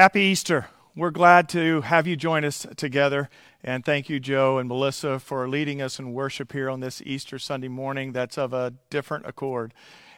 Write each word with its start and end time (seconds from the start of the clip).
Happy 0.00 0.22
Easter. 0.22 0.68
We're 0.96 1.10
glad 1.10 1.46
to 1.50 1.82
have 1.82 2.06
you 2.06 2.16
join 2.16 2.42
us 2.42 2.66
together. 2.78 3.28
And 3.62 3.84
thank 3.84 4.08
you, 4.08 4.18
Joe 4.18 4.56
and 4.56 4.66
Melissa, 4.66 5.18
for 5.18 5.46
leading 5.46 5.82
us 5.82 5.98
in 5.98 6.14
worship 6.14 6.52
here 6.52 6.70
on 6.70 6.80
this 6.80 7.02
Easter 7.04 7.38
Sunday 7.38 7.68
morning 7.68 8.12
that's 8.12 8.38
of 8.38 8.54
a 8.54 8.72
different 8.88 9.26
accord. 9.26 9.74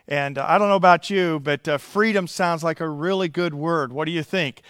And 0.06 0.38
uh, 0.38 0.46
I 0.48 0.56
don't 0.58 0.68
know 0.68 0.76
about 0.76 1.10
you, 1.10 1.40
but 1.40 1.66
uh, 1.66 1.78
freedom 1.78 2.28
sounds 2.28 2.62
like 2.62 2.78
a 2.78 2.88
really 2.88 3.26
good 3.26 3.54
word. 3.54 3.92
What 3.92 4.04
do 4.04 4.12
you 4.12 4.22
think? 4.22 4.62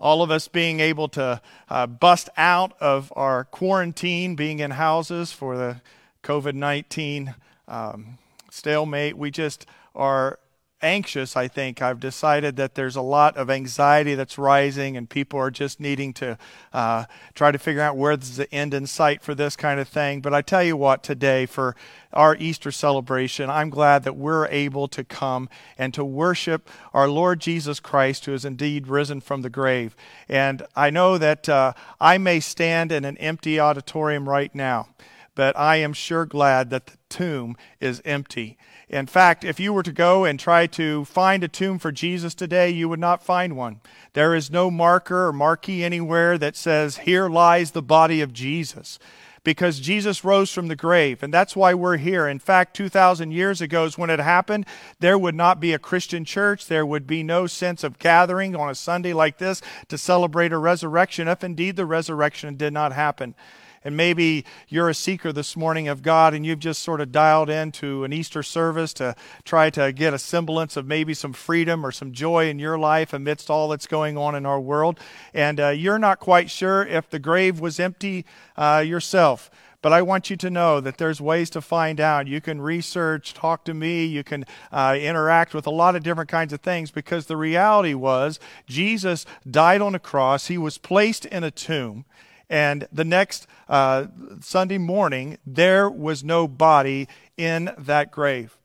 All 0.00 0.22
of 0.22 0.30
us 0.30 0.48
being 0.48 0.80
able 0.80 1.08
to 1.08 1.42
uh, 1.68 1.86
bust 1.86 2.30
out 2.38 2.72
of 2.80 3.12
our 3.14 3.44
quarantine, 3.44 4.34
being 4.34 4.60
in 4.60 4.70
houses 4.70 5.30
for 5.30 5.58
the 5.58 5.82
COVID 6.22 6.54
19 6.54 7.34
um, 7.68 8.16
stalemate, 8.50 9.18
we 9.18 9.30
just 9.30 9.66
are 9.94 10.38
anxious, 10.80 11.36
I 11.36 11.48
think. 11.48 11.82
I've 11.82 12.00
decided 12.00 12.56
that 12.56 12.74
there's 12.74 12.96
a 12.96 13.02
lot 13.02 13.36
of 13.36 13.50
anxiety 13.50 14.14
that's 14.14 14.38
rising, 14.38 14.96
and 14.96 15.08
people 15.08 15.38
are 15.38 15.50
just 15.50 15.80
needing 15.80 16.12
to 16.14 16.38
uh, 16.72 17.04
try 17.34 17.50
to 17.50 17.58
figure 17.58 17.82
out 17.82 17.96
where's 17.96 18.36
the 18.36 18.52
end 18.54 18.74
in 18.74 18.86
sight 18.86 19.22
for 19.22 19.34
this 19.34 19.56
kind 19.56 19.80
of 19.80 19.88
thing. 19.88 20.20
But 20.20 20.34
I 20.34 20.42
tell 20.42 20.62
you 20.62 20.76
what, 20.76 21.02
today, 21.02 21.46
for 21.46 21.74
our 22.12 22.36
Easter 22.36 22.70
celebration, 22.70 23.50
I'm 23.50 23.70
glad 23.70 24.04
that 24.04 24.16
we're 24.16 24.46
able 24.48 24.88
to 24.88 25.04
come 25.04 25.48
and 25.76 25.92
to 25.94 26.04
worship 26.04 26.68
our 26.94 27.08
Lord 27.08 27.40
Jesus 27.40 27.80
Christ, 27.80 28.24
who 28.26 28.34
is 28.34 28.44
indeed 28.44 28.86
risen 28.86 29.20
from 29.20 29.42
the 29.42 29.50
grave. 29.50 29.96
And 30.28 30.62
I 30.76 30.90
know 30.90 31.18
that 31.18 31.48
uh, 31.48 31.72
I 32.00 32.18
may 32.18 32.40
stand 32.40 32.92
in 32.92 33.04
an 33.04 33.16
empty 33.18 33.58
auditorium 33.58 34.28
right 34.28 34.54
now, 34.54 34.88
but 35.34 35.56
I 35.56 35.76
am 35.76 35.92
sure 35.92 36.24
glad 36.24 36.70
that 36.70 36.86
the 36.86 36.96
tomb 37.08 37.56
is 37.80 38.00
empty 38.04 38.56
in 38.88 39.06
fact, 39.06 39.44
if 39.44 39.60
you 39.60 39.72
were 39.72 39.82
to 39.82 39.92
go 39.92 40.24
and 40.24 40.40
try 40.40 40.66
to 40.68 41.04
find 41.04 41.44
a 41.44 41.48
tomb 41.48 41.78
for 41.78 41.92
Jesus 41.92 42.34
today, 42.34 42.70
you 42.70 42.88
would 42.88 43.00
not 43.00 43.22
find 43.22 43.54
one. 43.54 43.80
There 44.14 44.34
is 44.34 44.50
no 44.50 44.70
marker 44.70 45.26
or 45.26 45.32
marquee 45.32 45.84
anywhere 45.84 46.38
that 46.38 46.56
says, 46.56 46.98
Here 46.98 47.28
lies 47.28 47.72
the 47.72 47.82
body 47.82 48.22
of 48.22 48.32
Jesus. 48.32 48.98
Because 49.44 49.80
Jesus 49.80 50.24
rose 50.24 50.52
from 50.52 50.68
the 50.68 50.76
grave, 50.76 51.22
and 51.22 51.32
that's 51.32 51.56
why 51.56 51.72
we're 51.72 51.96
here. 51.96 52.26
In 52.26 52.38
fact, 52.38 52.76
2,000 52.76 53.30
years 53.30 53.60
ago 53.60 53.84
is 53.84 53.96
when 53.96 54.10
it 54.10 54.18
happened. 54.18 54.66
There 55.00 55.16
would 55.16 55.34
not 55.34 55.60
be 55.60 55.72
a 55.72 55.78
Christian 55.78 56.24
church. 56.24 56.66
There 56.66 56.84
would 56.84 57.06
be 57.06 57.22
no 57.22 57.46
sense 57.46 57.84
of 57.84 57.98
gathering 57.98 58.56
on 58.56 58.68
a 58.68 58.74
Sunday 58.74 59.12
like 59.12 59.38
this 59.38 59.62
to 59.88 59.96
celebrate 59.96 60.52
a 60.52 60.58
resurrection, 60.58 61.28
if 61.28 61.44
indeed 61.44 61.76
the 61.76 61.86
resurrection 61.86 62.56
did 62.56 62.72
not 62.72 62.92
happen. 62.92 63.34
And 63.84 63.96
maybe 63.96 64.44
you're 64.68 64.88
a 64.88 64.94
seeker 64.94 65.32
this 65.32 65.56
morning 65.56 65.88
of 65.88 66.02
God 66.02 66.34
and 66.34 66.44
you've 66.44 66.58
just 66.58 66.82
sort 66.82 67.00
of 67.00 67.12
dialed 67.12 67.50
into 67.50 68.04
an 68.04 68.12
Easter 68.12 68.42
service 68.42 68.92
to 68.94 69.14
try 69.44 69.70
to 69.70 69.92
get 69.92 70.14
a 70.14 70.18
semblance 70.18 70.76
of 70.76 70.86
maybe 70.86 71.14
some 71.14 71.32
freedom 71.32 71.84
or 71.84 71.92
some 71.92 72.12
joy 72.12 72.48
in 72.48 72.58
your 72.58 72.78
life 72.78 73.12
amidst 73.12 73.50
all 73.50 73.68
that's 73.68 73.86
going 73.86 74.16
on 74.16 74.34
in 74.34 74.46
our 74.46 74.60
world. 74.60 74.98
And 75.32 75.60
uh, 75.60 75.68
you're 75.68 75.98
not 75.98 76.18
quite 76.20 76.50
sure 76.50 76.84
if 76.84 77.08
the 77.10 77.18
grave 77.18 77.60
was 77.60 77.78
empty 77.78 78.24
uh, 78.56 78.82
yourself. 78.86 79.50
But 79.80 79.92
I 79.92 80.02
want 80.02 80.28
you 80.28 80.36
to 80.38 80.50
know 80.50 80.80
that 80.80 80.98
there's 80.98 81.20
ways 81.20 81.50
to 81.50 81.60
find 81.60 82.00
out. 82.00 82.26
You 82.26 82.40
can 82.40 82.60
research, 82.60 83.32
talk 83.32 83.64
to 83.66 83.74
me, 83.74 84.06
you 84.06 84.24
can 84.24 84.44
uh, 84.72 84.98
interact 85.00 85.54
with 85.54 85.66
a 85.68 85.70
lot 85.70 85.94
of 85.94 86.02
different 86.02 86.28
kinds 86.28 86.52
of 86.52 86.60
things 86.60 86.90
because 86.90 87.26
the 87.26 87.36
reality 87.36 87.94
was 87.94 88.40
Jesus 88.66 89.24
died 89.48 89.80
on 89.80 89.94
a 89.94 90.00
cross, 90.00 90.48
he 90.48 90.58
was 90.58 90.78
placed 90.78 91.26
in 91.26 91.44
a 91.44 91.52
tomb. 91.52 92.04
And 92.50 92.88
the 92.92 93.04
next 93.04 93.46
uh, 93.68 94.06
Sunday 94.40 94.78
morning, 94.78 95.38
there 95.46 95.90
was 95.90 96.24
no 96.24 96.48
body 96.48 97.08
in 97.36 97.70
that 97.78 98.10
grave. 98.10 98.56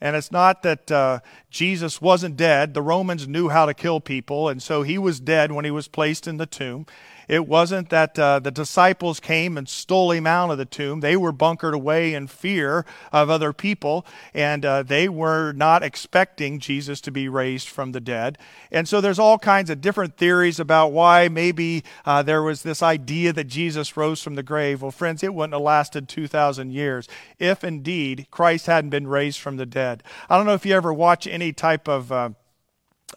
And 0.00 0.16
it's 0.16 0.32
not 0.32 0.62
that 0.62 0.90
uh, 0.90 1.20
Jesus 1.50 2.00
wasn't 2.00 2.36
dead. 2.36 2.72
The 2.72 2.82
Romans 2.82 3.28
knew 3.28 3.50
how 3.50 3.66
to 3.66 3.74
kill 3.74 4.00
people, 4.00 4.48
and 4.48 4.62
so 4.62 4.82
he 4.82 4.96
was 4.96 5.20
dead 5.20 5.52
when 5.52 5.66
he 5.66 5.70
was 5.70 5.88
placed 5.88 6.26
in 6.26 6.38
the 6.38 6.46
tomb. 6.46 6.86
It 7.30 7.46
wasn't 7.46 7.90
that 7.90 8.18
uh, 8.18 8.40
the 8.40 8.50
disciples 8.50 9.20
came 9.20 9.56
and 9.56 9.68
stole 9.68 10.10
him 10.10 10.26
out 10.26 10.50
of 10.50 10.58
the 10.58 10.64
tomb. 10.64 10.98
They 10.98 11.16
were 11.16 11.30
bunkered 11.30 11.74
away 11.74 12.12
in 12.12 12.26
fear 12.26 12.84
of 13.12 13.30
other 13.30 13.52
people, 13.52 14.04
and 14.34 14.66
uh, 14.66 14.82
they 14.82 15.08
were 15.08 15.52
not 15.52 15.84
expecting 15.84 16.58
Jesus 16.58 17.00
to 17.02 17.12
be 17.12 17.28
raised 17.28 17.68
from 17.68 17.92
the 17.92 18.00
dead. 18.00 18.36
And 18.72 18.88
so 18.88 19.00
there's 19.00 19.20
all 19.20 19.38
kinds 19.38 19.70
of 19.70 19.80
different 19.80 20.16
theories 20.16 20.58
about 20.58 20.90
why 20.90 21.28
maybe 21.28 21.84
uh, 22.04 22.24
there 22.24 22.42
was 22.42 22.64
this 22.64 22.82
idea 22.82 23.32
that 23.32 23.44
Jesus 23.44 23.96
rose 23.96 24.20
from 24.20 24.34
the 24.34 24.42
grave. 24.42 24.82
Well, 24.82 24.90
friends, 24.90 25.22
it 25.22 25.32
wouldn't 25.32 25.52
have 25.52 25.62
lasted 25.62 26.08
2,000 26.08 26.72
years 26.72 27.06
if 27.38 27.62
indeed 27.62 28.26
Christ 28.32 28.66
hadn't 28.66 28.90
been 28.90 29.06
raised 29.06 29.38
from 29.38 29.56
the 29.56 29.66
dead. 29.66 30.02
I 30.28 30.36
don't 30.36 30.46
know 30.46 30.54
if 30.54 30.66
you 30.66 30.74
ever 30.74 30.92
watch 30.92 31.28
any 31.28 31.52
type 31.52 31.88
of 31.88 32.34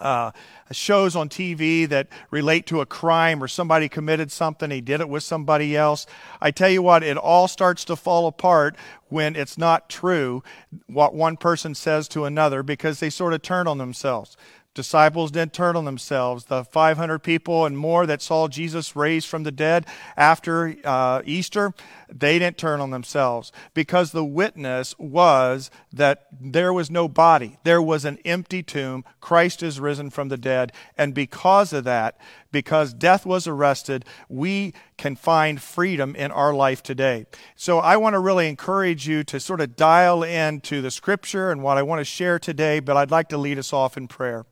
uh, 0.01 0.31
shows 0.71 1.15
on 1.15 1.29
TV 1.29 1.87
that 1.89 2.07
relate 2.31 2.65
to 2.67 2.81
a 2.81 2.85
crime 2.85 3.43
or 3.43 3.47
somebody 3.47 3.89
committed 3.89 4.31
something, 4.31 4.71
he 4.71 4.81
did 4.81 5.01
it 5.01 5.09
with 5.09 5.23
somebody 5.23 5.75
else. 5.75 6.05
I 6.41 6.51
tell 6.51 6.69
you 6.69 6.81
what, 6.81 7.03
it 7.03 7.17
all 7.17 7.47
starts 7.47 7.85
to 7.85 7.95
fall 7.95 8.27
apart 8.27 8.75
when 9.09 9.35
it's 9.35 9.57
not 9.57 9.89
true 9.89 10.43
what 10.87 11.13
one 11.13 11.37
person 11.37 11.75
says 11.75 12.07
to 12.09 12.25
another 12.25 12.63
because 12.63 12.99
they 12.99 13.09
sort 13.09 13.33
of 13.33 13.41
turn 13.41 13.67
on 13.67 13.77
themselves 13.77 14.37
disciples 14.73 15.31
didn't 15.31 15.53
turn 15.53 15.75
on 15.75 15.85
themselves. 15.85 16.45
The 16.45 16.63
500 16.63 17.19
people 17.19 17.65
and 17.65 17.77
more 17.77 18.05
that 18.05 18.21
saw 18.21 18.47
Jesus 18.47 18.95
raised 18.95 19.27
from 19.27 19.43
the 19.43 19.51
dead 19.51 19.85
after 20.17 20.75
uh, 20.83 21.21
Easter, 21.25 21.73
they 22.19 22.39
didn't 22.39 22.57
turn 22.57 22.79
on 22.79 22.91
themselves 22.91 23.51
because 23.73 24.11
the 24.11 24.23
witness 24.23 24.95
was 24.97 25.71
that 25.91 26.27
there 26.39 26.71
was 26.71 26.91
no 26.91 27.07
body. 27.07 27.57
There 27.63 27.81
was 27.81 28.05
an 28.05 28.19
empty 28.25 28.61
tomb. 28.61 29.03
Christ 29.19 29.63
is 29.63 29.79
risen 29.79 30.09
from 30.09 30.29
the 30.29 30.37
dead. 30.37 30.71
And 30.97 31.13
because 31.13 31.73
of 31.73 31.83
that, 31.85 32.17
because 32.51 32.93
death 32.93 33.25
was 33.25 33.47
arrested, 33.47 34.05
we 34.29 34.73
can 34.97 35.15
find 35.15 35.61
freedom 35.61 36.15
in 36.15 36.31
our 36.31 36.53
life 36.53 36.83
today. 36.83 37.25
So 37.55 37.79
I 37.79 37.97
want 37.97 38.13
to 38.13 38.19
really 38.19 38.47
encourage 38.47 39.07
you 39.07 39.23
to 39.25 39.39
sort 39.39 39.61
of 39.61 39.75
dial 39.75 40.23
into 40.23 40.81
the 40.81 40.91
scripture 40.91 41.51
and 41.51 41.63
what 41.63 41.77
I 41.77 41.83
want 41.83 41.99
to 41.99 42.05
share 42.05 42.39
today, 42.39 42.79
but 42.79 42.95
I'd 42.95 43.11
like 43.11 43.29
to 43.29 43.37
lead 43.37 43.57
us 43.57 43.73
off 43.73 43.97
in 43.97 44.07
prayer. 44.07 44.45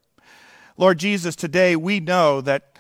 Lord 0.78 0.98
Jesus, 0.98 1.36
today 1.36 1.76
we 1.76 2.00
know 2.00 2.42
that 2.42 2.71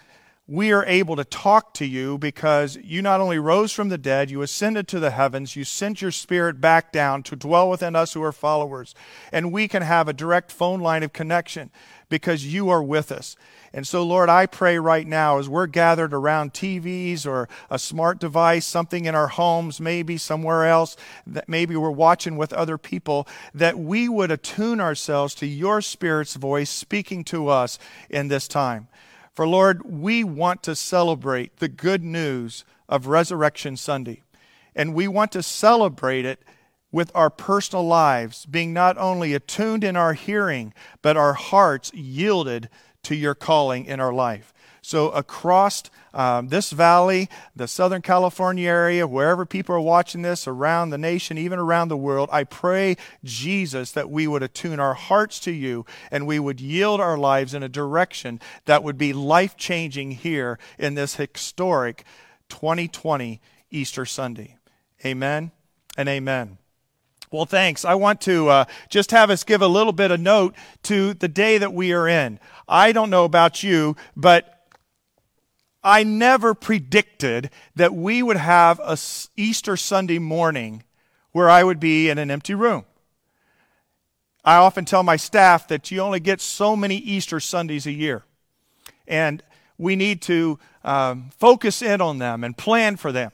we 0.52 0.74
are 0.74 0.84
able 0.86 1.16
to 1.16 1.24
talk 1.24 1.74
to 1.74 1.86
you 1.86 2.18
because 2.18 2.78
you 2.84 3.02
not 3.02 3.22
only 3.22 3.40
rose 3.40 3.72
from 3.72 3.88
the 3.88 3.98
dead, 3.98 4.30
you 4.30 4.42
ascended 4.42 4.86
to 4.86 5.00
the 5.00 5.12
heavens, 5.12 5.56
you 5.56 5.64
sent 5.64 6.02
your 6.02 6.12
spirit 6.12 6.60
back 6.60 6.92
down 6.92 7.24
to 7.24 7.38
dwell 7.38 7.70
within 7.70 7.96
us 7.96 8.12
who 8.12 8.22
are 8.22 8.34
followers. 8.34 8.94
And 9.32 9.54
we 9.54 9.70
can 9.70 9.82
have 9.82 10.10
a 10.10 10.14
direct 10.14 10.52
phone 10.52 10.82
line 10.82 11.04
of 11.04 11.14
connection 11.14 11.72
because 12.10 12.46
you 12.46 12.68
are 12.68 12.84
with 12.84 13.14
us. 13.14 13.38
And 13.72 13.88
so, 13.88 14.04
Lord, 14.04 14.28
I 14.28 14.46
pray 14.46 14.78
right 14.78 15.08
now 15.08 15.40
as 15.40 15.48
we're 15.48 15.68
gathered 15.68 16.14
around 16.14 16.52
TVs 16.52 17.26
or 17.26 17.48
a 17.70 17.80
smart 17.80 18.20
device, 18.20 18.66
something 18.66 19.06
in 19.06 19.16
our 19.16 19.30
homes, 19.30 19.80
maybe 19.80 20.18
somewhere 20.18 20.66
else, 20.66 20.98
that 21.28 21.48
maybe 21.48 21.78
we're 21.78 21.92
watching 21.92 22.36
with 22.36 22.52
other 22.52 22.78
people, 22.78 23.26
that 23.54 23.80
we 23.80 24.10
would 24.10 24.32
attune 24.32 24.82
ourselves 24.82 25.34
to 25.36 25.48
your 25.48 25.80
Spirit's 25.80 26.36
voice 26.36 26.70
speaking 26.70 27.24
to 27.24 27.48
us 27.48 27.80
in 28.10 28.28
this 28.28 28.50
time. 28.50 28.90
For, 29.42 29.48
Lord, 29.48 29.82
we 29.92 30.24
want 30.24 30.62
to 30.62 30.76
celebrate 30.76 31.58
the 31.58 31.68
good 31.68 32.04
news 32.04 32.64
of 32.88 33.08
Resurrection 33.08 33.76
Sunday. 33.76 34.22
And 34.76 34.94
we 34.94 35.08
want 35.08 35.32
to 35.32 35.42
celebrate 35.42 36.26
it 36.26 36.44
with 36.92 37.12
our 37.16 37.32
personal 37.32 37.84
lives, 37.84 38.46
being 38.46 38.72
not 38.72 39.00
only 39.00 39.34
attuned 39.34 39.84
in 39.84 39.96
our 39.96 40.14
hearing, 40.14 40.76
but 41.02 41.18
our 41.18 41.34
hearts 41.34 41.92
yielded 41.92 42.70
to 43.02 43.16
your 43.16 43.34
calling 43.34 43.86
in 43.86 44.00
our 44.00 44.14
life. 44.14 44.54
So, 44.84 45.10
across 45.10 45.86
um, 46.14 46.50
this 46.50 46.72
valley, 46.72 47.30
the 47.56 47.68
Southern 47.68 48.02
California 48.02 48.68
area, 48.68 49.08
wherever 49.08 49.46
people 49.46 49.76
are 49.76 49.82
watching 49.82 50.22
this, 50.22 50.48
around 50.48 50.90
the 50.90 50.98
nation, 50.98 51.38
even 51.38 51.60
around 51.60 51.88
the 51.88 51.98
world, 51.98 52.30
I 52.32 52.44
pray, 52.44 52.98
Jesus, 53.24 53.92
that 53.94 54.10
we 54.10 54.28
would 54.28 54.44
attune 54.44 54.80
our 54.80 54.94
hearts 54.94 55.40
to 55.42 55.52
you 55.52 55.86
and 56.12 56.28
we 56.28 56.40
would 56.40 56.60
yield 56.60 57.00
our 57.00 57.18
lives 57.18 57.54
in 57.54 57.64
a 57.64 57.70
direction 57.70 58.40
that 58.66 58.84
would 58.84 58.98
be 58.98 59.14
life 59.14 59.56
changing 59.56 60.12
here 60.12 60.60
in 60.78 60.96
this 60.96 61.16
historic 61.16 62.04
2020 62.50 63.40
Easter 63.70 64.06
Sunday. 64.06 64.58
Amen 65.06 65.52
and 65.98 66.10
amen. 66.10 66.58
Well, 67.32 67.46
thanks. 67.46 67.86
I 67.86 67.96
want 67.96 68.20
to 68.22 68.50
uh, 68.50 68.66
just 68.90 69.12
have 69.12 69.30
us 69.30 69.46
give 69.46 69.62
a 69.62 69.68
little 69.68 69.94
bit 69.94 70.12
of 70.12 70.20
note 70.20 70.54
to 70.84 71.14
the 71.14 71.30
day 71.30 71.58
that 71.58 71.74
we 71.74 71.94
are 71.94 72.06
in. 72.06 72.42
I 72.68 72.92
don't 72.92 73.10
know 73.10 73.24
about 73.24 73.64
you, 73.64 73.96
but 74.18 74.61
I 75.84 76.04
never 76.04 76.54
predicted 76.54 77.50
that 77.76 77.94
we 77.94 78.22
would 78.22 78.38
have 78.38 78.80
a 78.80 78.98
Easter 79.36 79.76
Sunday 79.76 80.20
morning 80.20 80.84
where 81.32 81.50
I 81.50 81.64
would 81.64 81.80
be 81.80 82.10
in 82.10 82.18
an 82.18 82.30
empty 82.30 82.54
room. 82.54 82.86
I 84.44 84.56
often 84.56 84.86
tell 84.86 85.04
my 85.04 85.18
staff 85.18 85.68
that 85.68 85.92
you 85.92 86.00
only 86.02 86.20
get 86.20 86.42
so 86.42 86.76
many 86.76 86.98
Easter 86.98 87.40
Sundays 87.40 87.86
a 87.86 87.92
year. 87.92 88.24
And 89.08 89.44
we 89.78 89.96
need 89.96 90.22
to 90.24 90.60
um, 90.84 91.32
focus 91.38 91.82
in 91.82 92.02
on 92.02 92.18
them 92.20 92.44
and 92.44 92.58
plan 92.58 92.96
for 92.96 93.12
them. 93.12 93.32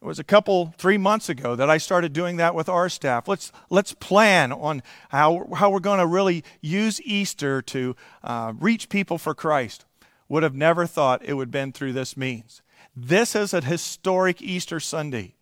It 0.00 0.06
was 0.06 0.18
a 0.18 0.24
couple, 0.24 0.74
three 0.78 0.96
months 0.96 1.28
ago 1.28 1.54
that 1.56 1.68
I 1.68 1.76
started 1.76 2.12
doing 2.12 2.36
that 2.38 2.54
with 2.54 2.68
our 2.68 2.88
staff. 2.88 3.28
Let's, 3.28 3.52
let's 3.68 3.92
plan 3.92 4.50
on 4.50 4.82
how, 5.10 5.46
how 5.54 5.70
we're 5.70 5.80
going 5.80 5.98
to 5.98 6.06
really 6.06 6.42
use 6.60 7.02
Easter 7.02 7.60
to 7.62 7.94
uh, 8.24 8.54
reach 8.58 8.88
people 8.88 9.18
for 9.18 9.34
Christ. 9.34 9.84
Would 10.30 10.44
have 10.44 10.54
never 10.54 10.86
thought 10.86 11.24
it 11.24 11.34
would 11.34 11.48
have 11.48 11.50
been 11.50 11.72
through 11.72 11.92
this 11.92 12.16
means. 12.16 12.62
This 12.96 13.34
is 13.34 13.52
a 13.52 13.60
historic 13.60 14.40
Easter 14.40 14.78
Sunday. 14.78 15.34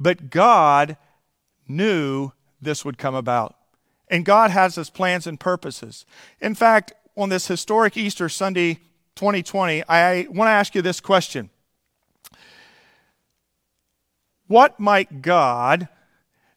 But 0.00 0.30
God 0.30 0.96
knew 1.68 2.32
this 2.60 2.84
would 2.84 2.96
come 2.96 3.14
about. 3.14 3.54
And 4.08 4.24
God 4.24 4.50
has 4.50 4.74
his 4.74 4.90
plans 4.90 5.26
and 5.26 5.38
purposes. 5.38 6.06
In 6.40 6.54
fact, 6.54 6.92
on 7.14 7.28
this 7.28 7.46
historic 7.46 7.96
Easter 7.96 8.28
Sunday 8.30 8.80
2020, 9.16 9.84
I 9.86 10.26
want 10.30 10.48
to 10.48 10.52
ask 10.52 10.74
you 10.74 10.80
this 10.80 11.00
question 11.00 11.50
What 14.46 14.80
might 14.80 15.20
God 15.20 15.88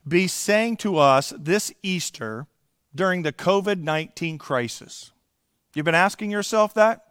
be 0.08 0.28
saying 0.28 0.78
to 0.78 0.98
us 0.98 1.34
this 1.38 1.74
Easter 1.84 2.48
during 2.94 3.24
the 3.24 3.34
COVID 3.34 3.82
19 3.82 4.38
crisis? 4.38 5.12
You've 5.74 5.86
been 5.86 5.94
asking 5.94 6.32
yourself 6.32 6.74
that? 6.76 7.05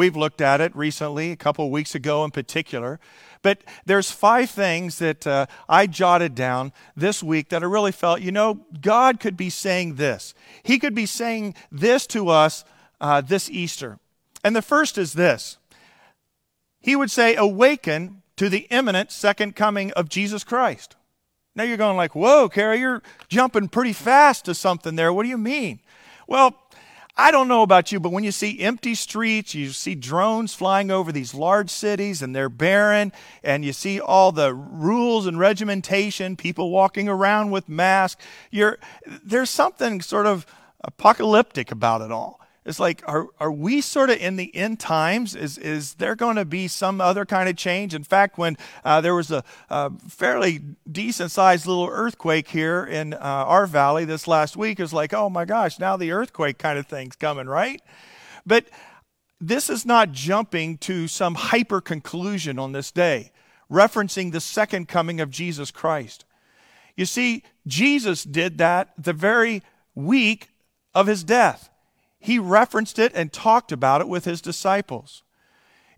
We've 0.00 0.16
looked 0.16 0.40
at 0.40 0.62
it 0.62 0.74
recently, 0.74 1.30
a 1.30 1.36
couple 1.36 1.66
of 1.66 1.70
weeks 1.70 1.94
ago 1.94 2.24
in 2.24 2.30
particular. 2.30 2.98
But 3.42 3.62
there's 3.84 4.10
five 4.10 4.48
things 4.48 4.98
that 4.98 5.26
uh, 5.26 5.44
I 5.68 5.86
jotted 5.86 6.34
down 6.34 6.72
this 6.96 7.22
week 7.22 7.50
that 7.50 7.62
I 7.62 7.66
really 7.66 7.92
felt, 7.92 8.22
you 8.22 8.32
know, 8.32 8.60
God 8.80 9.20
could 9.20 9.36
be 9.36 9.50
saying 9.50 9.96
this. 9.96 10.32
He 10.62 10.78
could 10.78 10.94
be 10.94 11.04
saying 11.04 11.54
this 11.70 12.06
to 12.06 12.30
us 12.30 12.64
uh, 12.98 13.20
this 13.20 13.50
Easter. 13.50 13.98
And 14.42 14.56
the 14.56 14.62
first 14.62 14.96
is 14.96 15.12
this 15.12 15.58
He 16.80 16.96
would 16.96 17.10
say, 17.10 17.36
Awaken 17.36 18.22
to 18.36 18.48
the 18.48 18.66
imminent 18.70 19.12
second 19.12 19.54
coming 19.54 19.92
of 19.92 20.08
Jesus 20.08 20.44
Christ. 20.44 20.96
Now 21.54 21.64
you're 21.64 21.76
going 21.76 21.98
like, 21.98 22.14
whoa, 22.14 22.48
Carrie, 22.48 22.80
you're 22.80 23.02
jumping 23.28 23.68
pretty 23.68 23.92
fast 23.92 24.46
to 24.46 24.54
something 24.54 24.96
there. 24.96 25.12
What 25.12 25.24
do 25.24 25.28
you 25.28 25.36
mean? 25.36 25.80
Well, 26.26 26.56
I 27.20 27.30
don't 27.30 27.48
know 27.48 27.62
about 27.62 27.92
you, 27.92 28.00
but 28.00 28.12
when 28.12 28.24
you 28.24 28.32
see 28.32 28.60
empty 28.60 28.94
streets, 28.94 29.54
you 29.54 29.72
see 29.72 29.94
drones 29.94 30.54
flying 30.54 30.90
over 30.90 31.12
these 31.12 31.34
large 31.34 31.68
cities 31.68 32.22
and 32.22 32.34
they're 32.34 32.48
barren, 32.48 33.12
and 33.44 33.62
you 33.62 33.74
see 33.74 34.00
all 34.00 34.32
the 34.32 34.54
rules 34.54 35.26
and 35.26 35.38
regimentation, 35.38 36.34
people 36.34 36.70
walking 36.70 37.10
around 37.10 37.50
with 37.50 37.68
masks, 37.68 38.24
you're, 38.50 38.78
there's 39.22 39.50
something 39.50 40.00
sort 40.00 40.24
of 40.24 40.46
apocalyptic 40.82 41.70
about 41.70 42.00
it 42.00 42.10
all. 42.10 42.39
It's 42.66 42.78
like, 42.78 43.02
are, 43.06 43.28
are 43.38 43.50
we 43.50 43.80
sort 43.80 44.10
of 44.10 44.18
in 44.18 44.36
the 44.36 44.54
end 44.54 44.78
times? 44.80 45.34
Is, 45.34 45.56
is 45.56 45.94
there 45.94 46.14
going 46.14 46.36
to 46.36 46.44
be 46.44 46.68
some 46.68 47.00
other 47.00 47.24
kind 47.24 47.48
of 47.48 47.56
change? 47.56 47.94
In 47.94 48.04
fact, 48.04 48.36
when 48.36 48.58
uh, 48.84 49.00
there 49.00 49.14
was 49.14 49.30
a, 49.30 49.42
a 49.70 49.90
fairly 50.08 50.60
decent 50.90 51.30
sized 51.30 51.66
little 51.66 51.88
earthquake 51.90 52.48
here 52.48 52.84
in 52.84 53.14
uh, 53.14 53.18
our 53.20 53.66
valley 53.66 54.04
this 54.04 54.28
last 54.28 54.58
week, 54.58 54.78
it's 54.78 54.92
like, 54.92 55.14
oh 55.14 55.30
my 55.30 55.46
gosh, 55.46 55.78
now 55.78 55.96
the 55.96 56.12
earthquake 56.12 56.58
kind 56.58 56.78
of 56.78 56.86
thing's 56.86 57.16
coming, 57.16 57.46
right? 57.46 57.80
But 58.44 58.66
this 59.40 59.70
is 59.70 59.86
not 59.86 60.12
jumping 60.12 60.76
to 60.78 61.08
some 61.08 61.36
hyper 61.36 61.80
conclusion 61.80 62.58
on 62.58 62.72
this 62.72 62.90
day, 62.90 63.32
referencing 63.70 64.32
the 64.32 64.40
second 64.40 64.86
coming 64.86 65.18
of 65.18 65.30
Jesus 65.30 65.70
Christ. 65.70 66.26
You 66.94 67.06
see, 67.06 67.42
Jesus 67.66 68.22
did 68.22 68.58
that 68.58 68.92
the 68.98 69.14
very 69.14 69.62
week 69.94 70.48
of 70.94 71.06
his 71.06 71.24
death 71.24 71.69
he 72.20 72.38
referenced 72.38 72.98
it 72.98 73.12
and 73.14 73.32
talked 73.32 73.72
about 73.72 74.02
it 74.02 74.08
with 74.08 74.26
his 74.26 74.42
disciples. 74.42 75.22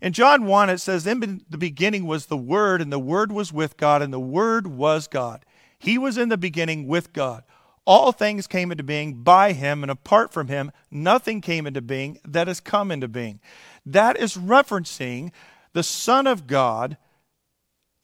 In 0.01 0.13
John 0.13 0.45
1, 0.45 0.69
it 0.69 0.79
says, 0.79 1.05
In 1.05 1.43
the 1.49 1.57
beginning 1.57 2.05
was 2.05 2.25
the 2.25 2.37
Word, 2.37 2.81
and 2.81 2.91
the 2.91 2.99
Word 2.99 3.31
was 3.31 3.53
with 3.53 3.77
God, 3.77 4.01
and 4.01 4.11
the 4.11 4.19
Word 4.19 4.67
was 4.67 5.07
God. 5.07 5.45
He 5.77 5.97
was 5.97 6.17
in 6.17 6.29
the 6.29 6.37
beginning 6.37 6.87
with 6.87 7.11
God. 7.11 7.43
All 7.85 8.13
things 8.13 8.47
came 8.47 8.71
into 8.71 8.83
being 8.83 9.23
by 9.23 9.51
him, 9.51 9.83
and 9.83 9.91
apart 9.91 10.31
from 10.31 10.47
him, 10.47 10.71
nothing 10.89 11.41
came 11.41 11.67
into 11.67 11.81
being 11.81 12.19
that 12.25 12.47
has 12.47 12.61
come 12.61 12.89
into 12.89 13.09
being. 13.09 13.41
That 13.85 14.17
is 14.17 14.37
referencing 14.37 15.31
the 15.73 15.83
Son 15.83 16.25
of 16.25 16.47
God 16.47 16.95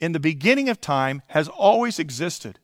in 0.01 0.11
the 0.11 0.19
beginning 0.19 0.67
of 0.67 0.81
time 0.81 1.21
has 1.27 1.47
always 1.47 1.99
existed. 1.99 2.59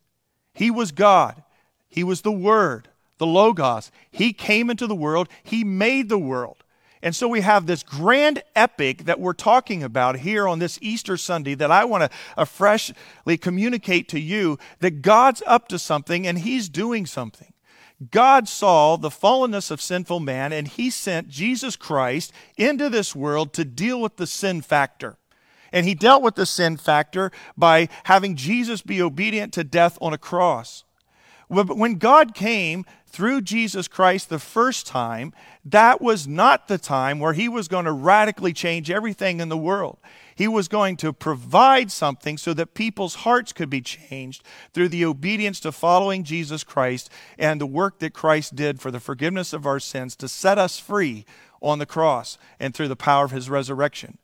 He 0.54 0.70
was 0.70 0.92
God, 0.92 1.44
He 1.88 2.04
was 2.04 2.22
the 2.22 2.32
Word 2.32 2.90
the 3.18 3.26
Logos. 3.26 3.92
He 4.12 4.34
came 4.34 4.70
into 4.70 4.88
the 4.88 4.96
world, 4.96 5.30
He 5.44 5.64
made 5.64 6.10
the 6.10 6.20
world. 6.20 6.64
And 7.06 7.16
so 7.16 7.28
we 7.28 7.42
have 7.42 7.68
this 7.68 7.84
grand 7.84 8.42
epic 8.56 9.04
that 9.06 9.20
we're 9.20 9.34
talking 9.34 9.84
about 9.84 10.18
here 10.18 10.48
on 10.48 10.58
this 10.58 10.80
Easter 10.82 11.18
Sunday 11.18 11.54
that 11.54 11.70
I 11.70 11.86
want 11.86 12.12
to 12.36 12.46
freshly 12.48 13.38
communicate 13.38 14.10
to 14.10 14.20
you 14.20 14.58
that 14.80 15.04
God's 15.04 15.44
up 15.46 15.68
to 15.68 15.78
something 15.78 16.26
and 16.26 16.40
He's 16.40 16.68
doing 16.68 17.06
something. 17.06 17.54
God 18.10 18.48
saw 18.48 18.98
the 18.98 19.10
fallenness 19.10 19.70
of 19.70 19.82
sinful 19.82 20.20
man 20.20 20.52
and 20.52 20.68
He 20.68 20.90
sent 20.90 21.30
Jesus 21.30 21.76
Christ 21.76 22.34
into 22.58 22.90
this 22.90 23.16
world 23.16 23.54
to 23.54 23.64
deal 23.64 24.02
with 24.02 24.18
the 24.18 24.26
sin 24.26 24.64
factor. 24.64 25.18
And 25.72 25.86
He 25.86 25.94
dealt 25.94 26.24
with 26.24 26.34
the 26.34 26.48
sin 26.48 26.76
factor 26.76 27.32
by 27.56 27.88
having 28.06 28.36
Jesus 28.36 28.82
be 28.82 29.00
obedient 29.00 29.54
to 29.54 29.64
death 29.64 29.98
on 30.02 30.12
a 30.12 30.18
cross. 30.18 30.85
But 31.50 31.78
when 31.78 31.96
God 31.96 32.34
came 32.34 32.86
through 33.06 33.42
Jesus 33.42 33.88
Christ 33.88 34.30
the 34.30 34.40
first 34.40 34.86
time, 34.86 35.34
that 35.64 36.02
was 36.02 36.28
not 36.28 36.68
the 36.68 36.78
time 36.78 37.20
where 37.20 37.34
he 37.34 37.48
was 37.48 37.68
going 37.68 37.86
to 37.86 37.92
radically 37.92 38.52
change 38.52 38.92
everything 38.92 39.40
in 39.40 39.50
the 39.50 39.58
world. 39.58 39.98
He 40.36 40.48
was 40.48 40.68
going 40.68 40.98
to 40.98 41.14
provide 41.14 41.92
something 41.92 42.38
so 42.38 42.54
that 42.56 42.74
people's 42.74 43.16
hearts 43.16 43.54
could 43.54 43.70
be 43.70 43.82
changed 43.82 44.44
through 44.74 44.90
the 44.90 45.06
obedience 45.06 45.62
to 45.62 45.72
following 45.72 46.26
Jesus 46.26 46.64
Christ 46.64 47.10
and 47.38 47.62
the 47.62 47.66
work 47.66 48.00
that 48.00 48.14
Christ 48.14 48.56
did 48.56 48.82
for 48.82 48.92
the 48.92 49.00
forgiveness 49.00 49.54
of 49.54 49.66
our 49.66 49.80
sins 49.80 50.16
to 50.18 50.28
set 50.28 50.58
us 50.58 50.78
free 50.78 51.26
on 51.62 51.80
the 51.80 51.86
cross 51.86 52.38
and 52.60 52.74
through 52.74 52.90
the 52.90 52.98
power 52.98 53.24
of 53.24 53.32
his 53.32 53.50
resurrection. 53.50 54.18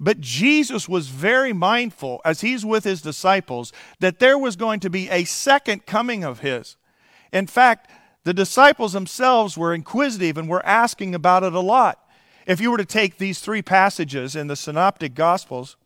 But 0.00 0.20
Jesus 0.20 0.88
was 0.88 1.08
very 1.08 1.52
mindful 1.52 2.20
as 2.24 2.40
he's 2.40 2.64
with 2.64 2.84
his 2.84 3.02
disciples 3.02 3.72
that 3.98 4.20
there 4.20 4.38
was 4.38 4.54
going 4.54 4.80
to 4.80 4.90
be 4.90 5.10
a 5.10 5.24
second 5.24 5.86
coming 5.86 6.22
of 6.22 6.40
his. 6.40 6.76
In 7.32 7.46
fact, 7.46 7.90
the 8.24 8.34
disciples 8.34 8.92
themselves 8.92 9.58
were 9.58 9.74
inquisitive 9.74 10.38
and 10.38 10.48
were 10.48 10.64
asking 10.64 11.14
about 11.14 11.42
it 11.42 11.52
a 11.52 11.60
lot. 11.60 11.98
If 12.46 12.60
you 12.60 12.70
were 12.70 12.78
to 12.78 12.84
take 12.84 13.18
these 13.18 13.40
three 13.40 13.62
passages 13.62 14.36
in 14.36 14.46
the 14.46 14.56
Synoptic 14.56 15.14
Gospels, 15.14 15.76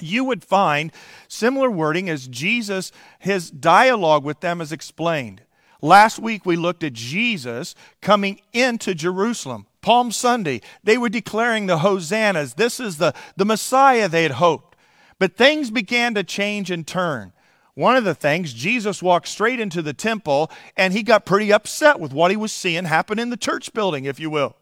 you 0.00 0.24
would 0.24 0.44
find 0.44 0.92
similar 1.28 1.70
wording 1.70 2.08
as 2.08 2.28
Jesus, 2.28 2.92
his 3.18 3.50
dialogue 3.50 4.24
with 4.24 4.40
them 4.40 4.60
is 4.60 4.72
explained. 4.72 5.42
Last 5.80 6.18
week 6.18 6.46
we 6.46 6.56
looked 6.56 6.84
at 6.84 6.92
Jesus 6.92 7.74
coming 8.00 8.40
into 8.52 8.94
Jerusalem. 8.94 9.66
Palm 9.82 10.12
Sunday, 10.12 10.60
they 10.82 10.96
were 10.96 11.08
declaring 11.08 11.66
the 11.66 11.78
hosannas. 11.78 12.54
This 12.54 12.80
is 12.80 12.96
the, 12.98 13.12
the 13.36 13.44
Messiah 13.44 14.08
they 14.08 14.22
had 14.22 14.32
hoped. 14.32 14.76
But 15.18 15.36
things 15.36 15.70
began 15.70 16.14
to 16.14 16.24
change 16.24 16.70
and 16.70 16.86
turn. 16.86 17.32
One 17.74 17.96
of 17.96 18.04
the 18.04 18.14
things, 18.14 18.52
Jesus 18.52 19.02
walked 19.02 19.28
straight 19.28 19.58
into 19.58 19.82
the 19.82 19.94
temple 19.94 20.50
and 20.76 20.92
he 20.92 21.02
got 21.02 21.24
pretty 21.24 21.52
upset 21.52 21.98
with 21.98 22.12
what 22.12 22.30
he 22.30 22.36
was 22.36 22.52
seeing 22.52 22.84
happen 22.84 23.18
in 23.18 23.30
the 23.30 23.36
church 23.36 23.72
building, 23.72 24.04
if 24.04 24.20
you 24.20 24.30
will. 24.30 24.56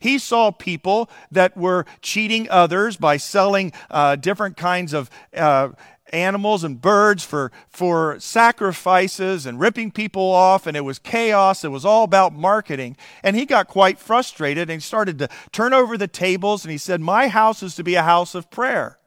He 0.00 0.18
saw 0.18 0.50
people 0.50 1.08
that 1.30 1.56
were 1.56 1.86
cheating 2.02 2.48
others 2.50 2.96
by 2.96 3.16
selling 3.16 3.72
uh, 3.90 4.16
different 4.16 4.56
kinds 4.56 4.92
of 4.92 5.10
uh, 5.34 5.70
animals 6.14 6.64
and 6.64 6.80
birds 6.80 7.24
for, 7.24 7.52
for 7.68 8.18
sacrifices 8.20 9.44
and 9.44 9.60
ripping 9.60 9.90
people 9.90 10.22
off, 10.22 10.66
and 10.66 10.76
it 10.76 10.82
was 10.82 10.98
chaos. 10.98 11.64
It 11.64 11.68
was 11.68 11.84
all 11.84 12.04
about 12.04 12.32
marketing. 12.32 12.96
And 13.22 13.36
he 13.36 13.44
got 13.44 13.68
quite 13.68 13.98
frustrated 13.98 14.70
and 14.70 14.80
he 14.80 14.86
started 14.86 15.18
to 15.18 15.28
turn 15.52 15.74
over 15.74 15.98
the 15.98 16.08
tables 16.08 16.64
and 16.64 16.72
he 16.72 16.78
said, 16.78 17.00
My 17.00 17.28
house 17.28 17.62
is 17.62 17.74
to 17.74 17.84
be 17.84 17.96
a 17.96 18.02
house 18.02 18.34
of 18.34 18.50
prayer. 18.50 18.98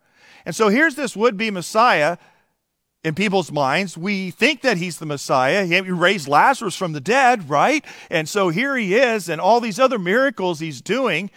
And 0.46 0.56
so 0.56 0.70
here's 0.70 0.96
this 0.96 1.16
would 1.16 1.38
be 1.38 1.50
Messiah 1.50 2.18
in 3.04 3.16
people's 3.16 3.52
minds. 3.52 3.98
We 3.98 4.32
think 4.32 4.62
that 4.62 4.78
he's 4.78 5.00
the 5.00 5.06
Messiah. 5.06 5.66
He 5.66 5.80
raised 5.80 6.28
Lazarus 6.28 6.76
from 6.76 6.94
the 6.94 7.00
dead, 7.00 7.50
right? 7.50 7.84
And 8.10 8.28
so 8.28 8.50
here 8.50 8.76
he 8.76 8.96
is, 8.96 9.30
and 9.30 9.40
all 9.40 9.62
these 9.62 9.80
other 9.80 10.00
miracles 10.00 10.60
he's 10.60 10.82
doing. 10.82 11.32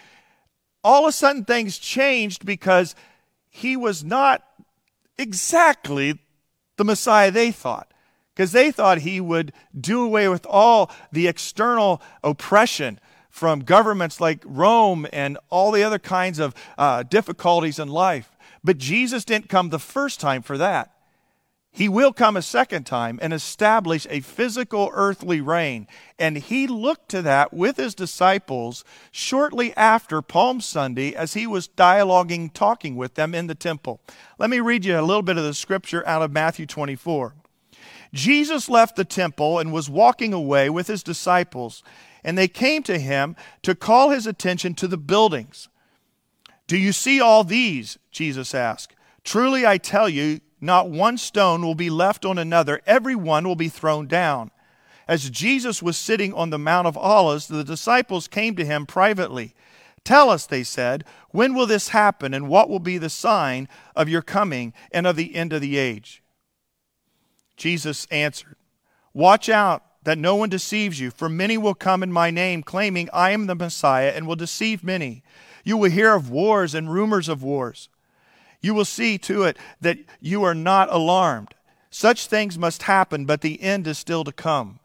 All 0.83 1.05
of 1.05 1.09
a 1.09 1.11
sudden, 1.11 1.45
things 1.45 1.77
changed 1.77 2.45
because 2.45 2.95
he 3.49 3.77
was 3.77 4.03
not 4.03 4.43
exactly 5.21 6.19
the 6.77 6.83
Messiah 6.83 7.31
they 7.31 7.51
thought. 7.51 7.93
Because 8.35 8.51
they 8.51 8.71
thought 8.71 8.99
he 8.99 9.21
would 9.21 9.53
do 9.79 10.03
away 10.03 10.27
with 10.27 10.45
all 10.45 10.89
the 11.11 11.27
external 11.27 12.01
oppression 12.23 12.99
from 13.29 13.61
governments 13.61 14.19
like 14.19 14.43
Rome 14.45 15.07
and 15.13 15.37
all 15.49 15.71
the 15.71 15.83
other 15.83 15.99
kinds 15.99 16.39
of 16.39 16.53
uh, 16.77 17.03
difficulties 17.03 17.79
in 17.79 17.87
life. 17.87 18.35
But 18.63 18.77
Jesus 18.77 19.25
didn't 19.25 19.49
come 19.49 19.69
the 19.69 19.79
first 19.79 20.19
time 20.19 20.41
for 20.41 20.57
that. 20.57 20.91
He 21.73 21.87
will 21.87 22.11
come 22.11 22.35
a 22.35 22.41
second 22.41 22.85
time 22.85 23.17
and 23.21 23.31
establish 23.31 24.05
a 24.09 24.19
physical 24.19 24.89
earthly 24.93 25.39
reign. 25.39 25.87
And 26.19 26.37
he 26.37 26.67
looked 26.67 27.07
to 27.09 27.21
that 27.21 27.53
with 27.53 27.77
his 27.77 27.95
disciples 27.95 28.83
shortly 29.09 29.75
after 29.77 30.21
Palm 30.21 30.59
Sunday 30.59 31.15
as 31.15 31.33
he 31.33 31.47
was 31.47 31.69
dialoguing, 31.69 32.51
talking 32.53 32.97
with 32.97 33.15
them 33.15 33.33
in 33.33 33.47
the 33.47 33.55
temple. 33.55 34.01
Let 34.37 34.49
me 34.49 34.59
read 34.59 34.83
you 34.83 34.99
a 34.99 35.01
little 35.01 35.21
bit 35.21 35.37
of 35.37 35.45
the 35.45 35.53
scripture 35.53 36.05
out 36.05 36.21
of 36.21 36.31
Matthew 36.31 36.65
24. 36.65 37.35
Jesus 38.13 38.67
left 38.67 38.97
the 38.97 39.05
temple 39.05 39.57
and 39.57 39.71
was 39.71 39.89
walking 39.89 40.33
away 40.33 40.69
with 40.69 40.87
his 40.87 41.03
disciples, 41.03 41.81
and 42.21 42.37
they 42.37 42.49
came 42.49 42.83
to 42.83 42.99
him 42.99 43.37
to 43.61 43.75
call 43.75 44.09
his 44.09 44.27
attention 44.27 44.73
to 44.75 44.87
the 44.89 44.97
buildings. 44.97 45.69
Do 46.67 46.77
you 46.77 46.91
see 46.91 47.21
all 47.21 47.45
these? 47.45 47.97
Jesus 48.11 48.53
asked. 48.53 48.93
Truly 49.23 49.65
I 49.65 49.77
tell 49.77 50.09
you, 50.09 50.41
not 50.61 50.89
one 50.89 51.17
stone 51.17 51.63
will 51.63 51.75
be 51.75 51.89
left 51.89 52.23
on 52.23 52.37
another, 52.37 52.81
every 52.85 53.15
one 53.15 53.47
will 53.47 53.55
be 53.55 53.69
thrown 53.69 54.07
down. 54.07 54.51
As 55.07 55.29
Jesus 55.29 55.81
was 55.81 55.97
sitting 55.97 56.33
on 56.33 56.51
the 56.51 56.59
Mount 56.59 56.87
of 56.87 56.95
Olives, 56.95 57.47
the 57.47 57.63
disciples 57.63 58.27
came 58.27 58.55
to 58.55 58.65
him 58.65 58.85
privately. 58.85 59.55
Tell 60.03 60.29
us, 60.29 60.45
they 60.45 60.63
said, 60.63 61.03
when 61.31 61.53
will 61.53 61.67
this 61.67 61.89
happen, 61.89 62.33
and 62.33 62.47
what 62.47 62.69
will 62.69 62.79
be 62.79 62.97
the 62.97 63.09
sign 63.09 63.67
of 63.95 64.07
your 64.07 64.21
coming 64.21 64.73
and 64.91 65.05
of 65.05 65.15
the 65.15 65.35
end 65.35 65.51
of 65.53 65.61
the 65.61 65.77
age? 65.77 66.23
Jesus 67.57 68.07
answered, 68.09 68.55
Watch 69.13 69.49
out 69.49 69.83
that 70.03 70.17
no 70.17 70.35
one 70.35 70.49
deceives 70.49 70.99
you, 70.99 71.11
for 71.11 71.29
many 71.29 71.57
will 71.57 71.75
come 71.75 72.01
in 72.01 72.11
my 72.11 72.31
name, 72.31 72.63
claiming 72.63 73.09
I 73.13 73.31
am 73.31 73.47
the 73.47 73.55
Messiah, 73.55 74.13
and 74.15 74.25
will 74.25 74.35
deceive 74.35 74.83
many. 74.83 75.23
You 75.63 75.77
will 75.77 75.91
hear 75.91 76.15
of 76.15 76.31
wars 76.31 76.73
and 76.73 76.91
rumors 76.91 77.29
of 77.29 77.43
wars. 77.43 77.89
You 78.61 78.73
will 78.73 78.85
see 78.85 79.17
to 79.19 79.43
it 79.43 79.57
that 79.81 79.97
you 80.19 80.43
are 80.43 80.55
not 80.55 80.91
alarmed. 80.91 81.55
Such 81.89 82.27
things 82.27 82.57
must 82.57 82.83
happen, 82.83 83.25
but 83.25 83.41
the 83.41 83.61
end 83.61 83.87
is 83.87 83.97
still 83.97 84.23
to 84.23 84.31
come. 84.31 84.79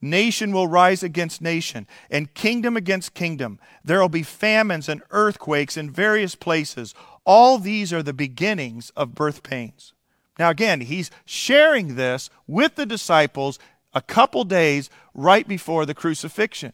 Nation 0.00 0.52
will 0.52 0.68
rise 0.68 1.02
against 1.02 1.42
nation, 1.42 1.86
and 2.10 2.32
kingdom 2.34 2.76
against 2.76 3.14
kingdom. 3.14 3.58
There 3.84 4.00
will 4.00 4.08
be 4.08 4.22
famines 4.22 4.88
and 4.88 5.02
earthquakes 5.10 5.76
in 5.76 5.90
various 5.90 6.34
places. 6.34 6.94
All 7.24 7.58
these 7.58 7.92
are 7.92 8.02
the 8.02 8.12
beginnings 8.12 8.90
of 8.96 9.14
birth 9.14 9.42
pains. 9.42 9.92
Now, 10.38 10.50
again, 10.50 10.82
he's 10.82 11.10
sharing 11.24 11.96
this 11.96 12.30
with 12.46 12.76
the 12.76 12.86
disciples 12.86 13.58
a 13.92 14.00
couple 14.00 14.44
days 14.44 14.88
right 15.14 15.46
before 15.48 15.84
the 15.84 15.94
crucifixion. 15.94 16.72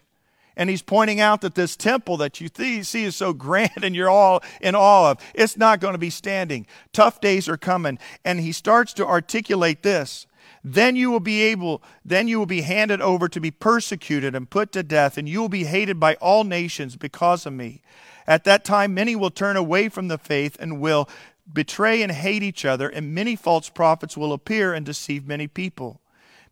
And 0.56 0.70
he's 0.70 0.82
pointing 0.82 1.20
out 1.20 1.40
that 1.40 1.54
this 1.54 1.76
temple 1.76 2.16
that 2.18 2.40
you 2.40 2.48
see 2.82 3.04
is 3.04 3.16
so 3.16 3.32
grand 3.34 3.82
and 3.82 3.94
you're 3.94 4.10
all 4.10 4.42
in 4.60 4.74
awe 4.74 5.12
of, 5.12 5.18
it's 5.34 5.56
not 5.56 5.80
going 5.80 5.94
to 5.94 5.98
be 5.98 6.10
standing. 6.10 6.66
Tough 6.92 7.20
days 7.20 7.48
are 7.48 7.56
coming. 7.56 7.98
And 8.24 8.40
he 8.40 8.52
starts 8.52 8.92
to 8.94 9.06
articulate 9.06 9.82
this. 9.82 10.26
Then 10.62 10.96
you 10.96 11.10
will 11.10 11.20
be 11.20 11.42
able, 11.42 11.82
then 12.04 12.26
you 12.26 12.38
will 12.38 12.46
be 12.46 12.62
handed 12.62 13.02
over 13.02 13.28
to 13.28 13.40
be 13.40 13.50
persecuted 13.50 14.34
and 14.34 14.48
put 14.48 14.72
to 14.72 14.82
death, 14.82 15.18
and 15.18 15.28
you 15.28 15.40
will 15.40 15.50
be 15.50 15.64
hated 15.64 16.00
by 16.00 16.14
all 16.16 16.44
nations 16.44 16.96
because 16.96 17.44
of 17.44 17.52
me. 17.52 17.82
At 18.26 18.44
that 18.44 18.64
time, 18.64 18.94
many 18.94 19.14
will 19.14 19.30
turn 19.30 19.56
away 19.56 19.90
from 19.90 20.08
the 20.08 20.16
faith 20.16 20.56
and 20.58 20.80
will 20.80 21.08
betray 21.50 22.00
and 22.02 22.10
hate 22.10 22.42
each 22.42 22.64
other, 22.64 22.88
and 22.88 23.14
many 23.14 23.36
false 23.36 23.68
prophets 23.68 24.16
will 24.16 24.32
appear 24.32 24.72
and 24.72 24.86
deceive 24.86 25.26
many 25.26 25.46
people. 25.46 26.00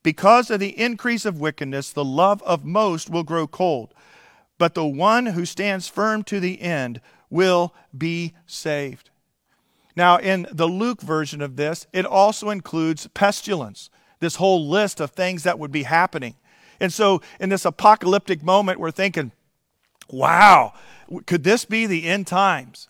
Because 0.03 0.51
of 0.51 0.61
the 0.61 0.79
increase 0.79 1.25
of 1.25 1.41
wickedness, 1.41 1.93
the 1.93 2.05
love 2.05 2.43
of 2.43 2.65
most 2.65 3.09
will 3.09 3.23
grow 3.23 3.47
cold. 3.47 3.95
But 4.59 4.75
the 4.75 4.87
one 4.87 5.27
who 5.27 5.45
stands 5.45 5.89
firm 5.89 6.23
to 6.25 6.41
the 6.41 6.61
end 6.61 7.01
will 7.31 7.75
be 7.97 8.35
saved. 8.47 9.11
Now, 9.95 10.17
in 10.19 10.47
the 10.51 10.67
Luke 10.67 11.01
version 11.03 11.43
of 11.43 11.57
this, 11.57 11.87
it 11.93 12.07
also 12.07 12.51
includes 12.51 13.07
pestilence, 13.09 13.91
this 14.21 14.37
whole 14.37 14.69
list 14.69 15.01
of 15.01 15.11
things 15.11 15.43
that 15.43 15.59
would 15.59 15.73
be 15.73 15.83
happening. 15.83 16.37
And 16.81 16.93
so, 16.93 17.21
in 17.39 17.49
this 17.49 17.65
apocalyptic 17.65 18.43
moment, 18.43 18.81
we're 18.81 18.91
thinking, 18.91 19.33
wow, 20.09 20.73
could 21.27 21.45
this 21.45 21.65
be 21.65 21.87
the 21.87 22.07
end 22.07 22.27
times? 22.27 22.89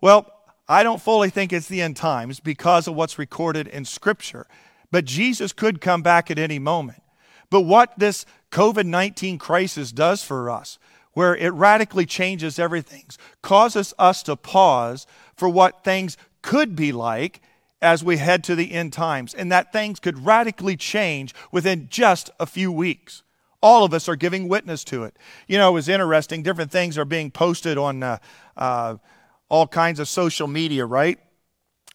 Well, 0.00 0.30
I 0.68 0.82
don't 0.82 1.00
fully 1.00 1.28
think 1.28 1.52
it's 1.52 1.68
the 1.68 1.82
end 1.82 1.96
times 1.96 2.40
because 2.40 2.88
of 2.88 2.94
what's 2.94 3.18
recorded 3.18 3.66
in 3.66 3.84
Scripture. 3.84 4.46
But 4.94 5.06
Jesus 5.06 5.52
could 5.52 5.80
come 5.80 6.02
back 6.02 6.30
at 6.30 6.38
any 6.38 6.60
moment. 6.60 7.02
But 7.50 7.62
what 7.62 7.98
this 7.98 8.24
COVID 8.52 8.86
19 8.86 9.38
crisis 9.38 9.90
does 9.90 10.22
for 10.22 10.48
us, 10.48 10.78
where 11.14 11.34
it 11.34 11.52
radically 11.52 12.06
changes 12.06 12.60
everything, 12.60 13.06
causes 13.42 13.92
us 13.98 14.22
to 14.22 14.36
pause 14.36 15.08
for 15.34 15.48
what 15.48 15.82
things 15.82 16.16
could 16.42 16.76
be 16.76 16.92
like 16.92 17.40
as 17.82 18.04
we 18.04 18.18
head 18.18 18.44
to 18.44 18.54
the 18.54 18.70
end 18.70 18.92
times, 18.92 19.34
and 19.34 19.50
that 19.50 19.72
things 19.72 19.98
could 19.98 20.24
radically 20.24 20.76
change 20.76 21.34
within 21.50 21.88
just 21.90 22.30
a 22.38 22.46
few 22.46 22.70
weeks. 22.70 23.24
All 23.60 23.82
of 23.82 23.92
us 23.92 24.08
are 24.08 24.14
giving 24.14 24.46
witness 24.46 24.84
to 24.84 25.02
it. 25.02 25.16
You 25.48 25.58
know, 25.58 25.70
it 25.70 25.74
was 25.74 25.88
interesting. 25.88 26.44
Different 26.44 26.70
things 26.70 26.96
are 26.96 27.04
being 27.04 27.32
posted 27.32 27.78
on 27.78 28.04
uh, 28.04 28.18
uh, 28.56 28.98
all 29.48 29.66
kinds 29.66 29.98
of 29.98 30.06
social 30.06 30.46
media, 30.46 30.86
right? 30.86 31.18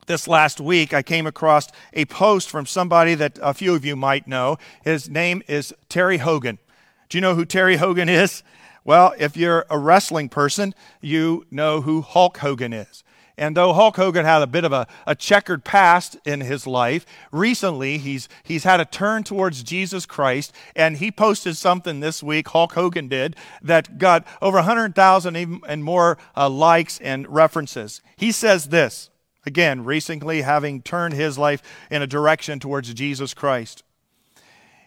This 0.09 0.27
last 0.27 0.59
week, 0.59 0.91
I 0.91 1.03
came 1.03 1.27
across 1.27 1.67
a 1.93 2.03
post 2.05 2.49
from 2.49 2.65
somebody 2.65 3.13
that 3.13 3.37
a 3.43 3.53
few 3.53 3.75
of 3.75 3.85
you 3.85 3.95
might 3.95 4.27
know. 4.27 4.57
His 4.83 5.07
name 5.07 5.43
is 5.47 5.71
Terry 5.87 6.17
Hogan. 6.17 6.57
Do 7.09 7.17
you 7.19 7.21
know 7.21 7.35
who 7.35 7.45
Terry 7.45 7.77
Hogan 7.77 8.09
is? 8.09 8.41
Well, 8.83 9.13
if 9.19 9.37
you're 9.37 9.67
a 9.69 9.77
wrestling 9.77 10.27
person, 10.27 10.73
you 10.99 11.45
know 11.51 11.81
who 11.81 12.01
Hulk 12.01 12.37
Hogan 12.39 12.73
is. 12.73 13.03
And 13.37 13.55
though 13.55 13.71
Hulk 13.71 13.97
Hogan 13.97 14.25
had 14.25 14.41
a 14.41 14.47
bit 14.47 14.63
of 14.63 14.73
a, 14.73 14.87
a 15.05 15.13
checkered 15.13 15.63
past 15.63 16.17
in 16.25 16.41
his 16.41 16.65
life, 16.65 17.05
recently 17.31 17.99
he's, 17.99 18.27
he's 18.43 18.63
had 18.63 18.79
a 18.79 18.85
turn 18.85 19.23
towards 19.23 19.61
Jesus 19.61 20.07
Christ, 20.07 20.51
and 20.75 20.97
he 20.97 21.11
posted 21.11 21.55
something 21.55 21.99
this 21.99 22.23
week, 22.23 22.47
Hulk 22.47 22.73
Hogan 22.73 23.09
did, 23.09 23.35
that 23.61 23.99
got 23.99 24.25
over 24.41 24.57
100,000 24.57 25.61
and 25.67 25.83
more 25.83 26.17
uh, 26.35 26.49
likes 26.49 26.99
and 26.99 27.27
references. 27.27 28.01
He 28.17 28.31
says 28.31 28.69
this 28.69 29.11
Again, 29.45 29.83
recently 29.83 30.41
having 30.41 30.81
turned 30.81 31.13
his 31.13 31.37
life 31.37 31.61
in 31.89 32.01
a 32.01 32.07
direction 32.07 32.59
towards 32.59 32.93
Jesus 32.93 33.33
Christ. 33.33 33.83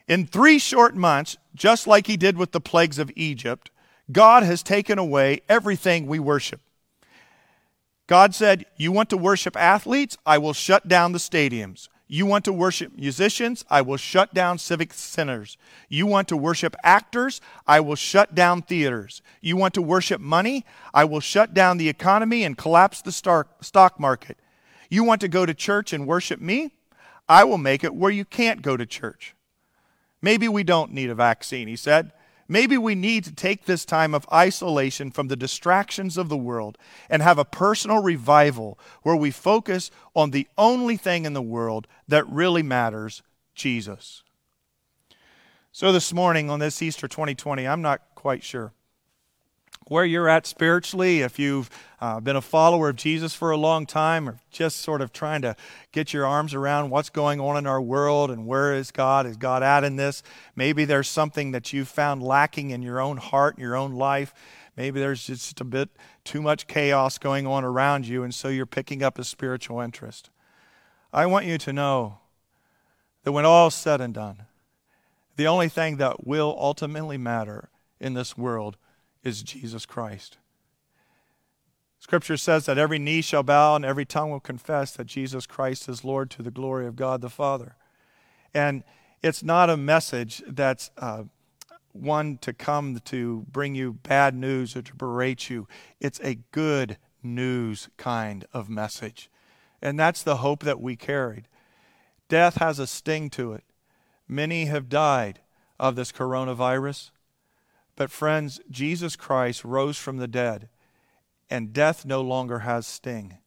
In 0.08 0.26
three 0.26 0.58
short 0.58 0.94
months, 0.94 1.36
just 1.54 1.86
like 1.86 2.06
he 2.06 2.16
did 2.16 2.36
with 2.36 2.52
the 2.52 2.60
plagues 2.60 2.98
of 2.98 3.10
Egypt, 3.16 3.70
God 4.10 4.42
has 4.42 4.62
taken 4.62 4.98
away 4.98 5.40
everything 5.48 6.06
we 6.06 6.18
worship. 6.18 6.60
God 8.06 8.34
said, 8.34 8.66
You 8.76 8.92
want 8.92 9.08
to 9.10 9.16
worship 9.16 9.56
athletes? 9.56 10.18
I 10.26 10.38
will 10.38 10.52
shut 10.52 10.88
down 10.88 11.12
the 11.12 11.18
stadiums. 11.18 11.88
You 12.08 12.26
want 12.26 12.44
to 12.44 12.52
worship 12.52 12.94
musicians? 12.94 13.64
I 13.70 13.80
will 13.80 13.96
shut 13.96 14.34
down 14.34 14.58
civic 14.58 14.92
centers. 14.92 15.56
You 15.88 16.04
want 16.04 16.28
to 16.28 16.36
worship 16.36 16.76
actors? 16.82 17.40
I 17.66 17.80
will 17.80 17.94
shut 17.94 18.34
down 18.34 18.60
theaters. 18.60 19.22
You 19.40 19.56
want 19.56 19.72
to 19.74 19.82
worship 19.82 20.20
money? 20.20 20.66
I 20.92 21.04
will 21.04 21.20
shut 21.20 21.54
down 21.54 21.78
the 21.78 21.88
economy 21.88 22.44
and 22.44 22.58
collapse 22.58 23.00
the 23.00 23.12
stock 23.12 23.98
market. 23.98 24.36
You 24.92 25.04
want 25.04 25.22
to 25.22 25.28
go 25.28 25.46
to 25.46 25.54
church 25.54 25.94
and 25.94 26.06
worship 26.06 26.38
me? 26.38 26.74
I 27.26 27.44
will 27.44 27.56
make 27.56 27.82
it 27.82 27.94
where 27.94 28.10
you 28.10 28.26
can't 28.26 28.60
go 28.60 28.76
to 28.76 28.84
church. 28.84 29.34
Maybe 30.20 30.48
we 30.48 30.64
don't 30.64 30.92
need 30.92 31.08
a 31.08 31.14
vaccine, 31.14 31.66
he 31.66 31.76
said. 31.76 32.12
Maybe 32.46 32.76
we 32.76 32.94
need 32.94 33.24
to 33.24 33.32
take 33.32 33.64
this 33.64 33.86
time 33.86 34.14
of 34.14 34.28
isolation 34.30 35.10
from 35.10 35.28
the 35.28 35.34
distractions 35.34 36.18
of 36.18 36.28
the 36.28 36.36
world 36.36 36.76
and 37.08 37.22
have 37.22 37.38
a 37.38 37.44
personal 37.46 38.02
revival 38.02 38.78
where 39.02 39.16
we 39.16 39.30
focus 39.30 39.90
on 40.14 40.30
the 40.30 40.46
only 40.58 40.98
thing 40.98 41.24
in 41.24 41.32
the 41.32 41.40
world 41.40 41.86
that 42.06 42.28
really 42.28 42.62
matters 42.62 43.22
Jesus. 43.54 44.22
So, 45.72 45.90
this 45.90 46.12
morning 46.12 46.50
on 46.50 46.58
this 46.58 46.82
Easter 46.82 47.08
2020, 47.08 47.66
I'm 47.66 47.80
not 47.80 48.02
quite 48.14 48.44
sure 48.44 48.74
where 49.86 50.04
you're 50.04 50.28
at 50.28 50.46
spiritually, 50.46 51.20
if 51.20 51.38
you've 51.38 51.68
uh, 52.00 52.20
been 52.20 52.36
a 52.36 52.40
follower 52.40 52.90
of 52.90 52.96
Jesus 52.96 53.34
for 53.34 53.50
a 53.50 53.56
long 53.56 53.86
time, 53.86 54.28
or 54.28 54.38
just 54.50 54.78
sort 54.78 55.00
of 55.00 55.12
trying 55.12 55.42
to 55.42 55.56
get 55.92 56.12
your 56.12 56.26
arms 56.26 56.54
around 56.54 56.90
what's 56.90 57.10
going 57.10 57.40
on 57.40 57.56
in 57.56 57.66
our 57.66 57.80
world 57.80 58.30
and 58.30 58.46
where 58.46 58.74
is 58.74 58.90
God? 58.90 59.26
Is 59.26 59.36
God 59.36 59.62
at 59.62 59.84
in 59.84 59.96
this? 59.96 60.22
Maybe 60.56 60.84
there's 60.84 61.08
something 61.08 61.52
that 61.52 61.72
you've 61.72 61.88
found 61.88 62.22
lacking 62.22 62.70
in 62.70 62.82
your 62.82 63.00
own 63.00 63.18
heart, 63.18 63.58
your 63.58 63.76
own 63.76 63.92
life. 63.92 64.34
Maybe 64.76 65.00
there's 65.00 65.26
just 65.26 65.60
a 65.60 65.64
bit 65.64 65.90
too 66.24 66.40
much 66.40 66.66
chaos 66.66 67.18
going 67.18 67.46
on 67.46 67.64
around 67.64 68.06
you, 68.06 68.22
and 68.22 68.34
so 68.34 68.48
you're 68.48 68.66
picking 68.66 69.02
up 69.02 69.18
a 69.18 69.24
spiritual 69.24 69.80
interest. 69.80 70.30
I 71.12 71.26
want 71.26 71.44
you 71.44 71.58
to 71.58 71.72
know 71.72 72.18
that 73.24 73.32
when 73.32 73.44
all's 73.44 73.74
said 73.74 74.00
and 74.00 74.14
done, 74.14 74.46
the 75.36 75.46
only 75.46 75.68
thing 75.68 75.96
that 75.96 76.26
will 76.26 76.56
ultimately 76.58 77.18
matter 77.18 77.68
in 78.00 78.14
this 78.14 78.36
world 78.36 78.76
is 79.22 79.42
Jesus 79.42 79.86
Christ. 79.86 80.38
Scripture 81.98 82.36
says 82.36 82.66
that 82.66 82.78
every 82.78 82.98
knee 82.98 83.20
shall 83.20 83.44
bow 83.44 83.76
and 83.76 83.84
every 83.84 84.04
tongue 84.04 84.30
will 84.30 84.40
confess 84.40 84.92
that 84.92 85.06
Jesus 85.06 85.46
Christ 85.46 85.88
is 85.88 86.04
Lord 86.04 86.30
to 86.32 86.42
the 86.42 86.50
glory 86.50 86.86
of 86.86 86.96
God 86.96 87.20
the 87.20 87.30
Father. 87.30 87.76
And 88.52 88.82
it's 89.22 89.42
not 89.42 89.70
a 89.70 89.76
message 89.76 90.42
that's 90.48 90.90
uh, 90.98 91.24
one 91.92 92.38
to 92.38 92.52
come 92.52 92.98
to 93.04 93.46
bring 93.50 93.74
you 93.74 93.92
bad 93.92 94.34
news 94.34 94.74
or 94.74 94.82
to 94.82 94.96
berate 94.96 95.48
you. 95.48 95.68
It's 96.00 96.20
a 96.20 96.38
good 96.50 96.98
news 97.22 97.88
kind 97.96 98.46
of 98.52 98.68
message. 98.68 99.30
And 99.80 99.98
that's 99.98 100.22
the 100.22 100.38
hope 100.38 100.64
that 100.64 100.80
we 100.80 100.96
carried. 100.96 101.46
Death 102.28 102.56
has 102.56 102.78
a 102.78 102.86
sting 102.86 103.30
to 103.30 103.52
it. 103.52 103.64
Many 104.26 104.64
have 104.64 104.88
died 104.88 105.40
of 105.78 105.96
this 105.96 106.10
coronavirus. 106.10 107.10
But, 107.96 108.10
friends, 108.10 108.60
Jesus 108.70 109.16
Christ 109.16 109.64
rose 109.64 109.98
from 109.98 110.16
the 110.16 110.28
dead, 110.28 110.68
and 111.50 111.72
death 111.72 112.04
no 112.06 112.22
longer 112.22 112.60
has 112.60 112.86
sting 112.86 113.38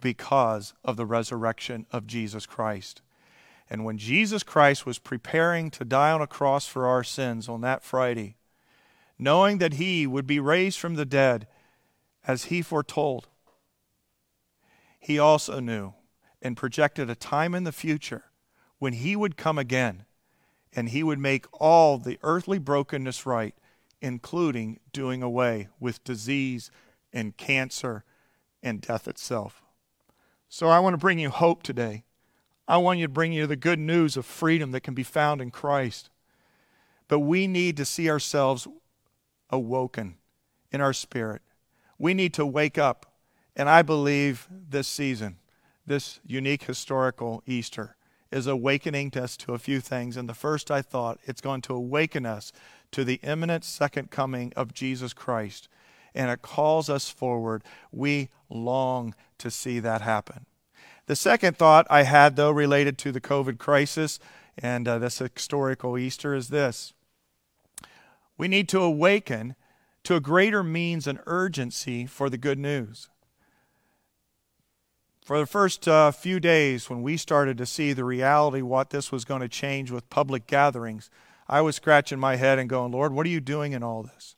because 0.00 0.74
of 0.84 0.96
the 0.96 1.06
resurrection 1.06 1.86
of 1.92 2.06
Jesus 2.06 2.46
Christ. 2.46 3.00
And 3.70 3.84
when 3.84 3.96
Jesus 3.96 4.42
Christ 4.42 4.84
was 4.84 4.98
preparing 4.98 5.70
to 5.70 5.84
die 5.84 6.10
on 6.10 6.20
a 6.20 6.26
cross 6.26 6.66
for 6.66 6.86
our 6.86 7.02
sins 7.02 7.48
on 7.48 7.60
that 7.62 7.82
Friday, 7.82 8.36
knowing 9.18 9.58
that 9.58 9.74
he 9.74 10.06
would 10.06 10.26
be 10.26 10.40
raised 10.40 10.78
from 10.78 10.94
the 10.94 11.06
dead 11.06 11.46
as 12.26 12.44
he 12.44 12.60
foretold, 12.60 13.28
he 14.98 15.18
also 15.18 15.60
knew 15.60 15.94
and 16.42 16.56
projected 16.56 17.08
a 17.08 17.14
time 17.14 17.54
in 17.54 17.64
the 17.64 17.72
future 17.72 18.24
when 18.78 18.92
he 18.92 19.16
would 19.16 19.36
come 19.36 19.58
again 19.58 20.04
and 20.74 20.90
he 20.90 21.02
would 21.02 21.18
make 21.18 21.46
all 21.52 21.98
the 21.98 22.18
earthly 22.22 22.58
brokenness 22.58 23.24
right, 23.24 23.54
including 24.04 24.78
doing 24.92 25.22
away 25.22 25.68
with 25.80 26.04
disease 26.04 26.70
and 27.12 27.36
cancer 27.36 28.04
and 28.62 28.82
death 28.82 29.08
itself. 29.08 29.62
So 30.48 30.68
I 30.68 30.78
want 30.78 30.92
to 30.92 30.98
bring 30.98 31.18
you 31.18 31.30
hope 31.30 31.62
today. 31.62 32.04
I 32.68 32.76
want 32.76 32.98
you 32.98 33.06
to 33.06 33.12
bring 33.12 33.32
you 33.32 33.46
the 33.46 33.56
good 33.56 33.78
news 33.78 34.16
of 34.18 34.26
freedom 34.26 34.72
that 34.72 34.82
can 34.82 34.94
be 34.94 35.02
found 35.02 35.40
in 35.40 35.50
Christ. 35.50 36.10
But 37.08 37.20
we 37.20 37.46
need 37.46 37.78
to 37.78 37.84
see 37.86 38.10
ourselves 38.10 38.68
awoken 39.48 40.16
in 40.70 40.82
our 40.82 40.92
spirit. 40.92 41.40
We 41.98 42.12
need 42.12 42.34
to 42.34 42.44
wake 42.44 42.76
up 42.76 43.06
and 43.56 43.68
I 43.68 43.82
believe 43.82 44.48
this 44.50 44.88
season, 44.88 45.38
this 45.86 46.20
unique 46.26 46.64
historical 46.64 47.42
Easter, 47.46 47.96
is 48.32 48.46
awakening 48.46 49.16
us 49.16 49.36
to 49.38 49.54
a 49.54 49.58
few 49.58 49.80
things. 49.80 50.16
And 50.16 50.28
the 50.28 50.34
first 50.34 50.70
I 50.70 50.82
thought, 50.82 51.20
it's 51.24 51.40
going 51.40 51.60
to 51.62 51.74
awaken 51.74 52.26
us 52.26 52.52
to 52.94 53.02
the 53.02 53.18
imminent 53.24 53.64
second 53.64 54.12
coming 54.12 54.52
of 54.54 54.72
Jesus 54.72 55.12
Christ. 55.12 55.68
And 56.14 56.30
it 56.30 56.42
calls 56.42 56.88
us 56.88 57.08
forward. 57.08 57.64
We 57.90 58.28
long 58.48 59.16
to 59.38 59.50
see 59.50 59.80
that 59.80 60.00
happen. 60.00 60.46
The 61.06 61.16
second 61.16 61.56
thought 61.56 61.88
I 61.90 62.04
had, 62.04 62.36
though, 62.36 62.52
related 62.52 62.96
to 62.98 63.10
the 63.10 63.20
COVID 63.20 63.58
crisis 63.58 64.20
and 64.56 64.86
uh, 64.86 65.00
this 65.00 65.18
historical 65.18 65.98
Easter 65.98 66.34
is 66.34 66.48
this 66.50 66.94
we 68.38 68.46
need 68.46 68.68
to 68.68 68.80
awaken 68.80 69.56
to 70.04 70.14
a 70.14 70.20
greater 70.20 70.62
means 70.62 71.08
and 71.08 71.18
urgency 71.26 72.06
for 72.06 72.30
the 72.30 72.38
good 72.38 72.60
news. 72.60 73.08
For 75.24 75.38
the 75.38 75.46
first 75.46 75.88
uh, 75.88 76.12
few 76.12 76.38
days, 76.38 76.88
when 76.88 77.02
we 77.02 77.16
started 77.16 77.58
to 77.58 77.66
see 77.66 77.92
the 77.92 78.04
reality 78.04 78.62
what 78.62 78.90
this 78.90 79.10
was 79.10 79.24
going 79.24 79.40
to 79.40 79.48
change 79.48 79.90
with 79.90 80.10
public 80.10 80.46
gatherings, 80.46 81.10
I 81.48 81.60
was 81.60 81.76
scratching 81.76 82.18
my 82.18 82.36
head 82.36 82.58
and 82.58 82.68
going, 82.68 82.92
Lord, 82.92 83.12
what 83.12 83.26
are 83.26 83.30
you 83.30 83.40
doing 83.40 83.72
in 83.72 83.82
all 83.82 84.02
this? 84.02 84.36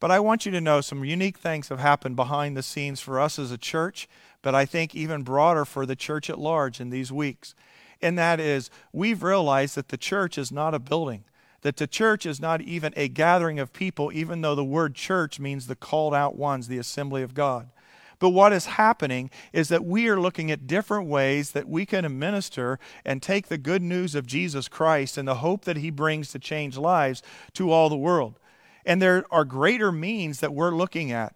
But 0.00 0.10
I 0.10 0.20
want 0.20 0.46
you 0.46 0.52
to 0.52 0.60
know 0.60 0.80
some 0.80 1.04
unique 1.04 1.38
things 1.38 1.68
have 1.68 1.80
happened 1.80 2.16
behind 2.16 2.56
the 2.56 2.62
scenes 2.62 3.00
for 3.00 3.20
us 3.20 3.38
as 3.38 3.50
a 3.50 3.58
church, 3.58 4.08
but 4.42 4.54
I 4.54 4.64
think 4.64 4.94
even 4.94 5.22
broader 5.22 5.64
for 5.64 5.84
the 5.84 5.96
church 5.96 6.30
at 6.30 6.38
large 6.38 6.80
in 6.80 6.90
these 6.90 7.10
weeks. 7.10 7.54
And 8.00 8.16
that 8.16 8.38
is, 8.38 8.70
we've 8.92 9.22
realized 9.22 9.74
that 9.74 9.88
the 9.88 9.96
church 9.96 10.38
is 10.38 10.52
not 10.52 10.74
a 10.74 10.78
building, 10.78 11.24
that 11.62 11.76
the 11.76 11.88
church 11.88 12.24
is 12.24 12.40
not 12.40 12.60
even 12.60 12.92
a 12.96 13.08
gathering 13.08 13.58
of 13.58 13.72
people, 13.72 14.12
even 14.12 14.40
though 14.40 14.54
the 14.54 14.64
word 14.64 14.94
church 14.94 15.40
means 15.40 15.66
the 15.66 15.74
called 15.74 16.14
out 16.14 16.36
ones, 16.36 16.68
the 16.68 16.78
assembly 16.78 17.22
of 17.22 17.34
God. 17.34 17.70
But 18.18 18.30
what 18.30 18.52
is 18.52 18.66
happening 18.66 19.30
is 19.52 19.68
that 19.68 19.84
we 19.84 20.08
are 20.08 20.20
looking 20.20 20.50
at 20.50 20.66
different 20.66 21.08
ways 21.08 21.52
that 21.52 21.68
we 21.68 21.86
can 21.86 22.18
minister 22.18 22.78
and 23.04 23.22
take 23.22 23.46
the 23.46 23.58
good 23.58 23.82
news 23.82 24.14
of 24.14 24.26
Jesus 24.26 24.68
Christ 24.68 25.16
and 25.16 25.28
the 25.28 25.36
hope 25.36 25.64
that 25.64 25.76
he 25.76 25.90
brings 25.90 26.32
to 26.32 26.38
change 26.38 26.76
lives 26.76 27.22
to 27.54 27.70
all 27.70 27.88
the 27.88 27.96
world. 27.96 28.38
And 28.84 29.00
there 29.00 29.24
are 29.30 29.44
greater 29.44 29.92
means 29.92 30.40
that 30.40 30.54
we're 30.54 30.74
looking 30.74 31.12
at. 31.12 31.34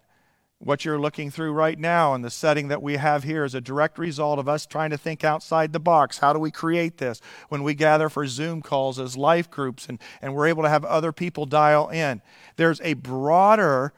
What 0.59 0.85
you're 0.85 0.99
looking 0.99 1.29
through 1.29 1.51
right 1.51 1.77
now 1.77 2.13
and 2.13 2.23
the 2.23 2.29
setting 2.29 2.69
that 2.69 2.81
we 2.81 2.95
have 2.95 3.25
here 3.25 3.43
is 3.43 3.53
a 3.53 3.59
direct 3.59 3.97
result 3.97 4.39
of 4.39 4.47
us 4.47 4.65
trying 4.65 4.91
to 4.91 4.97
think 4.97 5.21
outside 5.21 5.73
the 5.73 5.79
box. 5.79 6.19
How 6.19 6.31
do 6.31 6.39
we 6.39 6.51
create 6.51 6.99
this? 6.99 7.19
When 7.49 7.63
we 7.63 7.73
gather 7.73 8.07
for 8.07 8.25
Zoom 8.27 8.61
calls 8.61 8.97
as 8.97 9.17
life 9.17 9.51
groups 9.51 9.87
and, 9.89 9.99
and 10.21 10.33
we're 10.33 10.47
able 10.47 10.63
to 10.63 10.69
have 10.69 10.85
other 10.85 11.11
people 11.11 11.45
dial 11.45 11.89
in, 11.89 12.21
there's 12.55 12.79
a 12.79 12.93
broader 12.93 13.93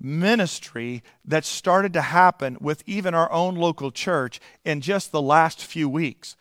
ministry 0.00 1.02
that 1.24 1.44
started 1.44 1.92
to 1.92 2.00
happen 2.02 2.56
with 2.60 2.82
even 2.86 3.14
our 3.14 3.30
own 3.32 3.54
local 3.54 3.90
church 3.90 4.40
in 4.64 4.80
just 4.80 5.12
the 5.12 5.22
last 5.22 5.64
few 5.64 5.88
weeks. 5.88 6.36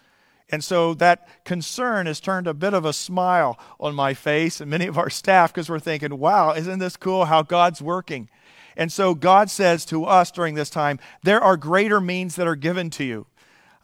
And 0.49 0.63
so 0.63 0.93
that 0.95 1.27
concern 1.45 2.05
has 2.05 2.19
turned 2.19 2.47
a 2.47 2.53
bit 2.53 2.73
of 2.73 2.85
a 2.85 2.93
smile 2.93 3.57
on 3.79 3.95
my 3.95 4.13
face 4.13 4.61
and 4.61 4.69
many 4.69 4.85
of 4.85 4.97
our 4.97 5.09
staff 5.09 5.53
because 5.53 5.69
we're 5.69 5.79
thinking, 5.79 6.19
wow, 6.19 6.51
isn't 6.53 6.79
this 6.79 6.97
cool 6.97 7.25
how 7.25 7.41
God's 7.41 7.81
working? 7.81 8.29
And 8.75 8.91
so 8.91 9.15
God 9.15 9.49
says 9.49 9.85
to 9.85 10.05
us 10.05 10.31
during 10.31 10.55
this 10.55 10.69
time, 10.69 10.99
there 11.23 11.41
are 11.41 11.57
greater 11.57 12.01
means 12.01 12.35
that 12.35 12.47
are 12.47 12.55
given 12.55 12.89
to 12.91 13.03
you. 13.03 13.27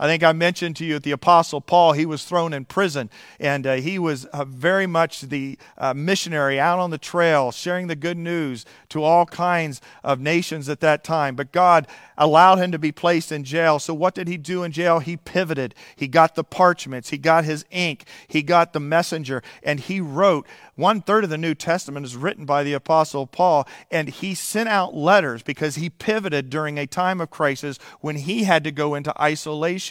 I 0.01 0.07
think 0.07 0.23
I 0.23 0.31
mentioned 0.31 0.77
to 0.77 0.85
you 0.85 0.93
that 0.93 1.03
the 1.03 1.11
Apostle 1.11 1.59
Paul, 1.59 1.91
he 1.91 2.05
was 2.05 2.23
thrown 2.23 2.53
in 2.53 2.63
prison, 2.63 3.09
and 3.37 3.67
uh, 3.67 3.73
he 3.75 3.99
was 3.99 4.23
uh, 4.25 4.45
very 4.45 4.87
much 4.87 5.21
the 5.21 5.57
uh, 5.77 5.93
missionary 5.93 6.57
out 6.57 6.79
on 6.79 6.89
the 6.89 6.97
trail, 6.97 7.51
sharing 7.51 7.87
the 7.87 7.97
good 7.97 8.17
news 8.17 8.65
to 8.89 9.03
all 9.03 9.25
kinds 9.25 9.81
of 10.01 10.21
nations 10.21 10.69
at 10.69 10.79
that 10.79 11.03
time. 11.03 11.35
But 11.35 11.51
God 11.51 11.85
allowed 12.17 12.59
him 12.59 12.71
to 12.71 12.79
be 12.79 12.93
placed 12.93 13.29
in 13.33 13.43
jail. 13.43 13.77
So, 13.77 13.93
what 13.93 14.15
did 14.15 14.29
he 14.29 14.37
do 14.37 14.63
in 14.63 14.71
jail? 14.71 14.99
He 14.99 15.17
pivoted. 15.17 15.75
He 15.97 16.07
got 16.07 16.35
the 16.35 16.45
parchments, 16.45 17.09
he 17.09 17.17
got 17.17 17.43
his 17.43 17.65
ink, 17.69 18.05
he 18.25 18.41
got 18.41 18.71
the 18.71 18.79
messenger, 18.79 19.43
and 19.63 19.81
he 19.81 19.99
wrote. 19.99 20.47
One 20.79 21.01
third 21.01 21.25
of 21.25 21.29
the 21.29 21.37
New 21.37 21.55
Testament 21.55 22.05
is 22.05 22.15
written 22.15 22.45
by 22.45 22.63
the 22.63 22.71
Apostle 22.71 23.27
Paul, 23.27 23.67
and 23.91 24.07
he 24.07 24.33
sent 24.33 24.69
out 24.69 24.95
letters 24.95 25.43
because 25.43 25.75
he 25.75 25.89
pivoted 25.89 26.49
during 26.49 26.77
a 26.77 26.87
time 26.87 27.19
of 27.19 27.29
crisis 27.29 27.77
when 27.99 28.15
he 28.15 28.45
had 28.45 28.63
to 28.63 28.71
go 28.71 28.95
into 28.95 29.13
isolation. 29.21 29.88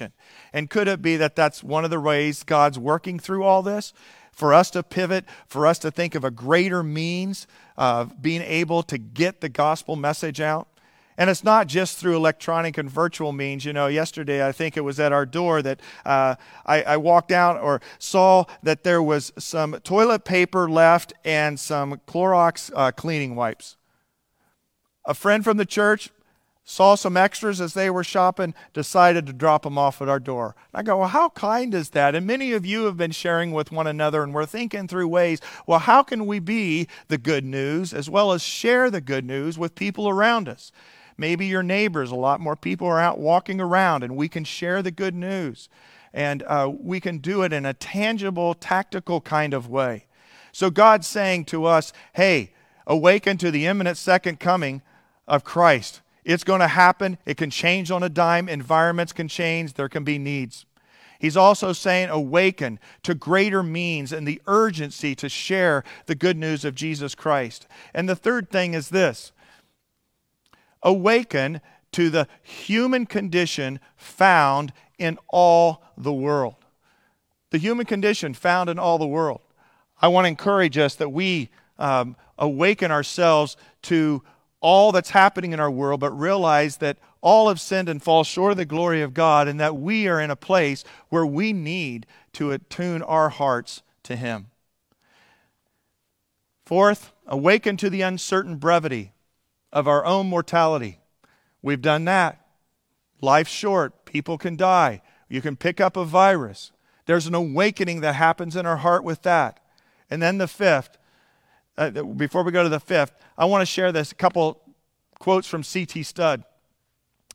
And 0.52 0.70
could 0.70 0.88
it 0.88 1.02
be 1.02 1.16
that 1.16 1.36
that's 1.36 1.62
one 1.62 1.84
of 1.84 1.90
the 1.90 2.00
ways 2.00 2.42
God's 2.42 2.78
working 2.78 3.18
through 3.18 3.44
all 3.44 3.62
this? 3.62 3.92
For 4.32 4.54
us 4.54 4.70
to 4.70 4.82
pivot, 4.82 5.24
for 5.46 5.66
us 5.66 5.78
to 5.80 5.90
think 5.90 6.14
of 6.14 6.22
a 6.22 6.30
greater 6.30 6.82
means 6.82 7.46
of 7.76 8.22
being 8.22 8.42
able 8.42 8.82
to 8.84 8.96
get 8.96 9.40
the 9.40 9.48
gospel 9.48 9.96
message 9.96 10.40
out? 10.40 10.68
And 11.18 11.28
it's 11.28 11.42
not 11.42 11.66
just 11.66 11.98
through 11.98 12.14
electronic 12.14 12.78
and 12.78 12.88
virtual 12.88 13.32
means. 13.32 13.64
You 13.64 13.72
know, 13.72 13.88
yesterday 13.88 14.46
I 14.46 14.52
think 14.52 14.76
it 14.76 14.82
was 14.82 15.00
at 15.00 15.12
our 15.12 15.26
door 15.26 15.60
that 15.62 15.80
uh, 16.06 16.36
I, 16.64 16.82
I, 16.82 16.96
walked 16.96 17.32
out 17.32 17.60
or 17.60 17.80
saw 17.98 18.44
that 18.62 18.84
there 18.84 19.02
was 19.02 19.32
some 19.36 19.72
toilet 19.82 20.24
paper 20.24 20.70
left 20.70 21.12
and 21.24 21.58
some 21.58 22.00
Clorox 22.06 22.70
uh, 22.72 22.92
cleaning 22.92 23.34
wipes. 23.34 23.76
A 25.04 25.12
friend 25.12 25.42
from 25.42 25.56
the 25.56 25.66
church 25.66 26.10
saw 26.70 26.94
some 26.94 27.16
extras 27.16 27.62
as 27.62 27.72
they 27.72 27.88
were 27.88 28.04
shopping, 28.04 28.54
decided 28.74 29.24
to 29.24 29.32
drop 29.32 29.62
them 29.62 29.78
off 29.78 30.02
at 30.02 30.08
our 30.08 30.20
door. 30.20 30.54
I 30.74 30.82
go, 30.82 30.98
well, 30.98 31.08
how 31.08 31.30
kind 31.30 31.72
is 31.72 31.88
that? 31.90 32.14
And 32.14 32.26
many 32.26 32.52
of 32.52 32.66
you 32.66 32.84
have 32.84 32.98
been 32.98 33.10
sharing 33.10 33.52
with 33.52 33.72
one 33.72 33.86
another, 33.86 34.22
and 34.22 34.34
we're 34.34 34.44
thinking 34.44 34.86
through 34.86 35.08
ways, 35.08 35.40
well, 35.66 35.78
how 35.78 36.02
can 36.02 36.26
we 36.26 36.40
be 36.40 36.86
the 37.08 37.16
good 37.16 37.42
news 37.42 37.94
as 37.94 38.10
well 38.10 38.32
as 38.32 38.42
share 38.42 38.90
the 38.90 39.00
good 39.00 39.24
news 39.24 39.58
with 39.58 39.74
people 39.74 40.10
around 40.10 40.46
us? 40.46 40.70
Maybe 41.16 41.46
your 41.46 41.62
neighbors, 41.62 42.10
a 42.10 42.16
lot 42.16 42.38
more 42.38 42.54
people 42.54 42.86
are 42.86 43.00
out 43.00 43.18
walking 43.18 43.62
around, 43.62 44.02
and 44.02 44.14
we 44.14 44.28
can 44.28 44.44
share 44.44 44.82
the 44.82 44.90
good 44.90 45.14
news. 45.14 45.70
And 46.12 46.42
uh, 46.42 46.70
we 46.78 47.00
can 47.00 47.16
do 47.16 47.44
it 47.44 47.52
in 47.54 47.64
a 47.64 47.72
tangible, 47.72 48.52
tactical 48.52 49.22
kind 49.22 49.54
of 49.54 49.70
way. 49.70 50.04
So 50.52 50.68
God's 50.68 51.06
saying 51.06 51.46
to 51.46 51.64
us, 51.64 51.94
hey, 52.12 52.52
awaken 52.86 53.38
to 53.38 53.50
the 53.50 53.64
imminent 53.64 53.96
second 53.96 54.38
coming 54.38 54.82
of 55.26 55.44
Christ. 55.44 56.02
It's 56.28 56.44
going 56.44 56.60
to 56.60 56.68
happen. 56.68 57.16
It 57.24 57.38
can 57.38 57.48
change 57.48 57.90
on 57.90 58.02
a 58.02 58.10
dime. 58.10 58.50
Environments 58.50 59.14
can 59.14 59.28
change. 59.28 59.72
There 59.72 59.88
can 59.88 60.04
be 60.04 60.18
needs. 60.18 60.66
He's 61.18 61.38
also 61.38 61.72
saying, 61.72 62.10
awaken 62.10 62.78
to 63.04 63.14
greater 63.14 63.62
means 63.62 64.12
and 64.12 64.28
the 64.28 64.42
urgency 64.46 65.14
to 65.14 65.30
share 65.30 65.84
the 66.04 66.14
good 66.14 66.36
news 66.36 66.66
of 66.66 66.74
Jesus 66.74 67.14
Christ. 67.14 67.66
And 67.94 68.06
the 68.06 68.14
third 68.14 68.50
thing 68.50 68.74
is 68.74 68.90
this 68.90 69.32
awaken 70.82 71.62
to 71.92 72.10
the 72.10 72.28
human 72.42 73.06
condition 73.06 73.80
found 73.96 74.74
in 74.98 75.18
all 75.28 75.82
the 75.96 76.12
world. 76.12 76.56
The 77.50 77.58
human 77.58 77.86
condition 77.86 78.34
found 78.34 78.68
in 78.68 78.78
all 78.78 78.98
the 78.98 79.06
world. 79.06 79.40
I 80.02 80.08
want 80.08 80.26
to 80.26 80.28
encourage 80.28 80.76
us 80.76 80.94
that 80.96 81.08
we 81.08 81.48
um, 81.78 82.16
awaken 82.38 82.90
ourselves 82.90 83.56
to 83.82 84.22
all 84.60 84.92
that's 84.92 85.10
happening 85.10 85.52
in 85.52 85.60
our 85.60 85.70
world, 85.70 86.00
but 86.00 86.10
realize 86.10 86.78
that 86.78 86.98
all 87.20 87.48
have 87.48 87.60
sinned 87.60 87.88
and 87.88 88.02
fall 88.02 88.24
short 88.24 88.52
of 88.52 88.56
the 88.56 88.64
glory 88.64 89.02
of 89.02 89.14
God, 89.14 89.48
and 89.48 89.58
that 89.60 89.76
we 89.76 90.08
are 90.08 90.20
in 90.20 90.30
a 90.30 90.36
place 90.36 90.84
where 91.08 91.26
we 91.26 91.52
need 91.52 92.06
to 92.32 92.52
attune 92.52 93.02
our 93.02 93.28
hearts 93.28 93.82
to 94.04 94.16
Him. 94.16 94.46
Fourth, 96.64 97.12
awaken 97.26 97.76
to 97.78 97.90
the 97.90 98.02
uncertain 98.02 98.56
brevity 98.56 99.12
of 99.72 99.88
our 99.88 100.04
own 100.04 100.26
mortality. 100.28 101.00
We've 101.62 101.82
done 101.82 102.04
that. 102.04 102.44
Life's 103.20 103.50
short, 103.50 104.04
people 104.04 104.38
can 104.38 104.56
die. 104.56 105.02
You 105.28 105.40
can 105.40 105.56
pick 105.56 105.80
up 105.80 105.96
a 105.96 106.04
virus. 106.04 106.72
There's 107.06 107.26
an 107.26 107.34
awakening 107.34 108.00
that 108.00 108.14
happens 108.14 108.54
in 108.54 108.66
our 108.66 108.76
heart 108.76 109.02
with 109.02 109.22
that. 109.22 109.60
And 110.10 110.22
then 110.22 110.38
the 110.38 110.48
fifth, 110.48 110.98
uh, 111.78 111.90
before 111.90 112.42
we 112.42 112.50
go 112.50 112.64
to 112.64 112.68
the 112.68 112.80
fifth, 112.80 113.12
I 113.38 113.44
want 113.44 113.62
to 113.62 113.66
share 113.66 113.92
this 113.92 114.10
a 114.12 114.16
couple 114.16 114.60
quotes 115.18 115.46
from 115.46 115.62
C.T. 115.62 116.02
Studd. 116.02 116.44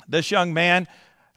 This 0.07 0.31
young 0.31 0.53
man, 0.53 0.87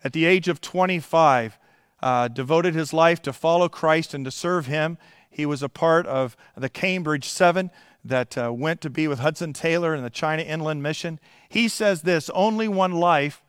at 0.02 0.12
the 0.12 0.24
age 0.24 0.48
of 0.48 0.60
25, 0.60 1.56
uh, 2.02 2.28
devoted 2.28 2.74
his 2.74 2.92
life 2.92 3.22
to 3.22 3.32
follow 3.32 3.68
Christ 3.68 4.12
and 4.12 4.24
to 4.24 4.30
serve 4.30 4.66
Him. 4.66 4.98
He 5.30 5.46
was 5.46 5.62
a 5.62 5.68
part 5.68 6.06
of 6.06 6.36
the 6.56 6.68
Cambridge 6.68 7.28
Seven 7.28 7.70
that 8.04 8.36
uh, 8.36 8.52
went 8.52 8.80
to 8.80 8.90
be 8.90 9.08
with 9.08 9.20
Hudson 9.20 9.52
Taylor 9.52 9.94
in 9.94 10.02
the 10.02 10.10
China 10.10 10.42
Inland 10.42 10.82
Mission. 10.82 11.20
He 11.48 11.68
says 11.68 12.02
this 12.02 12.28
only 12.30 12.68
one 12.68 12.92
life 12.92 13.42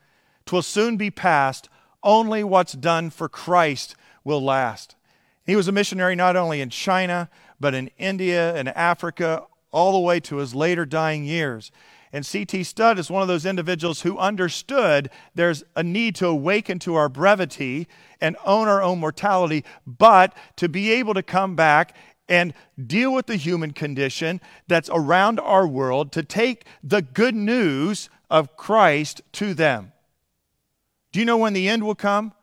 'Twill 0.46 0.62
soon 0.62 0.98
be 0.98 1.12
past. 1.12 1.68
Only 2.04 2.44
what's 2.44 2.74
done 2.74 3.10
for 3.10 3.28
Christ 3.28 3.96
will 4.24 4.42
last. 4.42 4.96
He 5.46 5.56
was 5.56 5.68
a 5.68 5.72
missionary 5.72 6.16
not 6.16 6.36
only 6.36 6.62
in 6.62 6.70
China, 6.70 7.30
but 7.60 7.74
in 7.74 7.90
India 7.98 8.56
and 8.56 8.70
Africa, 8.70 9.44
all 9.72 9.94
the 9.94 10.00
way 10.00 10.20
to 10.22 10.38
his 10.38 10.56
later 10.56 10.86
dying 10.86 11.26
years. 11.26 11.72
And 12.14 12.26
C.T. 12.26 12.64
Studd 12.64 13.00
is 13.00 13.12
one 13.12 13.22
of 13.22 13.28
those 13.28 13.46
individuals 13.46 14.02
who 14.02 14.18
understood 14.18 15.10
there's 15.36 15.64
a 15.76 15.84
need 15.84 16.16
to 16.16 16.28
awaken 16.28 16.80
to 16.80 16.96
our 16.96 17.10
brevity 17.10 17.88
and 18.22 18.38
own 18.46 18.68
our 18.68 18.82
own 18.82 19.00
mortality, 19.00 19.66
but 19.86 20.36
to 20.56 20.70
be 20.70 20.92
able 20.92 21.14
to 21.14 21.24
come 21.24 21.56
back 21.56 21.96
and 22.30 22.54
deal 22.86 23.14
with 23.14 23.26
the 23.26 23.36
human 23.36 23.72
condition 23.72 24.42
that's 24.68 24.90
around 24.92 25.40
our 25.40 25.68
world, 25.68 26.12
to 26.14 26.24
take 26.24 26.66
the 26.84 27.02
good 27.02 27.36
news 27.36 28.10
of 28.30 28.58
Christ 28.58 29.22
to 29.34 29.54
them. 29.54 29.92
Do 31.12 31.20
you 31.20 31.26
know 31.26 31.38
when 31.38 31.54
the 31.54 31.70
end 31.70 31.84
will 31.84 31.96
come? 31.96 32.34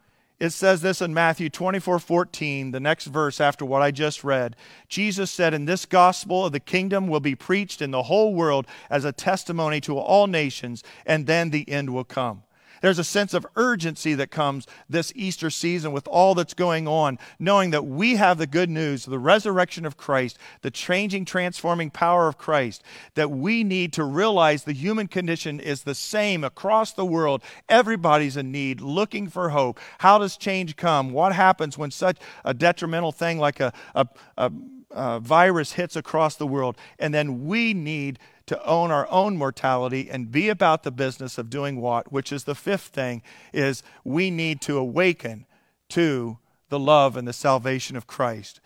It 0.40 0.50
says 0.50 0.82
this 0.82 1.00
in 1.00 1.12
Matthew 1.12 1.48
24 1.48 1.98
14, 1.98 2.70
the 2.70 2.80
next 2.80 3.06
verse 3.06 3.40
after 3.40 3.64
what 3.64 3.82
I 3.82 3.90
just 3.90 4.24
read. 4.24 4.56
Jesus 4.88 5.30
said, 5.30 5.54
And 5.54 5.68
this 5.68 5.86
gospel 5.86 6.46
of 6.46 6.52
the 6.52 6.60
kingdom 6.60 7.08
will 7.08 7.20
be 7.20 7.34
preached 7.34 7.82
in 7.82 7.90
the 7.90 8.04
whole 8.04 8.34
world 8.34 8.66
as 8.90 9.04
a 9.04 9.12
testimony 9.12 9.80
to 9.82 9.98
all 9.98 10.26
nations, 10.26 10.82
and 11.04 11.26
then 11.26 11.50
the 11.50 11.68
end 11.68 11.92
will 11.92 12.04
come. 12.04 12.43
There's 12.84 12.98
a 12.98 13.02
sense 13.04 13.32
of 13.32 13.46
urgency 13.56 14.12
that 14.12 14.30
comes 14.30 14.66
this 14.90 15.10
Easter 15.16 15.48
season 15.48 15.92
with 15.92 16.06
all 16.06 16.34
that's 16.34 16.52
going 16.52 16.86
on, 16.86 17.18
knowing 17.38 17.70
that 17.70 17.86
we 17.86 18.16
have 18.16 18.36
the 18.36 18.46
good 18.46 18.68
news, 18.68 19.06
the 19.06 19.18
resurrection 19.18 19.86
of 19.86 19.96
Christ, 19.96 20.36
the 20.60 20.70
changing, 20.70 21.24
transforming 21.24 21.88
power 21.88 22.28
of 22.28 22.36
Christ, 22.36 22.82
that 23.14 23.30
we 23.30 23.64
need 23.64 23.94
to 23.94 24.04
realize 24.04 24.64
the 24.64 24.74
human 24.74 25.08
condition 25.08 25.60
is 25.60 25.84
the 25.84 25.94
same 25.94 26.44
across 26.44 26.92
the 26.92 27.06
world. 27.06 27.42
Everybody's 27.70 28.36
in 28.36 28.52
need, 28.52 28.82
looking 28.82 29.28
for 29.28 29.48
hope. 29.48 29.80
How 30.00 30.18
does 30.18 30.36
change 30.36 30.76
come? 30.76 31.10
What 31.10 31.32
happens 31.32 31.78
when 31.78 31.90
such 31.90 32.18
a 32.44 32.52
detrimental 32.52 33.12
thing 33.12 33.38
like 33.38 33.60
a, 33.60 33.72
a, 33.94 34.06
a, 34.36 34.52
a 34.90 35.20
virus 35.20 35.72
hits 35.72 35.96
across 35.96 36.36
the 36.36 36.46
world? 36.46 36.76
And 36.98 37.14
then 37.14 37.46
we 37.46 37.72
need 37.72 38.18
to 38.46 38.62
own 38.64 38.90
our 38.90 39.10
own 39.10 39.36
mortality 39.36 40.10
and 40.10 40.30
be 40.30 40.48
about 40.48 40.82
the 40.82 40.90
business 40.90 41.38
of 41.38 41.50
doing 41.50 41.80
what, 41.80 42.12
which 42.12 42.32
is 42.32 42.44
the 42.44 42.54
fifth 42.54 42.88
thing, 42.88 43.22
is 43.52 43.82
we 44.04 44.30
need 44.30 44.60
to 44.62 44.76
awaken 44.76 45.46
to 45.90 46.38
the 46.68 46.78
love 46.78 47.16
and 47.16 47.26
the 47.26 47.32
salvation 47.32 47.96
of 47.96 48.06
Christ. 48.06 48.60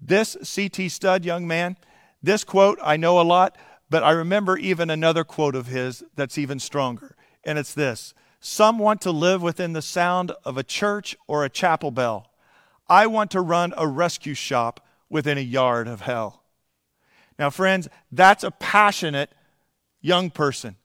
This 0.00 0.36
C.T. 0.42 0.88
Studd, 0.88 1.24
young 1.24 1.46
man, 1.46 1.76
this 2.22 2.44
quote 2.44 2.78
I 2.82 2.96
know 2.96 3.20
a 3.20 3.22
lot, 3.22 3.56
but 3.88 4.02
I 4.02 4.10
remember 4.10 4.56
even 4.56 4.90
another 4.90 5.24
quote 5.24 5.54
of 5.54 5.66
his 5.66 6.02
that's 6.16 6.38
even 6.38 6.58
stronger. 6.58 7.16
And 7.44 7.58
it's 7.58 7.74
this 7.74 8.14
Some 8.40 8.78
want 8.78 9.00
to 9.02 9.10
live 9.10 9.42
within 9.42 9.72
the 9.72 9.82
sound 9.82 10.32
of 10.44 10.56
a 10.56 10.62
church 10.62 11.16
or 11.26 11.44
a 11.44 11.50
chapel 11.50 11.90
bell. 11.90 12.30
I 12.88 13.06
want 13.06 13.30
to 13.32 13.40
run 13.40 13.72
a 13.76 13.86
rescue 13.86 14.34
shop 14.34 14.86
within 15.08 15.38
a 15.38 15.42
yard 15.42 15.88
of 15.88 16.02
hell. 16.02 16.41
Now, 17.42 17.50
friends, 17.50 17.88
that's 18.12 18.44
a 18.44 18.52
passionate 18.52 19.28
young 20.00 20.30
person 20.30 20.76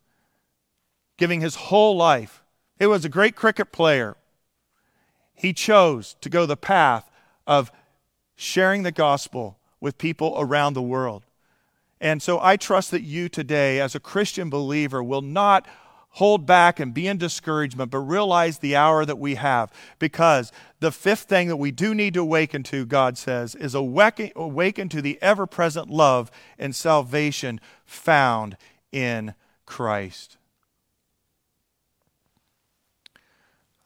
giving 1.16 1.40
his 1.40 1.54
whole 1.54 1.96
life. 1.96 2.42
He 2.80 2.88
was 2.88 3.06
a 3.06 3.10
great 3.10 3.36
cricket 3.36 3.72
player. 3.72 4.18
He 5.36 5.54
chose 5.54 6.16
to 6.20 6.30
go 6.30 6.48
the 6.48 6.58
path 6.58 7.12
of 7.46 7.72
sharing 8.36 8.82
the 8.82 8.92
gospel 8.92 9.60
with 9.80 10.00
people 10.00 10.34
around 10.36 10.74
the 10.74 10.82
world. 10.82 11.22
And 12.02 12.24
so 12.24 12.40
I 12.42 12.58
trust 12.58 12.90
that 12.90 13.04
you 13.04 13.30
today, 13.30 13.80
as 13.80 13.94
a 13.94 14.00
Christian 14.00 14.50
believer, 14.50 15.04
will 15.04 15.22
not 15.22 15.68
hold 16.10 16.46
back 16.46 16.80
and 16.80 16.94
be 16.94 17.08
in 17.08 17.18
discouragement, 17.18 17.92
but 17.92 18.00
realize 18.00 18.60
the 18.60 18.76
hour 18.76 19.06
that 19.06 19.20
we 19.20 19.36
have. 19.36 19.72
Because 20.00 20.52
the 20.80 20.92
fifth 20.92 21.24
thing 21.24 21.48
that 21.48 21.58
we 21.58 21.72
do 21.72 21.94
need 21.94 22.16
to 22.16 22.22
awaken 22.22 22.64
to, 22.64 22.86
God 22.86 23.18
says, 23.18 23.54
is 23.56 23.76
awaken, 23.76 24.32
awaken 24.36 24.90
to 24.90 25.02
the 25.02 25.20
ever 25.22 25.46
present 25.46 25.90
love 25.90 26.32
and 26.58 26.76
salvation 26.76 27.60
found 27.86 28.58
in 28.92 29.36
Christ. 29.66 30.38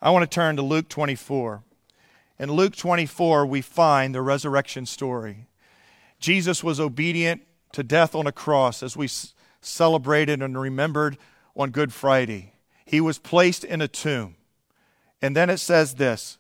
I 0.02 0.10
want 0.10 0.24
to 0.24 0.34
turn 0.34 0.56
to 0.56 0.62
Luke 0.62 0.90
24. 0.90 1.64
In 2.40 2.52
Luke 2.52 2.76
24, 2.76 3.46
we 3.46 3.62
find 3.62 4.16
the 4.16 4.22
resurrection 4.22 4.86
story. 4.86 5.48
Jesus 6.20 6.64
was 6.64 6.80
obedient 6.80 7.42
to 7.74 7.84
death 7.84 8.16
on 8.16 8.26
a 8.26 8.32
cross 8.32 8.82
as 8.82 8.98
we 8.98 9.10
celebrated 9.62 10.42
and 10.42 10.60
remembered 10.60 11.18
on 11.56 11.72
Good 11.72 11.94
Friday. 11.94 12.54
He 12.86 13.02
was 13.02 13.18
placed 13.18 13.64
in 13.64 13.82
a 13.82 13.88
tomb. 13.88 14.36
And 15.22 15.36
then 15.36 15.50
it 15.50 15.58
says 15.58 15.96
this 15.96 16.38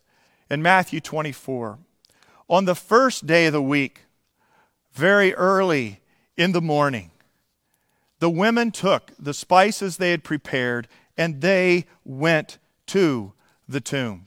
in 0.49 0.61
Matthew 0.61 0.99
24 0.99 1.79
On 2.49 2.65
the 2.65 2.75
first 2.75 3.25
day 3.25 3.45
of 3.45 3.53
the 3.53 3.61
week, 3.61 4.01
very 4.93 5.33
early 5.35 6.01
in 6.35 6.51
the 6.51 6.61
morning, 6.61 7.11
the 8.19 8.29
women 8.29 8.71
took 8.71 9.11
the 9.17 9.33
spices 9.33 9.97
they 9.97 10.11
had 10.11 10.23
prepared 10.23 10.87
and 11.17 11.41
they 11.41 11.85
went 12.03 12.57
to 12.87 13.33
the 13.67 13.81
tomb. 13.81 14.25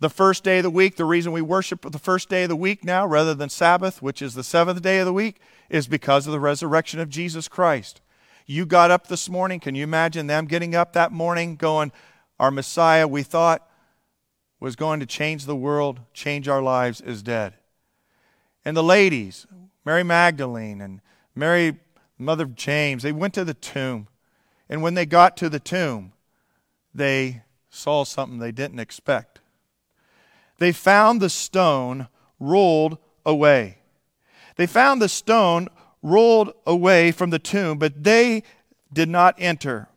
The 0.00 0.10
first 0.10 0.44
day 0.44 0.58
of 0.58 0.62
the 0.62 0.70
week, 0.70 0.96
the 0.96 1.04
reason 1.04 1.30
we 1.30 1.42
worship 1.42 1.82
the 1.90 1.98
first 1.98 2.28
day 2.28 2.44
of 2.44 2.48
the 2.48 2.56
week 2.56 2.84
now 2.84 3.06
rather 3.06 3.34
than 3.34 3.50
Sabbath, 3.50 4.00
which 4.00 4.22
is 4.22 4.34
the 4.34 4.42
seventh 4.42 4.80
day 4.80 4.98
of 4.98 5.06
the 5.06 5.12
week, 5.12 5.40
is 5.68 5.86
because 5.86 6.26
of 6.26 6.32
the 6.32 6.40
resurrection 6.40 7.00
of 7.00 7.10
Jesus 7.10 7.48
Christ. 7.48 8.00
You 8.50 8.66
got 8.66 8.90
up 8.90 9.06
this 9.06 9.28
morning. 9.28 9.60
Can 9.60 9.76
you 9.76 9.84
imagine 9.84 10.26
them 10.26 10.46
getting 10.46 10.74
up 10.74 10.94
that 10.94 11.12
morning 11.12 11.54
going, 11.54 11.92
Our 12.40 12.50
Messiah, 12.50 13.06
we 13.06 13.22
thought 13.22 13.64
was 14.58 14.74
going 14.74 14.98
to 14.98 15.06
change 15.06 15.46
the 15.46 15.54
world, 15.54 16.00
change 16.12 16.48
our 16.48 16.60
lives, 16.60 17.00
is 17.00 17.22
dead? 17.22 17.54
And 18.64 18.76
the 18.76 18.82
ladies, 18.82 19.46
Mary 19.84 20.02
Magdalene 20.02 20.80
and 20.80 21.00
Mary, 21.32 21.78
mother 22.18 22.42
of 22.42 22.56
James, 22.56 23.04
they 23.04 23.12
went 23.12 23.34
to 23.34 23.44
the 23.44 23.54
tomb. 23.54 24.08
And 24.68 24.82
when 24.82 24.94
they 24.94 25.06
got 25.06 25.36
to 25.36 25.48
the 25.48 25.60
tomb, 25.60 26.12
they 26.92 27.44
saw 27.68 28.02
something 28.02 28.40
they 28.40 28.50
didn't 28.50 28.80
expect. 28.80 29.38
They 30.58 30.72
found 30.72 31.20
the 31.20 31.30
stone 31.30 32.08
rolled 32.40 32.98
away. 33.24 33.78
They 34.56 34.66
found 34.66 35.00
the 35.00 35.08
stone 35.08 35.68
rolled 36.02 36.52
away 36.66 37.12
from 37.12 37.30
the 37.30 37.38
tomb, 37.38 37.78
but 37.78 38.04
they 38.04 38.42
did 38.92 39.08
not 39.08 39.34
enter. 39.38 39.88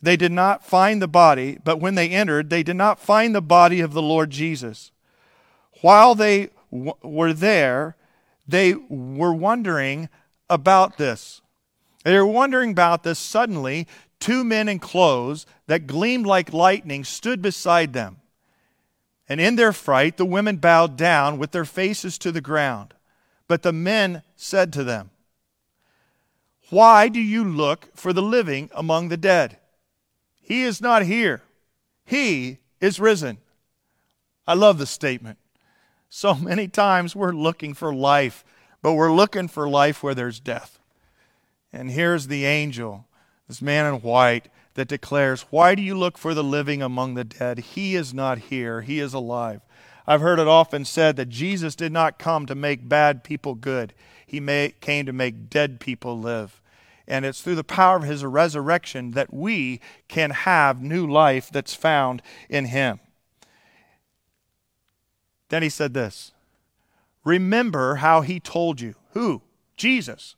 They 0.00 0.16
did 0.16 0.32
not 0.32 0.64
find 0.64 1.02
the 1.02 1.08
body, 1.08 1.58
but 1.64 1.80
when 1.80 1.94
they 1.94 2.10
entered, 2.10 2.50
they 2.50 2.62
did 2.62 2.76
not 2.76 3.00
find 3.00 3.34
the 3.34 3.42
body 3.42 3.80
of 3.80 3.92
the 3.92 4.02
Lord 4.02 4.30
Jesus. 4.30 4.92
While 5.80 6.14
they 6.14 6.50
w- 6.70 6.94
were 7.02 7.32
there, 7.32 7.96
they 8.46 8.74
were 8.74 9.34
wondering 9.34 10.08
about 10.48 10.98
this. 10.98 11.40
They 12.04 12.16
were 12.16 12.26
wondering 12.26 12.70
about 12.70 13.02
this. 13.02 13.18
Suddenly, 13.18 13.86
two 14.20 14.44
men 14.44 14.68
in 14.68 14.78
clothes 14.78 15.46
that 15.66 15.86
gleamed 15.86 16.26
like 16.26 16.52
lightning 16.52 17.04
stood 17.04 17.42
beside 17.42 17.92
them. 17.92 18.18
And 19.28 19.40
in 19.40 19.56
their 19.56 19.72
fright, 19.72 20.16
the 20.16 20.24
women 20.24 20.56
bowed 20.56 20.96
down 20.96 21.38
with 21.38 21.50
their 21.50 21.66
faces 21.66 22.16
to 22.18 22.32
the 22.32 22.40
ground. 22.40 22.94
But 23.46 23.62
the 23.62 23.72
men 23.72 24.22
said 24.36 24.72
to 24.74 24.84
them, 24.84 25.10
why 26.70 27.08
do 27.08 27.20
you 27.20 27.44
look 27.44 27.88
for 27.94 28.12
the 28.12 28.22
living 28.22 28.70
among 28.74 29.08
the 29.08 29.16
dead? 29.16 29.58
He 30.40 30.62
is 30.62 30.80
not 30.80 31.02
here, 31.02 31.42
he 32.04 32.58
is 32.80 33.00
risen. 33.00 33.38
I 34.46 34.54
love 34.54 34.78
this 34.78 34.90
statement. 34.90 35.38
So 36.08 36.34
many 36.34 36.68
times 36.68 37.14
we're 37.14 37.32
looking 37.32 37.74
for 37.74 37.94
life, 37.94 38.44
but 38.82 38.94
we're 38.94 39.12
looking 39.12 39.48
for 39.48 39.68
life 39.68 40.02
where 40.02 40.14
there's 40.14 40.40
death. 40.40 40.78
And 41.72 41.90
here's 41.90 42.28
the 42.28 42.46
angel, 42.46 43.06
this 43.46 43.60
man 43.60 43.92
in 43.92 44.00
white, 44.00 44.48
that 44.74 44.88
declares, 44.88 45.42
Why 45.50 45.74
do 45.74 45.82
you 45.82 45.96
look 45.98 46.16
for 46.16 46.34
the 46.34 46.44
living 46.44 46.82
among 46.82 47.14
the 47.14 47.24
dead? 47.24 47.58
He 47.58 47.94
is 47.94 48.14
not 48.14 48.38
here, 48.38 48.82
he 48.82 49.00
is 49.00 49.12
alive. 49.12 49.60
I've 50.06 50.22
heard 50.22 50.38
it 50.38 50.48
often 50.48 50.86
said 50.86 51.16
that 51.16 51.28
Jesus 51.28 51.74
did 51.74 51.92
not 51.92 52.18
come 52.18 52.46
to 52.46 52.54
make 52.54 52.88
bad 52.88 53.22
people 53.22 53.54
good. 53.54 53.92
He 54.28 54.40
may, 54.40 54.74
came 54.82 55.06
to 55.06 55.12
make 55.12 55.48
dead 55.48 55.80
people 55.80 56.20
live. 56.20 56.60
And 57.06 57.24
it's 57.24 57.40
through 57.40 57.54
the 57.54 57.64
power 57.64 57.96
of 57.96 58.02
his 58.02 58.22
resurrection 58.22 59.12
that 59.12 59.32
we 59.32 59.80
can 60.06 60.30
have 60.30 60.82
new 60.82 61.06
life 61.06 61.48
that's 61.50 61.74
found 61.74 62.20
in 62.50 62.66
him. 62.66 63.00
Then 65.48 65.62
he 65.62 65.70
said 65.70 65.94
this 65.94 66.32
Remember 67.24 67.96
how 67.96 68.20
he 68.20 68.38
told 68.38 68.82
you. 68.82 68.96
Who? 69.12 69.40
Jesus. 69.78 70.36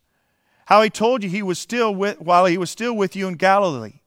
How 0.67 0.83
he 0.83 0.91
told 0.91 1.25
you 1.25 1.29
he 1.29 1.43
was 1.43 1.59
still 1.59 1.93
with, 1.93 2.21
while 2.21 2.47
he 2.47 2.57
was 2.57 2.71
still 2.71 2.97
with 2.97 3.17
you 3.17 3.27
in 3.27 3.35
Galilee. 3.35 4.03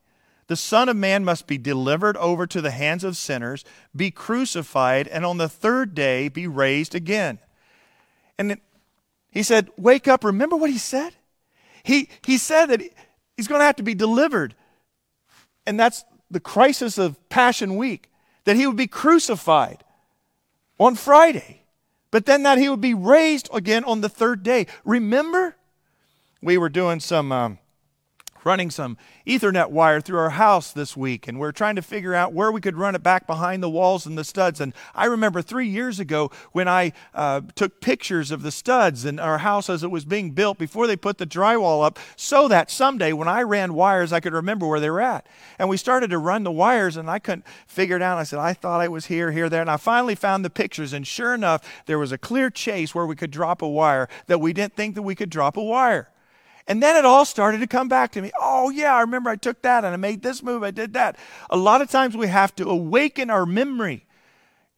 The 0.47 0.55
Son 0.55 0.87
of 0.87 0.95
Man 0.95 1.25
must 1.25 1.45
be 1.45 1.57
delivered 1.57 2.15
over 2.15 2.47
to 2.47 2.61
the 2.61 2.71
hands 2.71 3.03
of 3.03 3.17
sinners, 3.17 3.65
be 3.93 4.11
crucified, 4.11 5.09
and 5.09 5.25
on 5.25 5.37
the 5.37 5.49
third 5.49 5.93
day 5.93 6.29
be 6.29 6.47
raised 6.47 6.95
again. 6.95 7.39
And 8.37 8.57
he 9.33 9.41
said, 9.41 9.69
Wake 9.77 10.07
up. 10.07 10.23
Remember 10.23 10.55
what 10.55 10.69
he 10.69 10.77
said? 10.77 11.15
He, 11.83 12.07
he 12.23 12.37
said 12.37 12.67
that 12.67 12.81
he's 13.35 13.47
going 13.47 13.59
to 13.59 13.65
have 13.65 13.77
to 13.77 13.83
be 13.83 13.95
delivered. 13.95 14.55
And 15.65 15.79
that's 15.79 16.05
the 16.29 16.39
crisis 16.39 16.97
of 16.97 17.17
Passion 17.29 17.75
Week, 17.75 18.09
that 18.45 18.55
he 18.55 18.67
would 18.67 18.75
be 18.75 18.87
crucified 18.87 19.83
on 20.79 20.95
Friday, 20.95 21.63
but 22.11 22.25
then 22.25 22.43
that 22.43 22.57
he 22.57 22.69
would 22.69 22.81
be 22.81 22.93
raised 22.93 23.49
again 23.53 23.83
on 23.85 24.01
the 24.01 24.09
third 24.09 24.43
day. 24.43 24.67
Remember? 24.85 25.55
We 26.41 26.57
were 26.57 26.69
doing 26.69 26.99
some 26.99 27.31
um, 27.31 27.59
running 28.45 28.69
some 28.69 28.97
Ethernet 29.25 29.69
wire 29.69 30.01
through 30.01 30.19
our 30.19 30.31
house 30.31 30.71
this 30.71 30.97
week, 30.97 31.27
and 31.27 31.39
we're 31.39 31.51
trying 31.51 31.75
to 31.75 31.81
figure 31.81 32.13
out 32.13 32.33
where 32.33 32.51
we 32.51 32.61
could 32.61 32.75
run 32.75 32.95
it 32.95 33.03
back 33.03 33.25
behind 33.25 33.63
the 33.63 33.69
walls 33.69 34.05
and 34.05 34.17
the 34.17 34.23
studs. 34.23 34.59
And 34.59 34.73
I 34.93 35.05
remember 35.05 35.41
three 35.41 35.67
years 35.67 35.99
ago 35.99 36.31
when 36.51 36.67
I 36.67 36.93
uh, 37.13 37.41
took 37.55 37.81
pictures 37.81 38.31
of 38.31 38.41
the 38.41 38.51
studs 38.51 39.05
in 39.05 39.19
our 39.19 39.39
house 39.39 39.69
as 39.69 39.83
it 39.83 39.91
was 39.91 40.05
being 40.05 40.31
built 40.31 40.57
before 40.57 40.87
they 40.87 40.95
put 40.95 41.17
the 41.17 41.25
drywall 41.25 41.85
up, 41.85 41.99
so 42.15 42.47
that 42.47 42.69
someday 42.69 43.13
when 43.13 43.27
I 43.27 43.41
ran 43.43 43.73
wires, 43.73 44.11
I 44.11 44.19
could 44.19 44.33
remember 44.33 44.67
where 44.67 44.79
they 44.79 44.89
were 44.89 45.01
at. 45.01 45.25
And 45.57 45.69
we 45.69 45.77
started 45.77 46.09
to 46.09 46.17
run 46.17 46.43
the 46.43 46.51
wires, 46.51 46.97
and 46.97 47.09
I 47.09 47.19
couldn't 47.19 47.45
figure 47.67 47.95
it 47.95 48.01
out. 48.01 48.17
I 48.17 48.23
said, 48.23 48.39
I 48.39 48.53
thought 48.53 48.81
I 48.81 48.87
was 48.87 49.07
here, 49.07 49.31
here, 49.31 49.49
there. 49.49 49.61
And 49.61 49.71
I 49.71 49.77
finally 49.77 50.15
found 50.15 50.43
the 50.43 50.49
pictures, 50.49 50.93
and 50.93 51.07
sure 51.07 51.33
enough, 51.33 51.83
there 51.85 51.99
was 51.99 52.11
a 52.11 52.17
clear 52.17 52.49
chase 52.49 52.93
where 52.93 53.05
we 53.05 53.15
could 53.15 53.31
drop 53.31 53.61
a 53.61 53.67
wire 53.67 54.09
that 54.27 54.41
we 54.41 54.53
didn't 54.53 54.75
think 54.75 54.95
that 54.95 55.01
we 55.01 55.15
could 55.15 55.29
drop 55.29 55.57
a 55.57 55.63
wire. 55.63 56.09
And 56.67 56.81
then 56.81 56.95
it 56.95 57.05
all 57.05 57.25
started 57.25 57.59
to 57.59 57.67
come 57.67 57.89
back 57.89 58.11
to 58.13 58.21
me. 58.21 58.31
Oh, 58.39 58.69
yeah, 58.69 58.95
I 58.95 59.01
remember 59.01 59.29
I 59.29 59.35
took 59.35 59.61
that 59.63 59.83
and 59.83 59.93
I 59.93 59.97
made 59.97 60.21
this 60.21 60.41
move, 60.41 60.63
I 60.63 60.71
did 60.71 60.93
that. 60.93 61.17
A 61.49 61.57
lot 61.57 61.81
of 61.81 61.89
times 61.89 62.15
we 62.15 62.27
have 62.27 62.55
to 62.55 62.69
awaken 62.69 63.29
our 63.29 63.45
memory. 63.45 64.05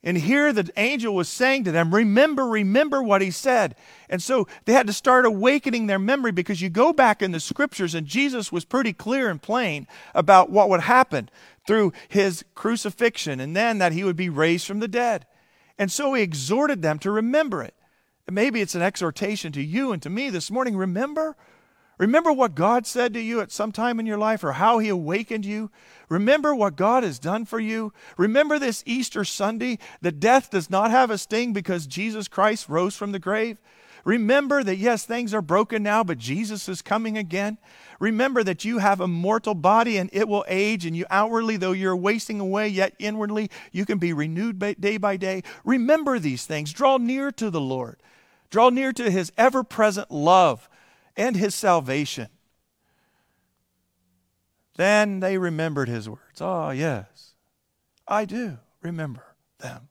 And 0.06 0.18
here 0.18 0.54
the 0.54 0.70
angel 0.78 1.16
was 1.16 1.28
saying 1.28 1.64
to 1.64 1.72
them, 1.72 1.94
Remember, 1.94 2.46
remember 2.46 3.02
what 3.02 3.24
he 3.24 3.32
said. 3.32 3.76
And 4.08 4.22
so 4.22 4.48
they 4.66 4.74
had 4.74 4.86
to 4.86 4.94
start 4.94 5.26
awakening 5.26 5.88
their 5.88 5.98
memory 5.98 6.32
because 6.32 6.62
you 6.62 6.70
go 6.70 6.94
back 6.94 7.24
in 7.24 7.32
the 7.32 7.40
scriptures 7.40 7.96
and 7.96 8.06
Jesus 8.06 8.52
was 8.52 8.66
pretty 8.66 8.94
clear 8.94 9.30
and 9.30 9.42
plain 9.42 9.88
about 10.14 10.52
what 10.52 10.70
would 10.70 10.82
happen 10.82 11.30
through 11.66 11.92
his 12.08 12.46
crucifixion 12.54 13.40
and 13.40 13.56
then 13.56 13.80
that 13.80 13.94
he 13.94 14.04
would 14.04 14.16
be 14.16 14.30
raised 14.30 14.68
from 14.68 14.80
the 14.80 14.88
dead. 14.88 15.26
And 15.78 15.92
so 15.92 16.14
he 16.14 16.22
exhorted 16.22 16.84
them 16.84 17.00
to 17.00 17.10
remember 17.10 17.64
it. 17.64 17.74
And 18.28 18.36
maybe 18.36 18.62
it's 18.62 18.76
an 18.76 18.84
exhortation 18.84 19.52
to 19.54 19.62
you 19.62 19.92
and 19.92 20.02
to 20.04 20.10
me 20.12 20.30
this 20.30 20.52
morning. 20.52 20.78
Remember, 20.78 21.36
Remember 21.98 22.34
what 22.34 22.56
God 22.56 22.86
said 22.86 23.14
to 23.14 23.22
you 23.22 23.40
at 23.40 23.52
some 23.52 23.72
time 23.72 24.00
in 24.00 24.06
your 24.06 24.18
life 24.18 24.44
or 24.44 24.54
how 24.54 24.80
He 24.80 24.90
awakened 24.90 25.46
you. 25.46 25.72
Remember 26.10 26.54
what 26.54 26.76
God 26.76 27.04
has 27.04 27.20
done 27.20 27.46
for 27.46 27.60
you. 27.60 27.94
Remember 28.18 28.60
this 28.60 28.84
Easter 28.86 29.24
Sunday 29.24 29.80
that 30.02 30.20
death 30.20 30.52
does 30.52 30.70
not 30.70 30.92
have 30.92 31.10
a 31.10 31.18
sting 31.18 31.54
because 31.54 31.88
Jesus 31.88 32.28
Christ 32.28 32.68
rose 32.68 32.96
from 32.96 33.12
the 33.12 33.20
grave. 33.20 33.58
Remember 34.04 34.64
that, 34.64 34.76
yes, 34.76 35.04
things 35.04 35.34
are 35.34 35.42
broken 35.42 35.82
now, 35.82 36.04
but 36.04 36.20
Jesus 36.20 36.70
is 36.70 36.84
coming 36.84 37.18
again. 37.18 37.58
Remember 38.00 38.44
that 38.44 38.64
you 38.64 38.78
have 38.78 39.02
a 39.02 39.08
mortal 39.08 39.56
body 39.56 39.98
and 39.98 40.12
it 40.14 40.28
will 40.28 40.46
age, 40.48 40.86
and 40.86 40.96
you 40.96 41.06
outwardly, 41.10 41.58
though 41.58 41.72
you're 41.72 41.96
wasting 41.96 42.40
away, 42.40 42.68
yet 42.68 42.94
inwardly 43.00 43.50
you 43.72 43.84
can 43.84 43.98
be 43.98 44.14
renewed 44.14 44.60
day 44.80 44.98
by 44.98 45.18
day. 45.18 45.42
Remember 45.64 46.20
these 46.20 46.46
things. 46.46 46.72
Draw 46.72 46.98
near 46.98 47.32
to 47.32 47.50
the 47.50 47.62
Lord, 47.62 47.98
draw 48.52 48.70
near 48.70 48.94
to 48.94 49.10
His 49.10 49.32
ever 49.38 49.64
present 49.64 50.12
love 50.12 50.70
and 51.18 51.36
his 51.36 51.56
salvation. 51.56 52.28
Then 54.76 55.22
they 55.22 55.38
remembered 55.38 55.88
his 55.88 56.10
words. 56.10 56.42
Ah, 56.42 56.68
oh, 56.68 56.72
yes, 56.72 57.34
I 58.08 58.26
do 58.26 58.58
remember 58.82 59.24
them. 59.60 59.90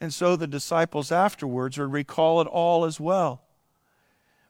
And 0.00 0.12
so 0.12 0.36
the 0.36 0.46
disciples 0.46 1.10
afterwards 1.10 1.78
would 1.78 1.92
recall 1.92 2.40
it 2.40 2.46
all 2.46 2.84
as 2.84 3.00
well. 3.00 3.42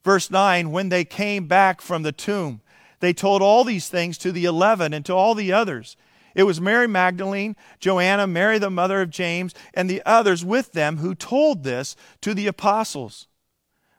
Verse 0.04 0.30
9 0.30 0.72
When 0.72 0.88
they 0.88 1.04
came 1.04 1.46
back 1.46 1.80
from 1.80 2.02
the 2.02 2.12
tomb, 2.12 2.60
they 3.00 3.12
told 3.12 3.42
all 3.42 3.62
these 3.62 3.88
things 3.88 4.18
to 4.18 4.32
the 4.32 4.44
eleven 4.44 4.92
and 4.92 5.04
to 5.04 5.12
all 5.12 5.34
the 5.34 5.52
others. 5.52 5.96
It 6.34 6.42
was 6.42 6.60
Mary 6.60 6.86
Magdalene, 6.86 7.56
Joanna, 7.80 8.26
Mary 8.26 8.58
the 8.58 8.70
mother 8.70 9.00
of 9.00 9.10
James, 9.10 9.54
and 9.72 9.88
the 9.88 10.02
others 10.04 10.44
with 10.44 10.72
them 10.72 10.98
who 10.98 11.14
told 11.14 11.64
this 11.64 11.96
to 12.20 12.34
the 12.34 12.46
apostles. 12.46 13.26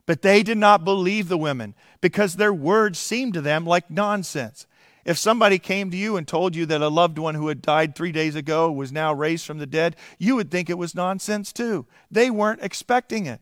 But 0.08 0.24
they 0.24 0.42
did 0.42 0.58
not 0.58 0.84
believe 0.84 1.28
the 1.28 1.38
women 1.38 1.76
because 2.02 2.36
their 2.36 2.54
words 2.54 2.98
seemed 2.98 3.36
to 3.36 3.42
them 3.42 3.66
like 3.66 3.92
nonsense. 3.92 4.66
If 5.06 5.18
somebody 5.18 5.60
came 5.60 5.92
to 5.92 5.98
you 5.98 6.18
and 6.18 6.28
told 6.28 6.56
you 6.56 6.66
that 6.66 6.82
a 6.82 6.88
loved 6.88 7.20
one 7.20 7.36
who 7.36 7.50
had 7.50 7.62
died 7.62 7.94
three 7.94 8.12
days 8.12 8.36
ago 8.36 8.72
was 8.72 8.92
now 8.92 9.14
raised 9.14 9.46
from 9.46 9.60
the 9.60 9.68
dead, 9.68 9.96
you 10.18 10.36
would 10.36 10.50
think 10.50 10.70
it 10.70 10.78
was 10.78 10.96
nonsense 10.96 11.54
too. 11.54 11.86
They 12.10 12.32
weren't 12.32 12.64
expecting 12.64 13.26
it. 13.26 13.42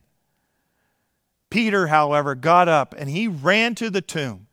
Peter, 1.50 1.88
however, 1.88 2.36
got 2.36 2.68
up 2.68 2.94
and 2.98 3.10
he 3.10 3.28
ran 3.28 3.76
to 3.76 3.90
the 3.90 4.02
tomb. 4.02 4.48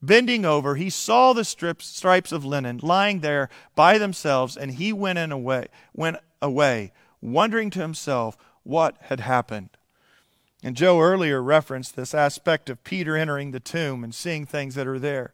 Bending 0.00 0.44
over, 0.44 0.76
he 0.76 0.90
saw 0.90 1.32
the 1.32 1.44
strips, 1.44 1.86
stripes 1.86 2.32
of 2.32 2.44
linen 2.44 2.80
lying 2.82 3.20
there 3.20 3.48
by 3.74 3.98
themselves, 3.98 4.56
and 4.56 4.72
he 4.72 4.92
went, 4.92 5.18
in 5.18 5.32
away, 5.32 5.66
went 5.94 6.16
away, 6.40 6.92
wondering 7.20 7.68
to 7.70 7.80
himself 7.80 8.38
what 8.62 8.96
had 9.02 9.20
happened. 9.20 9.70
And 10.62 10.76
Joe 10.76 11.00
earlier 11.00 11.42
referenced 11.42 11.94
this 11.94 12.14
aspect 12.14 12.68
of 12.68 12.82
Peter 12.82 13.16
entering 13.16 13.52
the 13.52 13.60
tomb 13.60 14.02
and 14.02 14.14
seeing 14.14 14.44
things 14.44 14.74
that 14.74 14.88
are 14.88 14.98
there. 14.98 15.32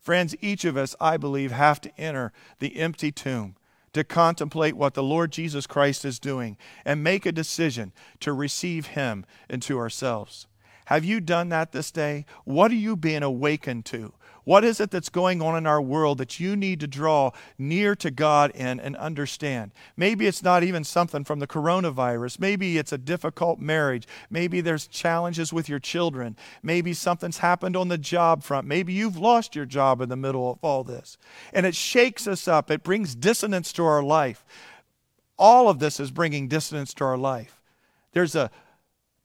Friends, 0.00 0.34
each 0.40 0.64
of 0.64 0.76
us, 0.76 0.96
I 1.00 1.16
believe, 1.16 1.52
have 1.52 1.80
to 1.82 2.00
enter 2.00 2.32
the 2.58 2.76
empty 2.78 3.12
tomb 3.12 3.56
to 3.92 4.02
contemplate 4.02 4.76
what 4.76 4.94
the 4.94 5.02
Lord 5.02 5.30
Jesus 5.30 5.66
Christ 5.66 6.04
is 6.04 6.18
doing 6.18 6.56
and 6.84 7.04
make 7.04 7.26
a 7.26 7.32
decision 7.32 7.92
to 8.20 8.32
receive 8.32 8.88
Him 8.88 9.26
into 9.50 9.78
ourselves. 9.78 10.46
Have 10.86 11.04
you 11.04 11.20
done 11.20 11.50
that 11.50 11.72
this 11.72 11.90
day? 11.90 12.24
What 12.44 12.70
are 12.70 12.76
you 12.76 12.96
being 12.96 13.22
awakened 13.22 13.84
to? 13.86 14.14
What 14.44 14.64
is 14.64 14.80
it 14.80 14.90
that's 14.90 15.08
going 15.08 15.40
on 15.40 15.56
in 15.56 15.66
our 15.66 15.80
world 15.80 16.18
that 16.18 16.40
you 16.40 16.56
need 16.56 16.80
to 16.80 16.86
draw 16.86 17.30
near 17.58 17.94
to 17.96 18.10
God 18.10 18.50
in 18.52 18.80
and 18.80 18.96
understand? 18.96 19.70
Maybe 19.96 20.26
it's 20.26 20.42
not 20.42 20.64
even 20.64 20.82
something 20.82 21.24
from 21.24 21.38
the 21.38 21.46
coronavirus. 21.46 22.40
Maybe 22.40 22.76
it's 22.78 22.92
a 22.92 22.98
difficult 22.98 23.60
marriage. 23.60 24.06
Maybe 24.30 24.60
there's 24.60 24.88
challenges 24.88 25.52
with 25.52 25.68
your 25.68 25.78
children. 25.78 26.36
Maybe 26.62 26.92
something's 26.92 27.38
happened 27.38 27.76
on 27.76 27.88
the 27.88 27.98
job 27.98 28.42
front. 28.42 28.66
Maybe 28.66 28.92
you've 28.92 29.16
lost 29.16 29.54
your 29.54 29.66
job 29.66 30.00
in 30.00 30.08
the 30.08 30.16
middle 30.16 30.50
of 30.50 30.58
all 30.62 30.82
this. 30.82 31.18
And 31.52 31.64
it 31.64 31.76
shakes 31.76 32.26
us 32.26 32.48
up, 32.48 32.70
it 32.70 32.82
brings 32.82 33.14
dissonance 33.14 33.72
to 33.74 33.84
our 33.84 34.02
life. 34.02 34.44
All 35.38 35.68
of 35.68 35.78
this 35.78 36.00
is 36.00 36.10
bringing 36.10 36.48
dissonance 36.48 36.94
to 36.94 37.04
our 37.04 37.16
life. 37.16 37.60
There's 38.12 38.34
a 38.34 38.50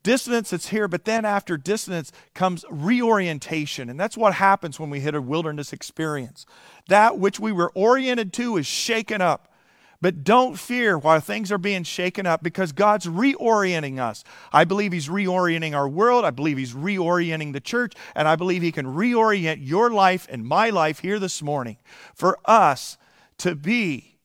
Dissonance 0.08 0.52
that's 0.52 0.70
here, 0.70 0.88
but 0.88 1.04
then 1.04 1.26
after 1.26 1.58
dissonance 1.58 2.14
comes 2.34 2.64
reorientation. 2.70 3.90
And 3.90 4.00
that's 4.00 4.16
what 4.16 4.36
happens 4.36 4.80
when 4.80 4.90
we 4.90 5.02
hit 5.02 5.14
a 5.14 5.22
wilderness 5.22 5.74
experience. 5.74 6.46
That 6.88 7.20
which 7.20 7.42
we 7.42 7.52
were 7.52 7.74
oriented 7.76 8.32
to 8.32 8.56
is 8.56 8.66
shaken 8.66 9.20
up. 9.20 9.52
But 10.00 10.24
don't 10.24 10.58
fear 10.58 10.98
while 10.98 11.20
things 11.20 11.52
are 11.52 11.58
being 11.58 11.84
shaken 11.84 12.26
up 12.26 12.42
because 12.42 12.72
God's 12.72 13.06
reorienting 13.08 14.00
us. 14.00 14.24
I 14.54 14.64
believe 14.64 14.94
He's 14.94 15.10
reorienting 15.10 15.76
our 15.76 15.90
world. 15.90 16.24
I 16.24 16.32
believe 16.32 16.58
He's 16.58 16.74
reorienting 16.74 17.52
the 17.52 17.60
church. 17.60 17.92
And 18.16 18.30
I 18.30 18.38
believe 18.38 18.62
He 18.62 18.72
can 18.72 18.86
reorient 18.86 19.58
your 19.60 19.90
life 19.92 20.26
and 20.32 20.46
my 20.46 20.70
life 20.70 21.00
here 21.00 21.20
this 21.20 21.42
morning 21.42 21.80
for 22.16 22.40
us 22.46 22.98
to 23.40 23.56
be 23.56 24.20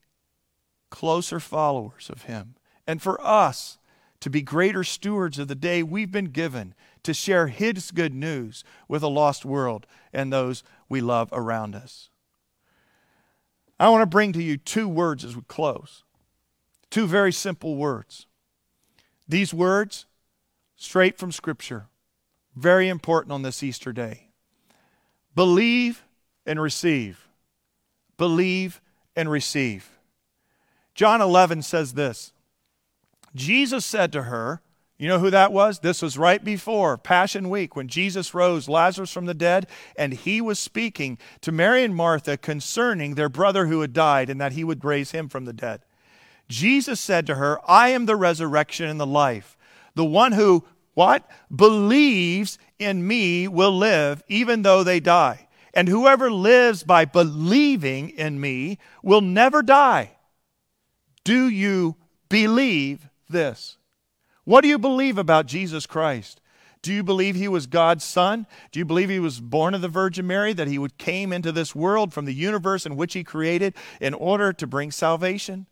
closer 0.90 1.40
followers 1.40 2.08
of 2.08 2.22
Him 2.22 2.54
and 2.86 3.02
for 3.02 3.20
us 3.20 3.78
to 4.22 4.30
be 4.30 4.40
greater 4.40 4.84
stewards 4.84 5.40
of 5.40 5.48
the 5.48 5.54
day 5.56 5.82
we've 5.82 6.12
been 6.12 6.26
given 6.26 6.74
to 7.02 7.12
share 7.12 7.48
His 7.48 7.90
good 7.90 8.14
news 8.14 8.62
with 8.86 9.02
a 9.02 9.08
lost 9.08 9.44
world 9.44 9.84
and 10.12 10.32
those 10.32 10.62
we 10.88 11.00
love 11.00 11.28
around 11.32 11.74
us. 11.74 12.08
I 13.80 13.88
want 13.88 14.02
to 14.02 14.06
bring 14.06 14.32
to 14.34 14.42
you 14.42 14.56
two 14.56 14.88
words 14.88 15.24
as 15.24 15.34
we 15.34 15.42
close. 15.48 16.04
Two 16.88 17.08
very 17.08 17.32
simple 17.32 17.74
words. 17.74 18.26
These 19.26 19.52
words, 19.52 20.06
straight 20.76 21.18
from 21.18 21.32
Scripture, 21.32 21.86
very 22.54 22.88
important 22.88 23.32
on 23.32 23.42
this 23.42 23.60
Easter 23.60 23.92
day. 23.92 24.28
Believe 25.34 26.04
and 26.46 26.62
receive. 26.62 27.26
Believe 28.18 28.80
and 29.16 29.28
receive. 29.28 29.98
John 30.94 31.20
11 31.20 31.62
says 31.62 31.94
this 31.94 32.32
Jesus 33.34 33.84
said 33.84 34.12
to 34.12 34.24
her, 34.24 34.62
you 35.02 35.08
know 35.08 35.18
who 35.18 35.30
that 35.30 35.52
was? 35.52 35.80
This 35.80 36.00
was 36.00 36.16
right 36.16 36.44
before 36.44 36.96
Passion 36.96 37.50
Week 37.50 37.74
when 37.74 37.88
Jesus 37.88 38.34
rose 38.34 38.68
Lazarus 38.68 39.10
from 39.10 39.26
the 39.26 39.34
dead, 39.34 39.66
and 39.96 40.12
he 40.12 40.40
was 40.40 40.60
speaking 40.60 41.18
to 41.40 41.50
Mary 41.50 41.82
and 41.82 41.92
Martha 41.92 42.36
concerning 42.36 43.16
their 43.16 43.28
brother 43.28 43.66
who 43.66 43.80
had 43.80 43.92
died 43.92 44.30
and 44.30 44.40
that 44.40 44.52
he 44.52 44.62
would 44.62 44.84
raise 44.84 45.10
him 45.10 45.28
from 45.28 45.44
the 45.44 45.52
dead. 45.52 45.80
Jesus 46.48 47.00
said 47.00 47.26
to 47.26 47.34
her, 47.34 47.58
I 47.68 47.88
am 47.88 48.06
the 48.06 48.14
resurrection 48.14 48.88
and 48.88 49.00
the 49.00 49.06
life. 49.06 49.56
The 49.96 50.04
one 50.04 50.32
who, 50.32 50.64
what? 50.94 51.28
Believes 51.52 52.56
in 52.78 53.04
me 53.04 53.48
will 53.48 53.76
live 53.76 54.22
even 54.28 54.62
though 54.62 54.84
they 54.84 55.00
die. 55.00 55.48
And 55.74 55.88
whoever 55.88 56.30
lives 56.30 56.84
by 56.84 57.06
believing 57.06 58.10
in 58.10 58.40
me 58.40 58.78
will 59.02 59.20
never 59.20 59.62
die. 59.62 60.12
Do 61.24 61.48
you 61.48 61.96
believe 62.28 63.08
this? 63.32 63.76
What 64.44 64.62
do 64.62 64.68
you 64.68 64.78
believe 64.78 65.18
about 65.18 65.46
Jesus 65.46 65.86
Christ? 65.86 66.40
Do 66.82 66.92
you 66.92 67.04
believe 67.04 67.36
he 67.36 67.46
was 67.46 67.66
God's 67.66 68.04
son? 68.04 68.46
Do 68.72 68.80
you 68.80 68.84
believe 68.84 69.08
he 69.08 69.20
was 69.20 69.40
born 69.40 69.74
of 69.74 69.82
the 69.82 69.88
Virgin 69.88 70.26
Mary, 70.26 70.52
that 70.52 70.66
he 70.66 70.78
would 70.78 70.98
came 70.98 71.32
into 71.32 71.52
this 71.52 71.76
world 71.76 72.12
from 72.12 72.24
the 72.24 72.34
universe 72.34 72.84
in 72.84 72.96
which 72.96 73.14
he 73.14 73.22
created 73.22 73.74
in 74.00 74.14
order 74.14 74.52
to 74.52 74.66
bring 74.66 74.90
salvation? 74.90 75.66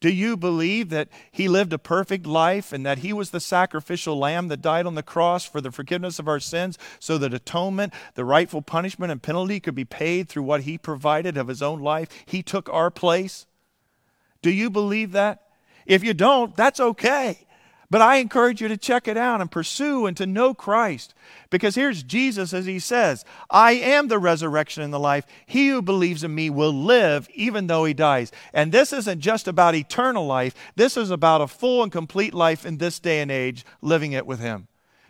Do 0.00 0.10
you 0.10 0.36
believe 0.36 0.88
that 0.88 1.08
he 1.30 1.46
lived 1.46 1.72
a 1.74 1.78
perfect 1.78 2.26
life 2.26 2.72
and 2.72 2.84
that 2.86 2.98
he 2.98 3.12
was 3.12 3.30
the 3.30 3.38
sacrificial 3.38 4.18
lamb 4.18 4.48
that 4.48 4.62
died 4.62 4.86
on 4.86 4.94
the 4.94 5.02
cross 5.02 5.44
for 5.44 5.60
the 5.60 5.70
forgiveness 5.70 6.18
of 6.18 6.26
our 6.26 6.40
sins 6.40 6.78
so 6.98 7.18
that 7.18 7.34
atonement, 7.34 7.92
the 8.14 8.24
rightful 8.24 8.62
punishment 8.62 9.12
and 9.12 9.22
penalty 9.22 9.60
could 9.60 9.74
be 9.74 9.84
paid 9.84 10.28
through 10.28 10.42
what 10.42 10.62
he 10.62 10.78
provided 10.78 11.36
of 11.36 11.48
his 11.48 11.62
own 11.62 11.80
life? 11.80 12.08
He 12.24 12.42
took 12.42 12.68
our 12.70 12.90
place. 12.90 13.46
Do 14.40 14.50
you 14.50 14.70
believe 14.70 15.12
that? 15.12 15.42
If 15.86 16.04
you 16.04 16.14
don't, 16.14 16.54
that's 16.56 16.80
okay. 16.80 17.46
But 17.90 18.02
I 18.02 18.16
encourage 18.16 18.60
you 18.60 18.68
to 18.68 18.76
check 18.76 19.08
it 19.08 19.16
out 19.16 19.40
and 19.40 19.50
pursue 19.50 20.06
and 20.06 20.16
to 20.16 20.24
know 20.24 20.54
Christ. 20.54 21.12
Because 21.50 21.74
here's 21.74 22.04
Jesus 22.04 22.54
as 22.54 22.64
he 22.64 22.78
says, 22.78 23.24
I 23.50 23.72
am 23.72 24.06
the 24.06 24.20
resurrection 24.20 24.84
and 24.84 24.92
the 24.92 25.00
life. 25.00 25.26
He 25.44 25.68
who 25.68 25.82
believes 25.82 26.22
in 26.22 26.32
me 26.32 26.50
will 26.50 26.72
live 26.72 27.28
even 27.34 27.66
though 27.66 27.84
he 27.84 27.92
dies. 27.92 28.30
And 28.54 28.70
this 28.70 28.92
isn't 28.92 29.18
just 29.18 29.48
about 29.48 29.74
eternal 29.74 30.24
life, 30.24 30.54
this 30.76 30.96
is 30.96 31.10
about 31.10 31.40
a 31.40 31.48
full 31.48 31.82
and 31.82 31.90
complete 31.90 32.32
life 32.32 32.64
in 32.64 32.78
this 32.78 33.00
day 33.00 33.20
and 33.20 33.30
age, 33.30 33.66
living 33.82 34.12
it 34.12 34.24
with 34.24 34.38
him. 34.38 34.68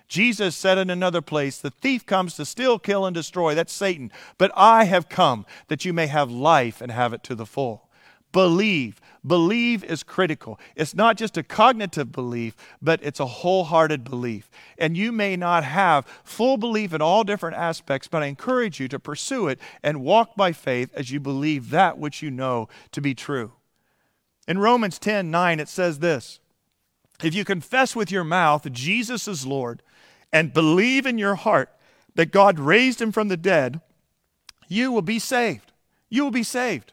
Jesus 0.09 0.56
said 0.56 0.78
in 0.78 0.88
another 0.88 1.20
place, 1.20 1.59
The 1.59 1.70
thief 1.70 2.06
comes 2.06 2.35
to 2.35 2.46
steal, 2.46 2.78
kill, 2.78 3.04
and 3.04 3.14
destroy. 3.14 3.54
That's 3.54 3.72
Satan. 3.72 4.11
But 4.38 4.50
I 4.56 4.85
have 4.85 5.11
come 5.11 5.44
that 5.68 5.85
you 5.85 5.92
may 5.92 6.06
have 6.06 6.30
life 6.30 6.80
and 6.80 6.90
have 6.90 7.12
it 7.12 7.22
to 7.24 7.35
the 7.35 7.46
full. 7.46 7.89
Believe. 8.32 9.00
Believe 9.26 9.84
is 9.84 10.02
critical. 10.02 10.58
It's 10.76 10.94
not 10.94 11.16
just 11.16 11.36
a 11.36 11.42
cognitive 11.42 12.12
belief, 12.12 12.56
but 12.80 13.00
it's 13.02 13.20
a 13.20 13.26
wholehearted 13.26 14.04
belief. 14.04 14.50
And 14.78 14.96
you 14.96 15.12
may 15.12 15.36
not 15.36 15.64
have 15.64 16.06
full 16.24 16.56
belief 16.56 16.94
in 16.94 17.02
all 17.02 17.24
different 17.24 17.56
aspects, 17.56 18.08
but 18.08 18.22
I 18.22 18.26
encourage 18.26 18.80
you 18.80 18.88
to 18.88 18.98
pursue 18.98 19.48
it 19.48 19.60
and 19.82 20.02
walk 20.02 20.36
by 20.36 20.52
faith 20.52 20.90
as 20.94 21.10
you 21.10 21.20
believe 21.20 21.70
that 21.70 21.98
which 21.98 22.22
you 22.22 22.30
know 22.30 22.68
to 22.92 23.00
be 23.00 23.14
true. 23.14 23.52
In 24.48 24.58
Romans 24.58 24.98
10 24.98 25.30
9, 25.30 25.60
it 25.60 25.68
says 25.68 25.98
this 25.98 26.40
If 27.22 27.34
you 27.34 27.44
confess 27.44 27.94
with 27.94 28.10
your 28.10 28.24
mouth 28.24 28.70
Jesus 28.72 29.28
is 29.28 29.46
Lord 29.46 29.82
and 30.32 30.54
believe 30.54 31.04
in 31.04 31.18
your 31.18 31.34
heart 31.34 31.70
that 32.14 32.32
God 32.32 32.58
raised 32.58 33.02
him 33.02 33.12
from 33.12 33.28
the 33.28 33.36
dead, 33.36 33.80
you 34.66 34.92
will 34.92 35.02
be 35.02 35.18
saved. 35.18 35.72
You 36.08 36.24
will 36.24 36.30
be 36.30 36.42
saved. 36.42 36.92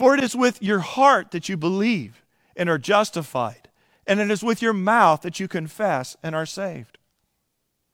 For 0.00 0.14
it 0.14 0.24
is 0.24 0.34
with 0.34 0.62
your 0.62 0.78
heart 0.78 1.30
that 1.32 1.50
you 1.50 1.58
believe 1.58 2.24
and 2.56 2.70
are 2.70 2.78
justified, 2.78 3.68
and 4.06 4.18
it 4.18 4.30
is 4.30 4.42
with 4.42 4.62
your 4.62 4.72
mouth 4.72 5.20
that 5.20 5.38
you 5.38 5.46
confess 5.46 6.16
and 6.22 6.34
are 6.34 6.46
saved. 6.46 6.96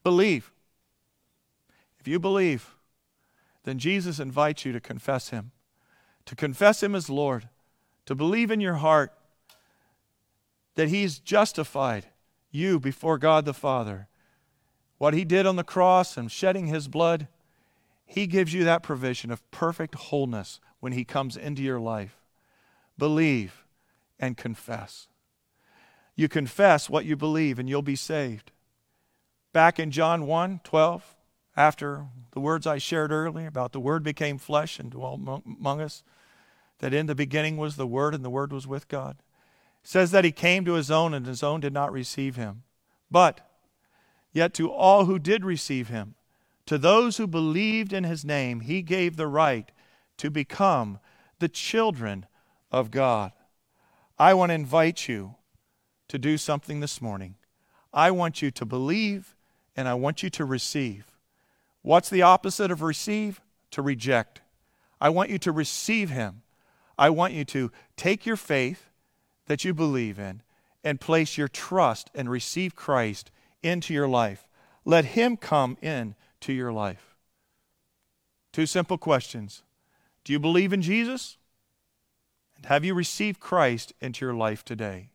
Believe. 0.04 0.52
If 1.98 2.06
you 2.06 2.20
believe, 2.20 2.76
then 3.64 3.80
Jesus 3.80 4.20
invites 4.20 4.64
you 4.64 4.72
to 4.72 4.78
confess 4.78 5.30
Him, 5.30 5.50
to 6.26 6.36
confess 6.36 6.80
Him 6.80 6.94
as 6.94 7.10
Lord, 7.10 7.48
to 8.04 8.14
believe 8.14 8.52
in 8.52 8.60
your 8.60 8.74
heart 8.74 9.12
that 10.76 10.90
He's 10.90 11.18
justified 11.18 12.06
you 12.52 12.78
before 12.78 13.18
God 13.18 13.44
the 13.46 13.52
Father. 13.52 14.06
What 14.98 15.12
He 15.12 15.24
did 15.24 15.44
on 15.44 15.56
the 15.56 15.64
cross 15.64 16.16
and 16.16 16.30
shedding 16.30 16.68
His 16.68 16.86
blood, 16.86 17.26
He 18.04 18.28
gives 18.28 18.54
you 18.54 18.62
that 18.62 18.84
provision 18.84 19.32
of 19.32 19.50
perfect 19.50 19.96
wholeness 19.96 20.60
when 20.80 20.92
He 20.92 21.04
comes 21.04 21.36
into 21.36 21.62
your 21.62 21.80
life. 21.80 22.20
Believe 22.98 23.64
and 24.18 24.36
confess. 24.36 25.08
You 26.14 26.28
confess 26.28 26.88
what 26.88 27.04
you 27.04 27.16
believe, 27.16 27.58
and 27.58 27.68
you'll 27.68 27.82
be 27.82 27.96
saved. 27.96 28.52
Back 29.52 29.78
in 29.78 29.90
John 29.90 30.26
1 30.26 30.60
12, 30.64 31.14
after 31.56 32.06
the 32.32 32.40
words 32.40 32.66
I 32.66 32.78
shared 32.78 33.12
earlier 33.12 33.46
about 33.46 33.72
the 33.72 33.80
Word 33.80 34.02
became 34.02 34.38
flesh 34.38 34.78
and 34.78 34.90
dwelt 34.90 35.20
among 35.20 35.80
us, 35.80 36.02
that 36.78 36.92
in 36.94 37.06
the 37.06 37.14
beginning 37.14 37.56
was 37.56 37.76
the 37.76 37.86
Word, 37.86 38.14
and 38.14 38.24
the 38.24 38.30
Word 38.30 38.52
was 38.52 38.66
with 38.66 38.88
God. 38.88 39.16
It 39.82 39.88
says 39.88 40.10
that 40.10 40.24
He 40.24 40.32
came 40.32 40.64
to 40.64 40.74
His 40.74 40.90
own, 40.90 41.14
and 41.14 41.26
His 41.26 41.42
own 41.42 41.60
did 41.60 41.72
not 41.72 41.92
receive 41.92 42.36
Him. 42.36 42.62
But 43.10 43.40
yet 44.32 44.52
to 44.54 44.70
all 44.70 45.04
who 45.04 45.18
did 45.18 45.44
receive 45.44 45.88
Him, 45.88 46.14
to 46.66 46.76
those 46.76 47.16
who 47.16 47.26
believed 47.26 47.92
in 47.92 48.04
His 48.04 48.24
name, 48.24 48.60
He 48.60 48.82
gave 48.82 49.16
the 49.16 49.26
right 49.26 49.70
to 50.18 50.30
become 50.30 50.98
the 51.38 51.48
children 51.48 52.26
of 52.70 52.90
God. 52.90 53.32
I 54.18 54.34
want 54.34 54.50
to 54.50 54.54
invite 54.54 55.08
you 55.08 55.34
to 56.08 56.18
do 56.18 56.38
something 56.38 56.80
this 56.80 57.00
morning. 57.02 57.34
I 57.92 58.10
want 58.10 58.42
you 58.42 58.50
to 58.52 58.64
believe 58.64 59.34
and 59.76 59.88
I 59.88 59.94
want 59.94 60.22
you 60.22 60.30
to 60.30 60.44
receive. 60.44 61.06
What's 61.82 62.10
the 62.10 62.22
opposite 62.22 62.70
of 62.70 62.82
receive? 62.82 63.40
To 63.72 63.82
reject. 63.82 64.40
I 65.00 65.10
want 65.10 65.30
you 65.30 65.38
to 65.40 65.52
receive 65.52 66.10
Him. 66.10 66.42
I 66.98 67.10
want 67.10 67.34
you 67.34 67.44
to 67.46 67.70
take 67.96 68.24
your 68.24 68.36
faith 68.36 68.90
that 69.46 69.64
you 69.64 69.74
believe 69.74 70.18
in 70.18 70.42
and 70.82 71.00
place 71.00 71.36
your 71.36 71.48
trust 71.48 72.10
and 72.14 72.30
receive 72.30 72.74
Christ 72.74 73.30
into 73.62 73.92
your 73.92 74.08
life. 74.08 74.48
Let 74.84 75.04
Him 75.04 75.36
come 75.36 75.76
in 75.82 76.14
to 76.40 76.52
your 76.52 76.72
life. 76.72 77.16
Two 78.52 78.66
simple 78.66 78.96
questions 78.96 79.62
do 80.26 80.32
you 80.32 80.40
believe 80.40 80.72
in 80.72 80.82
Jesus? 80.82 81.36
And 82.56 82.66
have 82.66 82.84
you 82.84 82.94
received 82.94 83.38
Christ 83.38 83.92
into 84.00 84.24
your 84.24 84.34
life 84.34 84.64
today? 84.64 85.10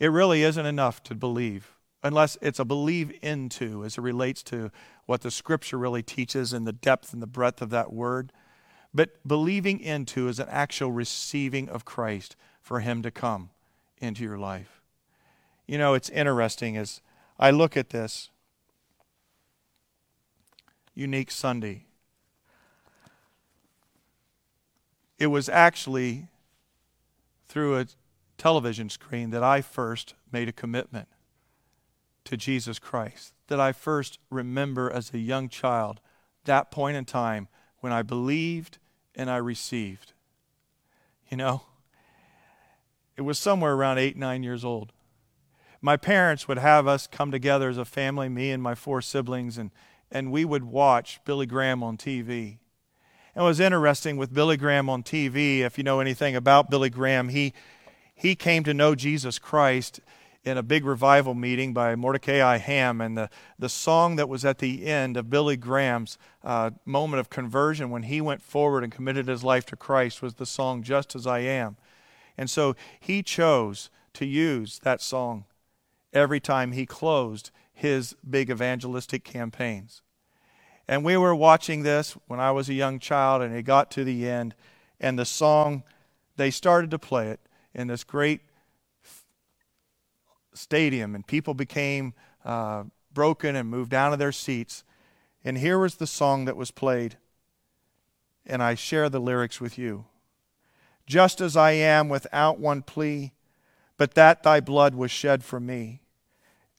It 0.00 0.08
really 0.08 0.42
isn't 0.42 0.66
enough 0.66 1.04
to 1.04 1.14
believe, 1.14 1.76
unless 2.02 2.36
it's 2.42 2.58
a 2.58 2.64
believe 2.64 3.16
into 3.22 3.84
as 3.84 3.96
it 3.96 4.00
relates 4.00 4.42
to 4.44 4.72
what 5.06 5.20
the 5.20 5.30
scripture 5.30 5.78
really 5.78 6.02
teaches 6.02 6.52
and 6.52 6.66
the 6.66 6.72
depth 6.72 7.12
and 7.12 7.22
the 7.22 7.28
breadth 7.28 7.62
of 7.62 7.70
that 7.70 7.92
word. 7.92 8.32
But 8.92 9.10
believing 9.24 9.78
into 9.78 10.26
is 10.26 10.40
an 10.40 10.48
actual 10.50 10.90
receiving 10.90 11.68
of 11.68 11.84
Christ 11.84 12.34
for 12.60 12.80
Him 12.80 13.02
to 13.02 13.12
come 13.12 13.50
into 13.98 14.24
your 14.24 14.36
life. 14.36 14.82
You 15.68 15.78
know, 15.78 15.94
it's 15.94 16.10
interesting 16.10 16.76
as 16.76 17.02
I 17.38 17.52
look 17.52 17.76
at 17.76 17.90
this 17.90 18.30
unique 20.92 21.30
Sunday. 21.30 21.86
It 25.22 25.30
was 25.30 25.48
actually 25.48 26.26
through 27.46 27.78
a 27.78 27.86
television 28.38 28.90
screen 28.90 29.30
that 29.30 29.44
I 29.44 29.60
first 29.60 30.14
made 30.32 30.48
a 30.48 30.52
commitment 30.52 31.06
to 32.24 32.36
Jesus 32.36 32.80
Christ, 32.80 33.32
that 33.46 33.60
I 33.60 33.70
first 33.70 34.18
remember 34.30 34.90
as 34.90 35.14
a 35.14 35.20
young 35.20 35.48
child 35.48 36.00
that 36.44 36.72
point 36.72 36.96
in 36.96 37.04
time 37.04 37.46
when 37.78 37.92
I 37.92 38.02
believed 38.02 38.78
and 39.14 39.30
I 39.30 39.36
received. 39.36 40.12
You 41.30 41.36
know, 41.36 41.62
it 43.16 43.22
was 43.22 43.38
somewhere 43.38 43.74
around 43.74 43.98
eight, 43.98 44.16
nine 44.16 44.42
years 44.42 44.64
old. 44.64 44.92
My 45.80 45.96
parents 45.96 46.48
would 46.48 46.58
have 46.58 46.88
us 46.88 47.06
come 47.06 47.30
together 47.30 47.68
as 47.68 47.78
a 47.78 47.84
family, 47.84 48.28
me 48.28 48.50
and 48.50 48.60
my 48.60 48.74
four 48.74 49.00
siblings, 49.00 49.56
and, 49.56 49.70
and 50.10 50.32
we 50.32 50.44
would 50.44 50.64
watch 50.64 51.20
Billy 51.24 51.46
Graham 51.46 51.84
on 51.84 51.96
TV. 51.96 52.58
And 53.34 53.44
it 53.44 53.48
was 53.48 53.60
interesting 53.60 54.18
with 54.18 54.34
Billy 54.34 54.58
Graham 54.58 54.90
on 54.90 55.02
TV. 55.02 55.60
If 55.60 55.78
you 55.78 55.84
know 55.84 56.00
anything 56.00 56.36
about 56.36 56.68
Billy 56.68 56.90
Graham, 56.90 57.30
he, 57.30 57.54
he 58.14 58.34
came 58.34 58.62
to 58.64 58.74
know 58.74 58.94
Jesus 58.94 59.38
Christ 59.38 60.00
in 60.44 60.58
a 60.58 60.62
big 60.62 60.84
revival 60.84 61.34
meeting 61.34 61.72
by 61.72 61.94
Mordecai 61.94 62.58
Ham. 62.58 63.00
And 63.00 63.16
the, 63.16 63.30
the 63.58 63.70
song 63.70 64.16
that 64.16 64.28
was 64.28 64.44
at 64.44 64.58
the 64.58 64.84
end 64.84 65.16
of 65.16 65.30
Billy 65.30 65.56
Graham's 65.56 66.18
uh, 66.44 66.72
moment 66.84 67.20
of 67.20 67.30
conversion 67.30 67.88
when 67.88 68.02
he 68.02 68.20
went 68.20 68.42
forward 68.42 68.84
and 68.84 68.92
committed 68.92 69.28
his 69.28 69.42
life 69.42 69.64
to 69.66 69.76
Christ 69.76 70.20
was 70.20 70.34
the 70.34 70.44
song 70.44 70.82
Just 70.82 71.14
As 71.14 71.26
I 71.26 71.38
Am. 71.38 71.78
And 72.36 72.50
so 72.50 72.76
he 73.00 73.22
chose 73.22 73.88
to 74.14 74.26
use 74.26 74.78
that 74.80 75.00
song 75.00 75.44
every 76.12 76.40
time 76.40 76.72
he 76.72 76.84
closed 76.84 77.50
his 77.72 78.14
big 78.28 78.50
evangelistic 78.50 79.24
campaigns. 79.24 80.02
And 80.88 81.04
we 81.04 81.16
were 81.16 81.34
watching 81.34 81.82
this 81.82 82.16
when 82.26 82.40
I 82.40 82.50
was 82.50 82.68
a 82.68 82.74
young 82.74 82.98
child, 82.98 83.42
and 83.42 83.54
it 83.54 83.62
got 83.62 83.90
to 83.92 84.04
the 84.04 84.28
end, 84.28 84.54
and 85.00 85.18
the 85.18 85.24
song, 85.24 85.84
they 86.36 86.50
started 86.50 86.90
to 86.90 86.98
play 86.98 87.28
it 87.28 87.40
in 87.74 87.86
this 87.88 88.04
great 88.04 88.40
stadium, 90.54 91.14
and 91.14 91.26
people 91.26 91.54
became 91.54 92.14
uh, 92.44 92.84
broken 93.12 93.56
and 93.56 93.68
moved 93.68 93.94
out 93.94 94.12
of 94.12 94.18
their 94.18 94.32
seats. 94.32 94.84
And 95.44 95.58
here 95.58 95.78
was 95.78 95.96
the 95.96 96.06
song 96.06 96.44
that 96.44 96.56
was 96.56 96.70
played, 96.70 97.16
and 98.46 98.62
I 98.62 98.74
share 98.74 99.08
the 99.08 99.20
lyrics 99.20 99.60
with 99.60 99.78
you. 99.78 100.04
Just 101.06 101.40
as 101.40 101.56
I 101.56 101.72
am 101.72 102.08
without 102.08 102.58
one 102.58 102.82
plea, 102.82 103.32
but 103.96 104.14
that 104.14 104.42
thy 104.42 104.60
blood 104.60 104.94
was 104.94 105.10
shed 105.10 105.42
for 105.42 105.58
me, 105.58 106.01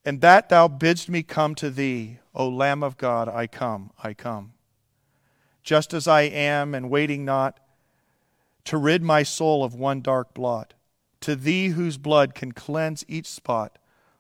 and 0.06 0.22
that 0.22 0.50
thou 0.50 0.68
bidst 0.68 1.10
me 1.10 1.24
come 1.24 1.56
to 1.56 1.70
thee, 1.70 2.20
O 2.36 2.48
Lamb 2.48 2.84
of 2.84 2.98
God, 2.98 3.28
I 3.30 3.48
come, 3.48 3.92
I 4.04 4.14
come. 4.14 4.54
Just 5.64 5.94
as 5.94 6.08
I 6.08 6.24
am, 6.24 6.76
and 6.76 6.90
waiting 6.90 7.24
not 7.24 7.60
to 8.66 8.78
rid 8.78 9.02
my 9.02 9.24
soul 9.24 9.64
of 9.64 9.76
one 9.76 10.02
dark 10.02 10.34
blot, 10.34 10.74
to 11.22 11.36
thee 11.36 11.70
whose 11.70 11.98
blood 11.98 12.36
can 12.36 12.52
cleanse 12.52 13.06
each 13.08 13.28
spot, 13.28 13.78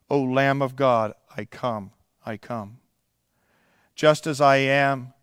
O 0.09 0.21
Lamb 0.21 0.61
of 0.61 0.75
God, 0.75 1.13
I 1.35 1.45
come, 1.45 1.91
I 2.25 2.37
come. 2.37 2.77
Just 3.95 4.25
as 4.25 4.39
I 4.39 4.57
am, 4.57 5.13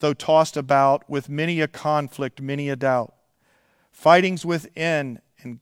though 0.00 0.14
tossed 0.14 0.56
about 0.56 1.08
with 1.08 1.28
many 1.28 1.60
a 1.60 1.68
conflict, 1.68 2.40
many 2.40 2.68
a 2.68 2.76
doubt, 2.76 3.14
fightings 3.92 4.44
within 4.44 5.20
and 5.42 5.60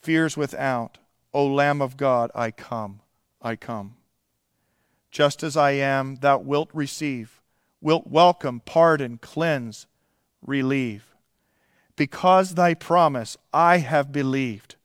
fears 0.00 0.36
without, 0.36 0.98
O 1.34 1.44
Lamb 1.46 1.82
of 1.82 1.96
God, 1.96 2.30
I 2.34 2.52
come, 2.52 3.00
I 3.42 3.56
come. 3.56 3.95
Just 5.16 5.42
as 5.42 5.56
I 5.56 5.70
am, 5.70 6.16
thou 6.16 6.36
wilt 6.36 6.68
receive, 6.74 7.40
wilt 7.80 8.06
welcome, 8.06 8.60
pardon, 8.60 9.16
cleanse, 9.16 9.86
relieve. 10.46 11.14
Because 11.96 12.52
thy 12.52 12.74
promise 12.74 13.38
I 13.50 13.78
have 13.78 14.12
believed, 14.12 14.76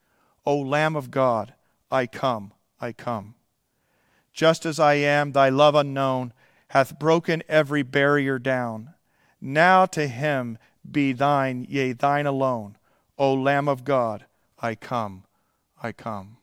O 0.46 0.58
Lamb 0.58 0.96
of 0.96 1.12
God, 1.12 1.54
I 1.92 2.08
come, 2.08 2.54
I 2.80 2.94
come. 2.94 3.36
Just 4.32 4.66
as 4.66 4.80
I 4.80 4.94
am, 4.94 5.34
thy 5.34 5.50
love 5.50 5.76
unknown 5.76 6.32
hath 6.70 6.98
broken 6.98 7.44
every 7.50 7.84
barrier 7.84 8.40
down. 8.40 8.94
Now 9.42 9.86
to 9.88 10.08
him 10.08 10.58
be 10.90 11.12
thine, 11.12 11.66
yea, 11.68 11.92
thine 11.92 12.26
alone. 12.26 12.78
O 13.18 13.34
Lamb 13.34 13.68
of 13.68 13.84
God, 13.84 14.24
I 14.62 14.76
come, 14.76 15.26
I 15.84 15.92
come. 15.92 16.38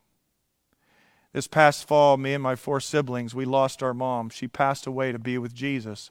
This 1.39 1.47
past 1.47 1.87
fall, 1.87 2.17
me 2.17 2.35
and 2.35 2.43
my 2.43 2.57
four 2.57 2.81
siblings, 2.81 3.33
we 3.33 3.45
lost 3.45 3.81
our 3.81 3.95
mom. 3.95 4.29
She 4.29 4.49
passed 4.49 4.89
away 4.89 5.13
to 5.13 5.21
be 5.21 5.39
with 5.39 5.55
Jesus. 5.55 6.11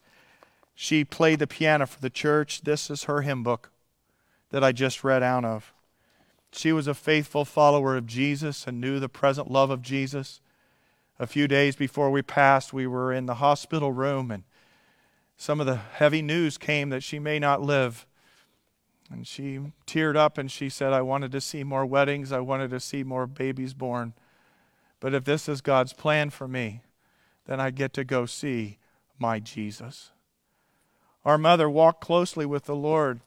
She 0.74 1.04
played 1.04 1.40
the 1.40 1.48
piano 1.48 1.86
for 1.86 2.00
the 2.00 2.10
church. 2.10 2.62
This 2.62 2.90
is 2.90 3.04
her 3.04 3.24
hymn 3.24 3.44
book 3.44 3.70
that 4.52 4.64
I 4.64 4.72
just 4.72 5.04
read 5.04 5.22
out 5.22 5.44
of. 5.44 5.74
She 6.54 6.72
was 6.72 6.88
a 6.88 6.94
faithful 6.94 7.44
follower 7.44 7.98
of 7.98 8.08
Jesus 8.08 8.66
and 8.68 8.80
knew 8.80 9.02
the 9.02 9.10
present 9.10 9.52
love 9.52 9.70
of 9.70 9.82
Jesus. 9.82 10.40
A 11.20 11.28
few 11.28 11.46
days 11.46 11.76
before 11.76 12.10
we 12.10 12.22
passed, 12.22 12.72
we 12.72 12.88
were 12.88 13.12
in 13.12 13.26
the 13.26 13.36
hospital 13.36 13.92
room, 13.92 14.32
and 14.32 14.46
some 15.36 15.60
of 15.60 15.66
the 15.66 15.76
heavy 15.76 16.22
news 16.22 16.58
came 16.58 16.88
that 16.92 17.04
she 17.04 17.20
may 17.20 17.38
not 17.38 17.62
live. 17.62 18.08
And 19.12 19.28
she 19.28 19.60
teared 19.86 20.16
up 20.16 20.38
and 20.38 20.50
she 20.50 20.70
said, 20.70 20.94
I 20.94 21.02
wanted 21.02 21.34
to 21.34 21.42
see 21.42 21.66
more 21.66 21.86
weddings, 21.86 22.32
I 22.32 22.40
wanted 22.40 22.70
to 22.70 22.80
see 22.80 23.04
more 23.04 23.28
babies 23.28 23.74
born. 23.74 24.14
But 25.00 25.14
if 25.14 25.24
this 25.24 25.48
is 25.48 25.62
God's 25.62 25.94
plan 25.94 26.30
for 26.30 26.48
me, 26.48 26.82
then 27.46 27.60
I 27.60 27.72
get 27.72 27.94
to 27.94 28.04
go 28.04 28.26
see 28.26 28.78
my 29.20 29.40
Jesus. 29.40 30.12
Our 31.24 31.38
mother 31.38 31.70
walked 31.70 32.02
closely 32.02 32.46
with 32.46 32.66
the 32.66 32.76
Lord, 32.76 33.22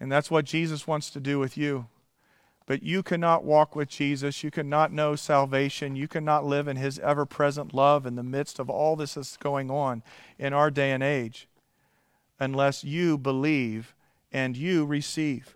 and 0.00 0.10
that's 0.10 0.30
what 0.30 0.44
Jesus 0.44 0.86
wants 0.86 1.10
to 1.10 1.20
do 1.20 1.38
with 1.38 1.56
you. 1.56 1.86
But 2.66 2.82
you 2.82 3.02
cannot 3.02 3.44
walk 3.44 3.76
with 3.76 3.88
Jesus. 3.88 4.42
You 4.42 4.50
cannot 4.50 4.92
know 4.92 5.16
salvation. 5.16 5.96
You 5.96 6.08
cannot 6.08 6.46
live 6.46 6.66
in 6.66 6.76
his 6.76 6.98
ever 7.00 7.26
present 7.26 7.74
love 7.74 8.06
in 8.06 8.16
the 8.16 8.22
midst 8.22 8.58
of 8.58 8.70
all 8.70 8.96
this 8.96 9.14
that's 9.14 9.36
going 9.36 9.70
on 9.70 10.02
in 10.38 10.54
our 10.54 10.70
day 10.70 10.90
and 10.92 11.02
age 11.02 11.46
unless 12.40 12.82
you 12.82 13.18
believe 13.18 13.94
and 14.32 14.56
you 14.56 14.86
receive. 14.86 15.54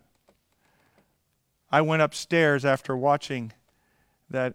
I 1.70 1.80
went 1.80 2.02
upstairs 2.02 2.64
after 2.64 2.96
watching 2.96 3.52
that 4.30 4.54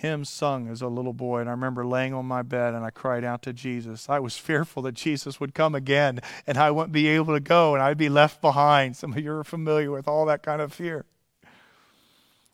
hymn 0.00 0.24
sung 0.24 0.68
as 0.68 0.80
a 0.80 0.88
little 0.88 1.12
boy, 1.12 1.40
and 1.40 1.48
I 1.48 1.52
remember 1.52 1.84
laying 1.86 2.14
on 2.14 2.24
my 2.24 2.42
bed 2.42 2.74
and 2.74 2.84
I 2.84 2.90
cried 2.90 3.22
out 3.22 3.42
to 3.42 3.52
Jesus. 3.52 4.08
I 4.08 4.18
was 4.18 4.36
fearful 4.38 4.82
that 4.82 4.94
Jesus 4.94 5.38
would 5.38 5.54
come 5.54 5.74
again 5.74 6.20
and 6.46 6.58
I 6.58 6.70
wouldn't 6.70 6.92
be 6.92 7.06
able 7.08 7.34
to 7.34 7.40
go 7.40 7.74
and 7.74 7.82
I'd 7.82 7.98
be 7.98 8.08
left 8.08 8.40
behind. 8.40 8.96
Some 8.96 9.12
of 9.12 9.18
you 9.18 9.32
are 9.32 9.44
familiar 9.44 9.90
with 9.90 10.08
all 10.08 10.24
that 10.26 10.42
kind 10.42 10.62
of 10.62 10.72
fear. 10.72 11.04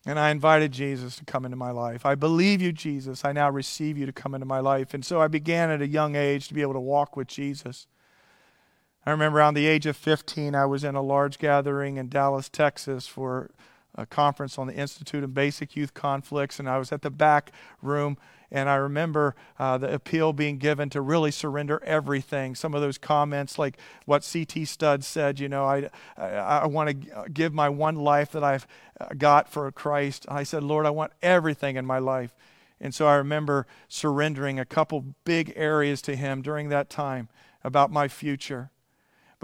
And 0.04 0.20
I 0.20 0.30
invited 0.30 0.70
Jesus 0.70 1.16
to 1.16 1.24
come 1.24 1.44
into 1.44 1.56
my 1.56 1.72
life. 1.72 2.06
I 2.06 2.14
believe 2.14 2.62
you, 2.62 2.72
Jesus. 2.72 3.24
I 3.24 3.32
now 3.32 3.50
receive 3.50 3.98
you 3.98 4.06
to 4.06 4.12
come 4.12 4.34
into 4.34 4.46
my 4.46 4.60
life. 4.60 4.94
And 4.94 5.04
so 5.04 5.20
I 5.20 5.26
began 5.26 5.70
at 5.70 5.82
a 5.82 5.88
young 5.88 6.14
age 6.14 6.46
to 6.48 6.54
be 6.54 6.62
able 6.62 6.74
to 6.74 6.80
walk 6.80 7.16
with 7.16 7.26
Jesus. 7.26 7.88
I 9.04 9.10
remember 9.10 9.38
around 9.38 9.54
the 9.54 9.66
age 9.66 9.86
of 9.86 9.96
15, 9.96 10.54
I 10.54 10.64
was 10.66 10.84
in 10.84 10.94
a 10.94 11.02
large 11.02 11.38
gathering 11.38 11.96
in 11.96 12.08
Dallas, 12.08 12.48
Texas 12.48 13.06
for 13.06 13.50
a 13.96 14.06
conference 14.06 14.58
on 14.58 14.66
the 14.66 14.74
Institute 14.74 15.24
of 15.24 15.34
Basic 15.34 15.76
Youth 15.76 15.94
Conflicts, 15.94 16.58
and 16.58 16.68
I 16.68 16.78
was 16.78 16.92
at 16.92 17.02
the 17.02 17.10
back 17.10 17.52
room 17.82 18.16
and 18.50 18.68
I 18.68 18.76
remember 18.76 19.34
uh, 19.58 19.78
the 19.78 19.92
appeal 19.92 20.32
being 20.32 20.58
given 20.58 20.88
to 20.90 21.00
really 21.00 21.30
surrender 21.30 21.82
everything. 21.84 22.54
Some 22.54 22.74
of 22.74 22.80
those 22.80 22.98
comments, 22.98 23.58
like 23.58 23.78
what 24.04 24.24
C.T. 24.24 24.64
Studd 24.66 25.04
said, 25.04 25.40
you 25.40 25.48
know, 25.48 25.64
I, 25.64 25.90
I, 26.16 26.28
I 26.28 26.66
want 26.66 26.90
to 26.90 27.28
give 27.28 27.52
my 27.52 27.68
one 27.68 27.96
life 27.96 28.32
that 28.32 28.44
I've 28.44 28.66
uh, 29.00 29.08
got 29.18 29.48
for 29.48 29.70
Christ. 29.72 30.26
I 30.28 30.44
said, 30.44 30.62
Lord, 30.62 30.86
I 30.86 30.90
want 30.90 31.12
everything 31.22 31.76
in 31.76 31.84
my 31.84 31.98
life. 31.98 32.34
And 32.80 32.94
so 32.94 33.06
I 33.06 33.14
remember 33.14 33.66
surrendering 33.88 34.60
a 34.60 34.64
couple 34.64 35.04
big 35.24 35.52
areas 35.56 36.02
to 36.02 36.14
Him 36.14 36.42
during 36.42 36.68
that 36.68 36.90
time 36.90 37.28
about 37.64 37.90
my 37.90 38.06
future. 38.06 38.70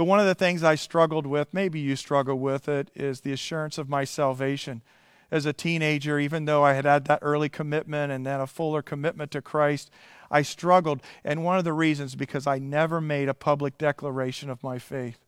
But 0.03 0.09
one 0.09 0.19
of 0.19 0.27
the 0.27 0.35
things 0.35 0.65
I 0.65 0.75
struggled 0.75 1.29
with, 1.29 1.55
maybe 1.55 1.79
you 1.79 1.95
struggle 1.95 2.37
with 2.37 2.69
it, 2.69 2.91
is 2.93 3.21
the 3.21 3.31
assurance 3.33 3.79
of 3.79 3.89
my 3.89 4.03
salvation 4.03 4.83
as 5.31 5.47
a 5.47 5.53
teenager, 5.53 6.19
even 6.19 6.45
though 6.45 6.65
I 6.65 6.73
had 6.73 6.85
had 6.85 7.05
that 7.05 7.21
early 7.23 7.49
commitment 7.49 8.11
and 8.11 8.27
then 8.27 8.41
a 8.41 8.49
fuller 8.49 8.83
commitment 8.83 9.31
to 9.31 9.41
Christ, 9.41 9.93
I 10.29 10.43
struggled. 10.43 11.03
And 11.23 11.45
one 11.45 11.57
of 11.57 11.63
the 11.63 11.73
reasons 11.73 12.17
because 12.17 12.49
I 12.49 12.59
never 12.59 13.01
made 13.01 13.29
a 13.29 13.33
public 13.33 13.79
declaration 13.79 14.51
of 14.51 14.65
my 14.65 14.81
faith. 14.81 15.21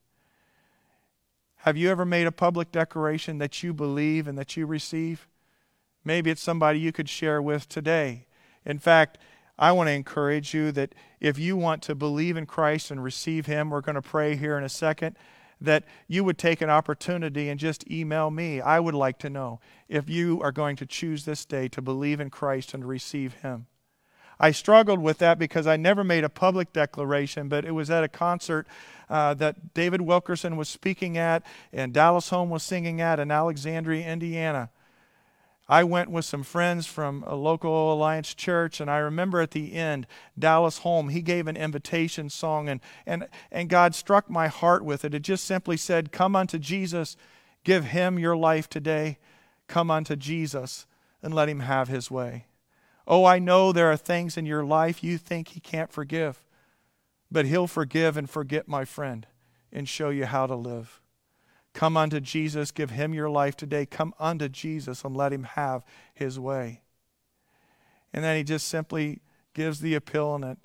Have 1.59 1.77
you 1.77 1.89
ever 1.89 2.05
made 2.05 2.27
a 2.27 2.33
public 2.33 2.72
declaration 2.72 3.39
that 3.39 3.62
you 3.62 3.72
believe 3.72 4.27
and 4.27 4.37
that 4.37 4.57
you 4.57 4.66
receive? 4.66 5.29
Maybe 6.05 6.33
it's 6.33 6.43
somebody 6.43 6.81
you 6.81 6.91
could 6.91 7.09
share 7.09 7.41
with 7.41 7.68
today. 7.68 8.27
In 8.66 8.81
fact, 8.81 9.18
I 9.59 9.73
want 9.73 9.89
to 9.89 9.93
encourage 9.93 10.53
you 10.53 10.73
that 10.73 10.95
if 11.21 11.39
you 11.39 11.57
want 11.57 11.83
to 11.83 11.95
believe 11.95 12.37
in 12.37 12.47
Christ 12.47 12.91
and 12.91 13.03
receive 13.03 13.47
Him, 13.47 13.71
we're 13.71 13.81
going 13.81 13.95
to 13.95 14.03
pray 14.03 14.37
here 14.37 14.59
in 14.59 14.65
a 14.65 14.69
second 14.69 15.17
that 15.61 15.85
you 16.09 16.25
would 16.25 16.37
take 16.37 16.61
an 16.61 16.71
opportunity 16.71 17.49
and 17.49 17.59
just 17.59 17.89
email 17.91 18.31
me. 18.31 18.61
I 18.61 18.81
would 18.81 18.95
like 18.95 19.19
to 19.21 19.31
know 19.31 19.61
if 19.89 20.11
you 20.11 20.41
are 20.43 20.53
going 20.53 20.77
to 20.77 20.87
choose 20.87 21.25
this 21.25 21.45
day 21.45 21.69
to 21.69 21.81
believe 21.81 22.21
in 22.21 22.31
Christ 22.31 22.75
and 22.75 22.87
receive 22.87 23.35
Him. 23.35 23.67
I 24.39 24.51
struggled 24.51 24.99
with 24.99 25.19
that 25.19 25.39
because 25.39 25.67
I 25.67 25.77
never 25.77 26.03
made 26.03 26.25
a 26.25 26.29
public 26.29 26.73
declaration, 26.73 27.49
but 27.49 27.65
it 27.65 27.71
was 27.71 27.89
at 27.91 28.03
a 28.03 28.09
concert 28.09 28.67
uh, 29.09 29.35
that 29.35 29.75
David 29.75 30.01
Wilkerson 30.01 30.57
was 30.57 30.69
speaking 30.69 31.17
at 31.17 31.45
and 31.73 31.93
Dallas 31.93 32.31
Holm 32.31 32.51
was 32.51 32.63
singing 32.63 33.01
at 33.01 33.21
in 33.21 33.31
Alexandria, 33.31 34.07
Indiana. 34.07 34.71
I 35.67 35.83
went 35.83 36.11
with 36.11 36.27
some 36.27 36.43
friends 36.43 36.87
from 36.87 37.25
a 37.27 37.35
local 37.35 37.93
Alliance 37.93 38.35
church, 38.35 38.81
and 38.81 38.91
I 38.91 38.99
remember 38.99 39.41
at 39.41 39.53
the 39.53 39.73
end, 39.73 40.07
Dallas 40.39 40.79
Holm, 40.79 41.09
he 41.09 41.23
gave 41.23 41.47
an 41.47 41.57
invitation 41.57 42.29
song, 42.29 42.69
and, 42.69 42.81
and, 43.07 43.29
and 43.51 43.71
God 43.71 43.95
struck 43.95 44.29
my 44.29 44.49
heart 44.49 44.85
with 44.85 45.07
it. 45.07 45.15
It 45.15 45.23
just 45.23 45.45
simply 45.45 45.79
said, 45.79 46.12
Come 46.12 46.37
unto 46.37 46.59
Jesus, 46.59 47.17
give 47.65 47.87
him 47.87 48.19
your 48.19 48.37
life 48.37 48.69
today. 48.69 49.19
Come 49.67 49.91
unto 49.91 50.17
Jesus, 50.17 50.87
and 51.23 51.33
let 51.33 51.49
him 51.49 51.61
have 51.61 51.89
his 51.89 52.11
way. 52.11 52.45
Oh, 53.07 53.25
I 53.25 53.39
know 53.39 53.73
there 53.73 53.91
are 53.91 53.97
things 53.97 54.37
in 54.37 54.45
your 54.45 54.65
life 54.65 55.03
you 55.03 55.17
think 55.17 55.49
he 55.49 55.61
can't 55.61 55.93
forgive, 55.93 56.45
but 57.31 57.47
he'll 57.47 57.67
forgive 57.67 58.19
and 58.19 58.29
forget, 58.29 58.69
my 58.69 58.85
friend, 58.85 59.27
and 59.73 59.89
show 59.89 60.11
you 60.11 60.27
how 60.27 60.47
to 60.47 60.55
live. 60.55 61.01
Come 61.75 61.97
unto 61.97 62.20
Jesus, 62.20 62.70
give 62.70 62.91
him 62.91 63.12
your 63.12 63.29
life 63.29 63.57
today. 63.57 63.85
Come 63.85 64.14
unto 64.18 64.49
Jesus 64.49 65.05
and 65.05 65.16
let 65.16 65.33
him 65.33 65.43
have 65.43 65.85
his 66.14 66.39
way. 66.39 66.83
And 68.12 68.22
then 68.22 68.37
he 68.37 68.45
just 68.45 68.68
simply 68.68 69.20
gives 69.55 69.81
the 69.81 69.97
appeal 69.97 70.29
on 70.29 70.45
it. 70.45 70.59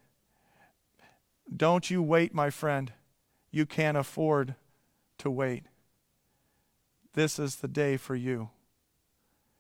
Don't 1.54 1.90
you 1.90 2.04
wait, 2.04 2.32
my 2.34 2.52
friend. 2.52 2.94
You 3.50 3.66
can't 3.66 3.98
afford 3.98 4.54
to 5.18 5.32
wait. 5.32 5.64
This 7.14 7.40
is 7.40 7.56
the 7.56 7.68
day 7.68 7.98
for 7.98 8.16
you. 8.16 8.52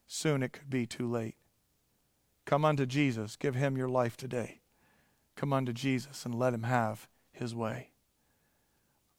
Soon 0.06 0.43
it 0.43 0.54
could 0.54 0.70
be 0.70 0.86
too 0.86 1.10
late. 1.10 1.36
Come 2.45 2.64
unto 2.64 2.86
Jesus. 2.86 3.36
Give 3.36 3.56
him 3.56 3.76
your 3.76 3.89
life 3.89 4.16
today. 4.16 4.62
Come 5.36 5.52
unto 5.52 5.74
Jesus 5.74 6.26
and 6.26 6.36
let 6.36 6.54
him 6.54 6.64
have 6.64 7.08
his 7.32 7.56
way. 7.56 7.89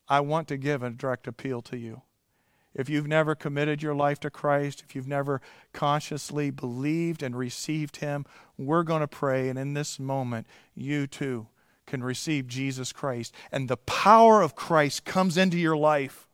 I 0.09 0.21
want 0.21 0.47
to 0.49 0.57
give 0.57 0.85
a 0.85 0.91
direct 0.91 1.27
appeal 1.27 1.61
to 1.63 1.77
you. 1.77 2.03
If 2.75 2.89
you've 2.89 3.07
never 3.07 3.35
committed 3.35 3.83
your 3.83 3.95
life 3.95 4.21
to 4.21 4.31
Christ, 4.31 4.85
if 4.87 4.95
you've 4.95 5.09
never 5.09 5.41
consciously 5.73 6.51
believed 6.51 7.23
and 7.23 7.37
received 7.37 7.97
Him, 7.97 8.25
we're 8.57 8.85
going 8.85 9.01
to 9.01 9.09
pray. 9.09 9.49
And 9.49 9.59
in 9.59 9.75
this 9.75 9.99
moment, 9.99 10.47
you 10.75 11.07
too 11.07 11.49
can 11.87 12.05
receive 12.05 12.47
Jesus 12.47 12.93
Christ. 12.93 13.35
And 13.51 13.69
the 13.69 13.77
power 13.77 14.41
of 14.41 14.55
Christ 14.55 15.05
comes 15.05 15.37
into 15.37 15.59
your 15.59 15.77
life 15.77 16.29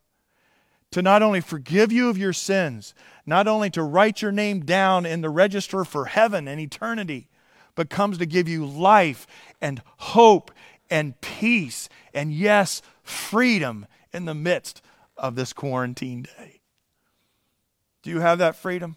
to 0.91 1.03
not 1.03 1.23
only 1.23 1.41
forgive 1.41 1.91
you 1.91 2.09
of 2.09 2.19
your 2.19 2.35
sins, 2.35 2.95
not 3.25 3.49
only 3.49 3.71
to 3.71 3.83
write 3.83 4.23
your 4.23 4.33
name 4.33 4.61
down 4.61 5.07
in 5.07 5.23
the 5.23 5.31
register 5.31 5.85
for 5.85 6.05
heaven 6.07 6.47
and 6.47 6.61
eternity, 6.61 7.29
but 7.75 7.91
comes 7.91 8.19
to 8.19 8.27
give 8.27 8.49
you 8.49 8.65
life 8.65 9.27
and 9.61 9.83
hope 9.97 10.51
and 10.91 11.21
peace 11.21 11.89
and, 12.15 12.33
yes, 12.33 12.83
freedom 13.03 13.87
in 14.13 14.27
the 14.27 14.35
midst 14.35 14.83
of 15.17 15.35
this 15.35 15.53
quarantine 15.53 16.23
day. 16.23 16.61
Do 18.03 18.11
you 18.11 18.21
have 18.21 18.39
that 18.39 18.57
freedom? 18.57 18.97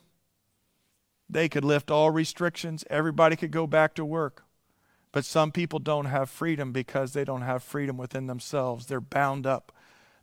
They 1.29 1.47
could 1.47 1.63
lift 1.63 1.91
all 1.91 2.11
restrictions, 2.11 2.83
everybody 2.89 3.35
could 3.35 3.51
go 3.51 3.67
back 3.67 3.93
to 3.95 4.05
work. 4.05 4.43
But 5.11 5.25
some 5.25 5.51
people 5.51 5.79
don't 5.79 6.05
have 6.05 6.29
freedom 6.29 6.71
because 6.71 7.13
they 7.13 7.25
don't 7.25 7.41
have 7.41 7.63
freedom 7.63 7.97
within 7.97 8.27
themselves. 8.27 8.85
They're 8.85 9.01
bound 9.01 9.47
up. 9.47 9.71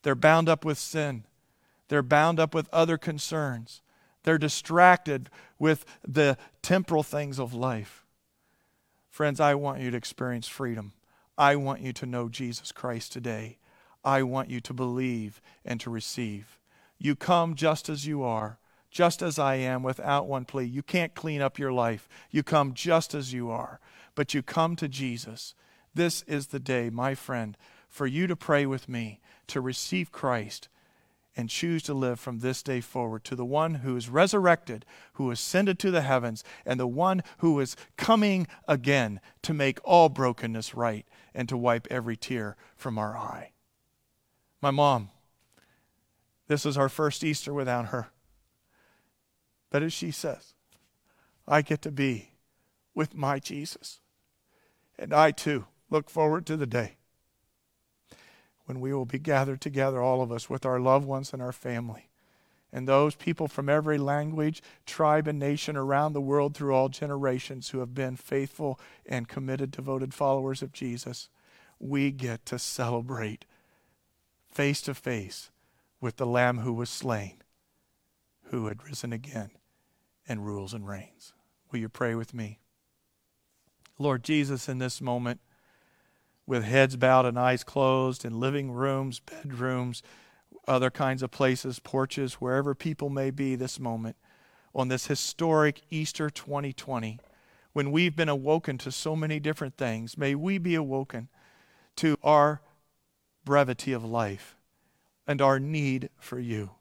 They're 0.02 0.14
bound 0.14 0.48
up 0.48 0.64
with 0.64 0.78
sin. 0.78 1.24
They're 1.88 2.02
bound 2.02 2.38
up 2.38 2.54
with 2.54 2.68
other 2.72 2.96
concerns. 2.96 3.82
They're 4.22 4.38
distracted 4.38 5.30
with 5.58 5.84
the 6.06 6.36
temporal 6.62 7.02
things 7.02 7.40
of 7.40 7.54
life. 7.54 8.04
Friends, 9.10 9.40
I 9.40 9.54
want 9.54 9.80
you 9.80 9.90
to 9.90 9.96
experience 9.96 10.46
freedom. 10.46 10.92
I 11.38 11.56
want 11.56 11.80
you 11.80 11.92
to 11.94 12.06
know 12.06 12.28
Jesus 12.28 12.70
Christ 12.70 13.12
today. 13.12 13.58
I 14.06 14.22
want 14.22 14.48
you 14.48 14.60
to 14.60 14.72
believe 14.72 15.42
and 15.64 15.80
to 15.80 15.90
receive. 15.90 16.60
You 16.96 17.16
come 17.16 17.56
just 17.56 17.88
as 17.88 18.06
you 18.06 18.22
are, 18.22 18.58
just 18.88 19.20
as 19.20 19.36
I 19.36 19.56
am, 19.56 19.82
without 19.82 20.28
one 20.28 20.44
plea. 20.44 20.64
You 20.64 20.84
can't 20.84 21.16
clean 21.16 21.42
up 21.42 21.58
your 21.58 21.72
life. 21.72 22.08
You 22.30 22.44
come 22.44 22.72
just 22.72 23.14
as 23.14 23.32
you 23.32 23.50
are, 23.50 23.80
but 24.14 24.32
you 24.32 24.42
come 24.42 24.76
to 24.76 24.86
Jesus. 24.86 25.56
This 25.92 26.22
is 26.22 26.46
the 26.46 26.60
day, 26.60 26.88
my 26.88 27.16
friend, 27.16 27.56
for 27.88 28.06
you 28.06 28.28
to 28.28 28.36
pray 28.36 28.64
with 28.64 28.88
me, 28.88 29.20
to 29.48 29.60
receive 29.60 30.12
Christ, 30.12 30.68
and 31.36 31.50
choose 31.50 31.82
to 31.82 31.92
live 31.92 32.20
from 32.20 32.38
this 32.38 32.62
day 32.62 32.80
forward 32.80 33.24
to 33.24 33.34
the 33.34 33.44
one 33.44 33.74
who 33.74 33.96
is 33.96 34.08
resurrected, 34.08 34.86
who 35.14 35.32
ascended 35.32 35.80
to 35.80 35.90
the 35.90 36.02
heavens, 36.02 36.44
and 36.64 36.78
the 36.78 36.86
one 36.86 37.24
who 37.38 37.58
is 37.58 37.76
coming 37.96 38.46
again 38.68 39.20
to 39.42 39.52
make 39.52 39.80
all 39.82 40.08
brokenness 40.08 40.74
right 40.76 41.04
and 41.34 41.48
to 41.48 41.56
wipe 41.56 41.88
every 41.90 42.16
tear 42.16 42.56
from 42.76 42.98
our 42.98 43.16
eye. 43.16 43.50
My 44.60 44.70
mom, 44.70 45.10
this 46.48 46.64
is 46.64 46.78
our 46.78 46.88
first 46.88 47.22
Easter 47.24 47.52
without 47.52 47.86
her. 47.86 48.08
But 49.70 49.82
as 49.82 49.92
she 49.92 50.10
says, 50.10 50.54
I 51.46 51.62
get 51.62 51.82
to 51.82 51.90
be 51.90 52.30
with 52.94 53.14
my 53.14 53.38
Jesus. 53.38 54.00
And 54.98 55.12
I 55.12 55.30
too 55.30 55.66
look 55.90 56.08
forward 56.08 56.46
to 56.46 56.56
the 56.56 56.66
day 56.66 56.96
when 58.64 58.80
we 58.80 58.92
will 58.92 59.04
be 59.04 59.18
gathered 59.18 59.60
together, 59.60 60.00
all 60.00 60.22
of 60.22 60.32
us, 60.32 60.50
with 60.50 60.66
our 60.66 60.80
loved 60.80 61.06
ones 61.06 61.32
and 61.32 61.40
our 61.40 61.52
family. 61.52 62.08
And 62.72 62.88
those 62.88 63.14
people 63.14 63.46
from 63.46 63.68
every 63.68 63.96
language, 63.96 64.60
tribe, 64.84 65.28
and 65.28 65.38
nation 65.38 65.76
around 65.76 66.12
the 66.12 66.20
world 66.20 66.54
through 66.54 66.74
all 66.74 66.88
generations 66.88 67.68
who 67.68 67.78
have 67.78 67.94
been 67.94 68.16
faithful 68.16 68.80
and 69.06 69.28
committed, 69.28 69.70
devoted 69.70 70.12
followers 70.12 70.62
of 70.62 70.72
Jesus, 70.72 71.28
we 71.78 72.10
get 72.10 72.44
to 72.46 72.58
celebrate 72.58 73.44
face 74.56 74.80
to 74.80 74.94
face 74.94 75.50
with 76.00 76.16
the 76.16 76.24
Lamb 76.24 76.60
who 76.60 76.72
was 76.72 76.88
slain, 76.88 77.42
who 78.44 78.68
had 78.68 78.82
risen 78.82 79.12
again 79.12 79.50
and 80.26 80.46
rules 80.46 80.72
and 80.72 80.88
reigns. 80.88 81.34
Will 81.70 81.78
you 81.78 81.90
pray 81.90 82.14
with 82.14 82.32
me? 82.32 82.58
Lord 83.98 84.24
Jesus, 84.24 84.66
in 84.66 84.78
this 84.78 85.02
moment, 85.02 85.40
with 86.46 86.64
heads 86.64 86.96
bowed 86.96 87.26
and 87.26 87.38
eyes 87.38 87.64
closed 87.64 88.24
in 88.24 88.40
living 88.40 88.72
rooms, 88.72 89.20
bedrooms, 89.20 90.02
other 90.66 90.88
kinds 90.88 91.22
of 91.22 91.30
places, 91.30 91.78
porches, 91.78 92.34
wherever 92.34 92.74
people 92.74 93.10
may 93.10 93.30
be 93.30 93.56
this 93.56 93.78
moment, 93.78 94.16
on 94.74 94.88
this 94.88 95.06
historic 95.06 95.82
Easter 95.90 96.30
2020, 96.30 97.18
when 97.74 97.92
we've 97.92 98.16
been 98.16 98.30
awoken 98.30 98.78
to 98.78 98.90
so 98.90 99.14
many 99.14 99.38
different 99.38 99.76
things, 99.76 100.16
may 100.16 100.34
we 100.34 100.56
be 100.56 100.74
awoken 100.74 101.28
to 101.96 102.16
our 102.22 102.62
brevity 103.46 103.92
of 103.92 104.04
life 104.04 104.56
and 105.26 105.40
our 105.40 105.58
need 105.58 106.10
for 106.18 106.38
you. 106.38 106.72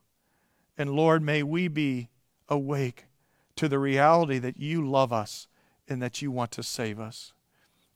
And 0.77 0.89
Lord, 0.89 1.23
may 1.23 1.41
we 1.41 1.69
be 1.69 2.09
awake 2.49 3.05
to 3.55 3.69
the 3.69 3.79
reality 3.79 4.39
that 4.39 4.57
you 4.57 4.85
love 4.85 5.13
us 5.13 5.47
and 5.87 6.01
that 6.01 6.21
you 6.21 6.29
want 6.31 6.51
to 6.51 6.63
save 6.63 6.99
us. 6.99 7.31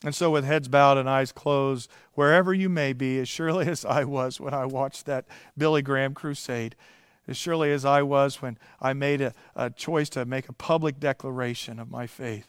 And 0.02 0.16
so, 0.16 0.32
with 0.32 0.46
heads 0.46 0.70
bowed 0.70 0.98
and 0.98 1.10
eyes 1.10 1.34
closed, 1.34 1.90
wherever 2.14 2.54
you 2.54 2.70
may 2.70 2.94
be, 2.94 3.20
as 3.20 3.28
surely 3.28 3.68
as 3.68 3.84
I 3.84 4.06
was 4.06 4.40
when 4.40 4.54
I 4.54 4.66
watched 4.66 5.06
that 5.08 5.26
Billy 5.58 5.82
Graham 5.82 6.14
crusade, 6.14 6.78
as 7.28 7.36
surely 7.36 7.74
as 7.74 7.84
I 7.84 8.02
was 8.02 8.42
when 8.42 8.58
I 8.80 8.94
made 8.94 9.20
a, 9.20 9.34
a 9.58 9.70
choice 9.70 10.08
to 10.12 10.24
make 10.24 10.48
a 10.48 10.54
public 10.54 11.02
declaration 11.02 11.80
of 11.80 11.92
my 11.92 12.08
faith, 12.08 12.48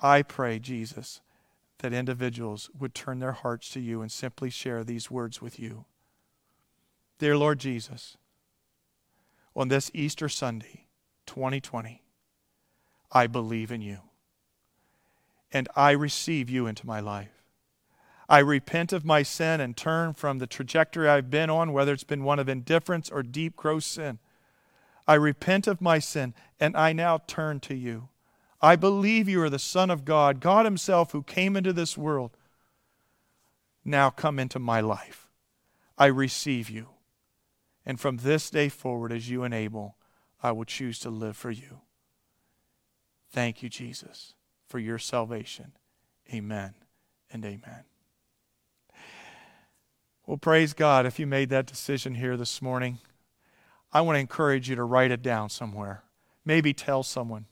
I 0.00 0.22
pray, 0.22 0.58
Jesus, 0.58 1.20
that 1.78 1.92
individuals 1.92 2.70
would 2.78 2.94
turn 2.94 3.18
their 3.18 3.32
hearts 3.32 3.70
to 3.70 3.80
you 3.80 4.02
and 4.02 4.10
simply 4.10 4.50
share 4.50 4.84
these 4.84 5.10
words 5.10 5.40
with 5.40 5.58
you. 5.58 5.84
Dear 7.18 7.36
Lord 7.36 7.58
Jesus, 7.58 8.16
on 9.54 9.68
this 9.68 9.90
Easter 9.94 10.28
Sunday, 10.28 10.86
2020, 11.26 12.02
I 13.10 13.26
believe 13.26 13.72
in 13.72 13.80
you 13.80 13.98
and 15.52 15.68
I 15.74 15.92
receive 15.92 16.50
you 16.50 16.66
into 16.66 16.86
my 16.86 17.00
life. 17.00 17.42
I 18.28 18.40
repent 18.40 18.92
of 18.92 19.04
my 19.04 19.22
sin 19.22 19.60
and 19.60 19.76
turn 19.76 20.12
from 20.12 20.38
the 20.38 20.46
trajectory 20.46 21.08
I've 21.08 21.30
been 21.30 21.48
on, 21.48 21.72
whether 21.72 21.92
it's 21.92 22.04
been 22.04 22.24
one 22.24 22.38
of 22.38 22.48
indifference 22.48 23.08
or 23.08 23.22
deep, 23.22 23.56
gross 23.56 23.86
sin. 23.86 24.18
I 25.06 25.14
repent 25.14 25.66
of 25.66 25.80
my 25.80 25.98
sin 25.98 26.34
and 26.60 26.76
I 26.76 26.92
now 26.92 27.22
turn 27.26 27.60
to 27.60 27.74
you. 27.74 28.08
I 28.60 28.76
believe 28.76 29.28
you 29.28 29.40
are 29.42 29.50
the 29.50 29.58
Son 29.58 29.90
of 29.90 30.04
God, 30.04 30.40
God 30.40 30.64
Himself 30.64 31.12
who 31.12 31.22
came 31.22 31.56
into 31.56 31.72
this 31.72 31.96
world. 31.96 32.36
Now 33.84 34.10
come 34.10 34.38
into 34.38 34.58
my 34.58 34.80
life. 34.80 35.28
I 35.96 36.06
receive 36.06 36.68
you. 36.68 36.88
And 37.86 37.98
from 37.98 38.18
this 38.18 38.50
day 38.50 38.68
forward, 38.68 39.12
as 39.12 39.30
you 39.30 39.44
enable, 39.44 39.96
I 40.42 40.52
will 40.52 40.64
choose 40.64 40.98
to 41.00 41.10
live 41.10 41.36
for 41.36 41.50
you. 41.50 41.80
Thank 43.30 43.62
you, 43.62 43.68
Jesus 43.68 44.34
for 44.68 44.78
your 44.78 44.98
salvation. 44.98 45.72
Amen 46.32 46.74
and 47.32 47.44
amen. 47.44 47.84
Well, 50.26 50.36
praise 50.36 50.74
God 50.74 51.06
if 51.06 51.18
you 51.18 51.26
made 51.26 51.48
that 51.48 51.66
decision 51.66 52.14
here 52.14 52.36
this 52.36 52.60
morning. 52.60 52.98
I 53.90 54.02
want 54.02 54.16
to 54.16 54.20
encourage 54.20 54.68
you 54.68 54.76
to 54.76 54.84
write 54.84 55.10
it 55.10 55.22
down 55.22 55.48
somewhere. 55.48 56.04
Maybe 56.44 56.74
tell 56.74 57.02
someone 57.02 57.46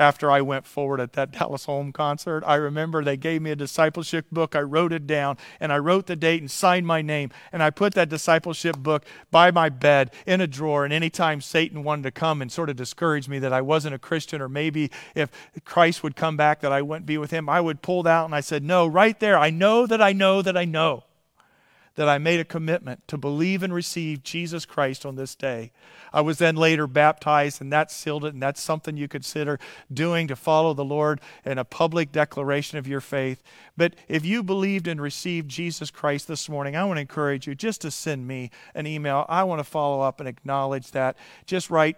after 0.00 0.30
I 0.30 0.40
went 0.40 0.66
forward 0.66 0.98
at 0.98 1.12
that 1.12 1.30
Dallas 1.38 1.66
Holm 1.66 1.92
concert. 1.92 2.42
I 2.46 2.56
remember 2.56 3.04
they 3.04 3.16
gave 3.16 3.42
me 3.42 3.50
a 3.50 3.56
discipleship 3.56 4.26
book. 4.32 4.56
I 4.56 4.60
wrote 4.60 4.92
it 4.92 5.06
down 5.06 5.36
and 5.60 5.72
I 5.72 5.78
wrote 5.78 6.06
the 6.06 6.16
date 6.16 6.40
and 6.40 6.50
signed 6.50 6.86
my 6.86 7.02
name. 7.02 7.30
And 7.52 7.62
I 7.62 7.70
put 7.70 7.94
that 7.94 8.08
discipleship 8.08 8.78
book 8.78 9.04
by 9.30 9.50
my 9.50 9.68
bed 9.68 10.10
in 10.26 10.40
a 10.40 10.46
drawer. 10.46 10.84
And 10.84 10.92
anytime 10.92 11.40
Satan 11.40 11.84
wanted 11.84 12.02
to 12.04 12.10
come 12.10 12.40
and 12.40 12.50
sort 12.50 12.70
of 12.70 12.76
discourage 12.76 13.28
me 13.28 13.38
that 13.40 13.52
I 13.52 13.60
wasn't 13.60 13.94
a 13.94 13.98
Christian 13.98 14.40
or 14.40 14.48
maybe 14.48 14.90
if 15.14 15.30
Christ 15.64 16.02
would 16.02 16.16
come 16.16 16.36
back 16.36 16.60
that 16.60 16.72
I 16.72 16.82
wouldn't 16.82 17.06
be 17.06 17.18
with 17.18 17.30
him, 17.30 17.48
I 17.48 17.60
would 17.60 17.82
pull 17.82 18.00
it 18.00 18.06
out 18.06 18.24
and 18.24 18.34
I 18.34 18.40
said, 18.40 18.64
No, 18.64 18.86
right 18.86 19.18
there. 19.20 19.38
I 19.38 19.50
know 19.50 19.86
that 19.86 20.00
I 20.00 20.12
know 20.12 20.40
that 20.40 20.56
I 20.56 20.64
know 20.64 21.04
that 21.96 22.08
I 22.08 22.18
made 22.18 22.40
a 22.40 22.44
commitment 22.44 23.06
to 23.08 23.18
believe 23.18 23.62
and 23.62 23.74
receive 23.74 24.22
Jesus 24.22 24.64
Christ 24.64 25.04
on 25.04 25.16
this 25.16 25.34
day. 25.34 25.72
I 26.12 26.20
was 26.20 26.38
then 26.38 26.56
later 26.56 26.86
baptized, 26.86 27.60
and 27.60 27.72
that 27.72 27.90
sealed 27.90 28.24
it, 28.24 28.32
and 28.34 28.42
that's 28.42 28.60
something 28.60 28.96
you 28.96 29.08
consider 29.08 29.58
doing 29.92 30.28
to 30.28 30.36
follow 30.36 30.74
the 30.74 30.84
Lord 30.84 31.20
in 31.44 31.58
a 31.58 31.64
public 31.64 32.12
declaration 32.12 32.78
of 32.78 32.88
your 32.88 33.00
faith. 33.00 33.42
But 33.76 33.94
if 34.08 34.24
you 34.24 34.42
believed 34.42 34.88
and 34.88 35.00
received 35.00 35.48
Jesus 35.48 35.90
Christ 35.90 36.28
this 36.28 36.48
morning, 36.48 36.76
I 36.76 36.84
want 36.84 36.96
to 36.96 37.02
encourage 37.02 37.46
you 37.46 37.54
just 37.54 37.80
to 37.82 37.90
send 37.90 38.26
me 38.26 38.50
an 38.74 38.86
email. 38.86 39.26
I 39.28 39.44
want 39.44 39.60
to 39.60 39.64
follow 39.64 40.00
up 40.00 40.20
and 40.20 40.28
acknowledge 40.28 40.92
that. 40.92 41.16
Just 41.46 41.70
write 41.70 41.96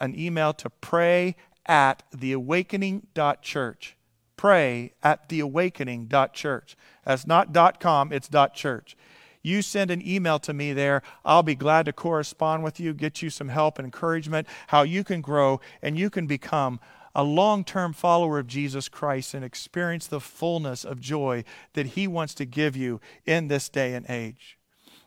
an 0.00 0.18
email 0.18 0.52
to 0.54 0.70
pray 0.70 1.36
at 1.66 2.02
theawakening.church 2.16 3.96
pray 4.40 4.90
at 5.02 5.28
theawakening.church. 5.28 6.74
That's 7.04 7.26
not 7.26 7.78
.com, 7.78 8.10
it's 8.10 8.30
.church 8.54 8.96
you 9.42 9.62
send 9.62 9.90
an 9.90 10.06
email 10.06 10.38
to 10.40 10.52
me 10.52 10.72
there. 10.72 11.02
I'll 11.24 11.42
be 11.42 11.54
glad 11.54 11.86
to 11.86 11.92
correspond 11.92 12.62
with 12.62 12.78
you, 12.78 12.92
get 12.92 13.22
you 13.22 13.30
some 13.30 13.48
help 13.48 13.78
and 13.78 13.86
encouragement, 13.86 14.46
how 14.68 14.82
you 14.82 15.04
can 15.04 15.20
grow 15.20 15.60
and 15.82 15.98
you 15.98 16.10
can 16.10 16.26
become 16.26 16.80
a 17.14 17.24
long 17.24 17.64
term 17.64 17.92
follower 17.92 18.38
of 18.38 18.46
Jesus 18.46 18.88
Christ 18.88 19.34
and 19.34 19.44
experience 19.44 20.06
the 20.06 20.20
fullness 20.20 20.84
of 20.84 21.00
joy 21.00 21.44
that 21.72 21.86
He 21.86 22.06
wants 22.06 22.34
to 22.34 22.44
give 22.44 22.76
you 22.76 23.00
in 23.26 23.48
this 23.48 23.68
day 23.68 23.94
and 23.94 24.06
age. 24.08 24.59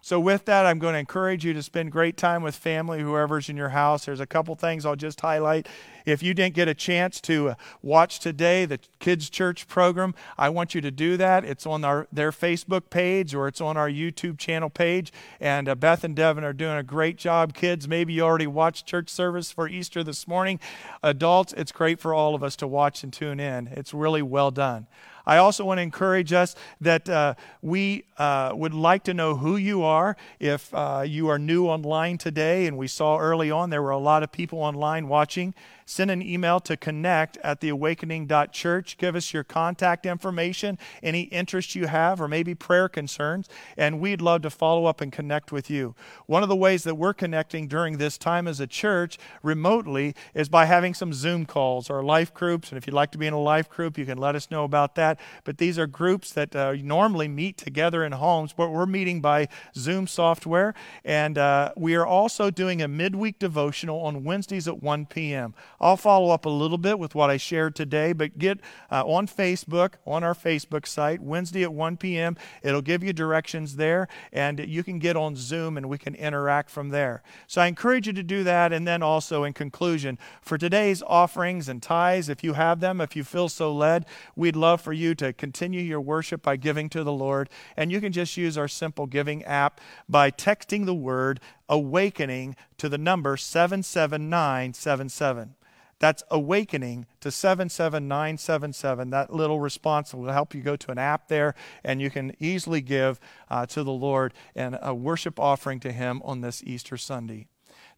So, 0.06 0.20
with 0.20 0.44
that, 0.46 0.66
I'm 0.66 0.80
going 0.80 0.96
to 0.96 1.00
encourage 1.00 1.46
you 1.46 1.54
to 1.54 1.64
spend 1.64 1.94
great 1.94 2.18
time 2.18 2.44
with 2.44 2.56
family, 2.56 3.00
whoever's 3.00 3.48
in 3.48 3.56
your 3.56 3.70
house. 3.70 4.04
There's 4.04 4.20
a 4.20 4.26
couple 4.26 4.54
things 4.56 4.86
I'll 4.86 4.98
just 4.98 5.22
highlight. 5.22 5.66
If 6.06 6.22
you 6.22 6.34
didn't 6.34 6.56
get 6.56 6.68
a 6.68 6.74
chance 6.74 7.22
to 7.22 7.52
uh, 7.52 7.56
watch 7.82 8.20
today 8.20 8.66
the 8.66 8.82
Kids 9.00 9.30
Church 9.30 9.66
program, 9.66 10.14
I 10.38 10.50
want 10.50 10.76
you 10.76 10.82
to 10.82 10.92
do 10.92 11.16
that. 11.16 11.46
It's 11.46 11.66
on 11.66 11.86
our, 11.86 12.10
their 12.12 12.32
Facebook 12.32 12.90
page 12.90 13.34
or 13.34 13.48
it's 13.48 13.62
on 13.62 13.78
our 13.78 13.90
YouTube 13.90 14.38
channel 14.38 14.70
page. 14.70 15.14
And 15.40 15.70
uh, 15.70 15.76
Beth 15.76 16.04
and 16.04 16.18
Devin 16.18 16.44
are 16.44 16.52
doing 16.52 16.76
a 16.76 16.84
great 16.84 17.16
job. 17.16 17.54
Kids, 17.54 17.88
maybe 17.88 18.12
you 18.12 18.24
already 18.24 18.46
watched 18.46 18.86
church 18.86 19.08
service 19.08 19.54
for 19.54 19.70
Easter 19.70 20.04
this 20.04 20.28
morning. 20.28 20.60
Adults, 21.02 21.54
it's 21.54 21.72
great 21.72 22.02
for 22.02 22.14
all 22.14 22.36
of 22.36 22.44
us 22.44 22.58
to 22.58 22.68
watch 22.68 23.06
and 23.06 23.14
tune 23.14 23.40
in. 23.40 23.68
It's 23.68 23.94
really 23.94 24.22
well 24.22 24.52
done. 24.52 24.86
I 25.26 25.38
also 25.38 25.64
want 25.66 25.78
to 25.78 25.82
encourage 25.82 26.34
us 26.34 26.56
that 26.82 27.10
uh, 27.10 27.36
we 27.62 28.06
uh, 28.18 28.52
would 28.54 28.74
like 28.74 29.04
to 29.06 29.14
know 29.14 29.36
who 29.36 29.56
you 29.56 29.84
are. 29.84 30.18
If 30.40 30.74
uh, 30.74 31.04
you 31.08 31.30
are 31.30 31.40
new 31.40 31.68
online 31.68 32.18
today, 32.18 32.68
and 32.68 32.78
we 32.78 32.88
saw 32.88 33.18
early 33.18 33.50
on 33.52 33.70
there 33.70 33.82
were 33.82 33.92
a 33.92 33.98
lot 33.98 34.24
of 34.24 34.32
people 34.32 34.60
online 34.60 35.08
watching, 35.08 35.54
send 35.86 36.12
an 36.12 36.22
email 36.22 36.60
to 36.62 36.78
connect 36.78 37.38
at 37.38 37.62
theawakening.church. 37.62 38.98
Give 38.98 39.16
us 39.16 39.34
your 39.34 39.44
contact 39.44 40.06
information, 40.06 40.78
any 41.02 41.22
interest 41.24 41.76
you 41.76 41.88
have, 41.88 42.22
or 42.22 42.28
maybe 42.28 42.56
prayer 42.56 42.90
concerns, 42.90 43.50
and 43.78 44.00
we'd 44.00 44.22
love 44.22 44.42
to 44.44 44.50
follow 44.50 44.86
up 44.86 45.02
and 45.02 45.12
connect 45.12 45.52
with 45.52 45.70
you. 45.70 45.96
One 46.26 46.44
of 46.44 46.50
the 46.50 46.56
ways 46.56 46.84
that 46.84 46.96
we're 46.96 47.14
connecting 47.14 47.68
during 47.68 47.98
this 47.98 48.18
time 48.18 48.48
as 48.48 48.60
a 48.60 48.68
church 48.68 49.18
remotely 49.42 50.16
is 50.34 50.50
by 50.50 50.66
having 50.66 50.94
some 50.94 51.14
Zoom 51.14 51.46
calls 51.46 51.90
or 51.90 52.04
life 52.04 52.34
groups. 52.34 52.70
And 52.70 52.78
if 52.78 52.88
you'd 52.88 52.94
like 52.94 53.12
to 53.12 53.18
be 53.18 53.28
in 53.28 53.34
a 53.34 53.40
life 53.40 53.70
group, 53.70 53.98
you 53.98 54.06
can 54.06 54.18
let 54.18 54.36
us 54.36 54.50
know 54.50 54.64
about 54.64 54.96
that. 54.96 55.20
But 55.44 55.58
these 55.58 55.78
are 55.78 55.88
groups 55.88 56.32
that 56.34 56.56
uh, 56.56 56.74
normally 56.82 57.28
meet 57.28 57.58
together 57.58 58.04
in 58.04 58.12
homes, 58.14 58.54
but 58.54 58.70
we're 58.70 58.86
meeting 58.86 59.22
by 59.22 59.48
Zoom 59.76 60.08
software. 60.08 60.74
And 61.04 61.38
uh, 61.38 61.74
we 61.76 61.96
are 61.96 62.06
also 62.06 62.50
doing 62.50 62.82
a 62.82 62.88
midweek 62.88 63.40
devotional 63.40 64.02
on 64.02 64.24
Wednesdays 64.24 64.68
at 64.68 64.82
1 64.82 65.06
p.m. 65.08 65.54
I'll 65.84 65.98
follow 65.98 66.30
up 66.30 66.46
a 66.46 66.50
little 66.50 66.78
bit 66.78 66.98
with 66.98 67.14
what 67.14 67.30
I 67.30 67.36
shared 67.36 67.76
today, 67.76 68.14
but 68.14 68.40
get 68.40 68.62
uh, 68.90 69.06
on 69.06 69.28
Facebook, 69.28 69.96
on 70.08 70.24
our 70.24 70.34
Facebook 70.34 70.88
site, 70.88 71.22
Wednesday 71.22 71.64
at 71.64 71.74
1 71.74 71.98
p.m. 71.98 72.38
It'll 72.64 72.82
give 72.82 73.04
you 73.04 73.12
directions 73.12 73.76
there, 73.76 74.08
and 74.32 74.60
you 74.60 74.82
can 74.82 74.98
get 74.98 75.18
on 75.18 75.36
Zoom 75.36 75.76
and 75.76 75.90
we 75.90 75.98
can 75.98 76.16
interact 76.16 76.70
from 76.70 76.88
there. 76.88 77.22
So 77.48 77.62
I 77.62 77.68
encourage 77.68 78.08
you 78.08 78.14
to 78.14 78.24
do 78.24 78.46
that. 78.46 78.72
And 78.72 78.88
then 78.88 79.04
also, 79.04 79.44
in 79.44 79.52
conclusion, 79.52 80.18
for 80.42 80.58
today's 80.58 81.04
offerings 81.04 81.68
and 81.68 81.84
tithes, 81.84 82.30
if 82.30 82.46
you 82.46 82.54
have 82.54 82.80
them, 82.80 83.02
if 83.02 83.18
you 83.18 83.26
feel 83.26 83.50
so 83.50 83.76
led, 83.76 84.06
we'd 84.38 84.56
love 84.56 84.80
for 84.80 84.94
you 84.94 85.14
to 85.16 85.34
continue 85.34 85.82
your 85.82 86.00
worship 86.00 86.42
by 86.42 86.56
giving 86.56 86.88
to 86.92 87.04
the 87.04 87.12
Lord. 87.12 87.50
And 87.76 87.92
you 87.92 88.00
can 88.00 88.14
just 88.14 88.38
use 88.38 88.58
our 88.58 88.70
simple 88.70 89.06
giving 89.06 89.44
app 89.44 89.82
by 90.08 90.32
texting 90.32 90.86
the 90.86 90.96
word 90.96 91.42
awakening 91.68 92.56
to 92.78 92.88
the 92.88 92.98
number 92.98 93.36
77977. 93.36 95.56
That's 96.04 96.22
awakening 96.30 97.06
to 97.22 97.32
77977. 97.32 99.12
That 99.12 99.34
little 99.34 99.62
response 99.62 100.14
will 100.14 100.30
help 100.34 100.54
you 100.54 100.60
go 100.60 100.76
to 100.76 100.92
an 100.92 100.98
app 100.98 101.30
there, 101.30 101.56
and 101.82 102.02
you 102.02 102.10
can 102.10 102.36
easily 102.42 102.82
give 102.82 103.22
uh, 103.50 103.66
to 103.68 103.86
the 103.86 103.94
Lord 103.94 104.34
and 104.54 104.78
a 104.82 104.94
worship 104.94 105.40
offering 105.40 105.80
to 105.80 105.94
Him 105.94 106.22
on 106.26 106.42
this 106.42 106.62
Easter 106.66 106.98
Sunday. 106.98 107.48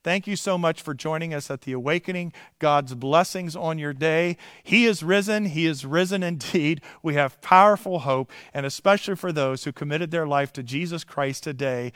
Thank 0.05 0.27
you 0.27 0.35
so 0.35 0.55
much 0.55 0.83
for 0.83 0.93
joining 0.93 1.33
us 1.33 1.49
at 1.49 1.61
the 1.61 1.71
Awakening. 1.71 2.31
God's 2.59 2.93
blessings 2.93 3.55
on 3.55 3.79
your 3.79 3.91
day. 3.91 4.37
He 4.63 4.85
is 4.85 5.01
risen. 5.01 5.45
He 5.45 5.65
is 5.65 5.83
risen 5.83 6.21
indeed. 6.31 6.81
We 7.01 7.15
have 7.15 7.41
powerful 7.41 7.97
hope, 7.97 8.31
and 8.53 8.67
especially 8.67 9.15
for 9.15 9.31
those 9.31 9.63
who 9.63 9.71
committed 9.71 10.11
their 10.11 10.27
life 10.27 10.53
to 10.53 10.61
Jesus 10.61 11.03
Christ 11.03 11.43
today. 11.43 11.91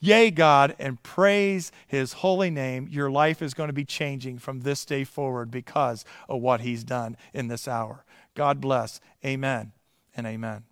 Yea, 0.00 0.30
God, 0.30 0.74
and 0.78 1.02
praise 1.02 1.72
his 1.86 2.14
holy 2.14 2.50
name. 2.50 2.88
Your 2.90 3.10
life 3.10 3.40
is 3.40 3.54
going 3.54 3.68
to 3.68 3.72
be 3.74 3.84
changing 3.84 4.38
from 4.38 4.60
this 4.60 4.84
day 4.84 5.04
forward 5.04 5.50
because 5.50 6.04
of 6.28 6.40
what 6.42 6.60
he's 6.60 6.84
done 6.84 7.16
in 7.32 7.48
this 7.48 7.66
hour. 7.66 8.04
God 8.34 8.60
bless. 8.60 9.00
Amen 9.24 9.72
and 10.16 10.26
amen. 10.26 10.64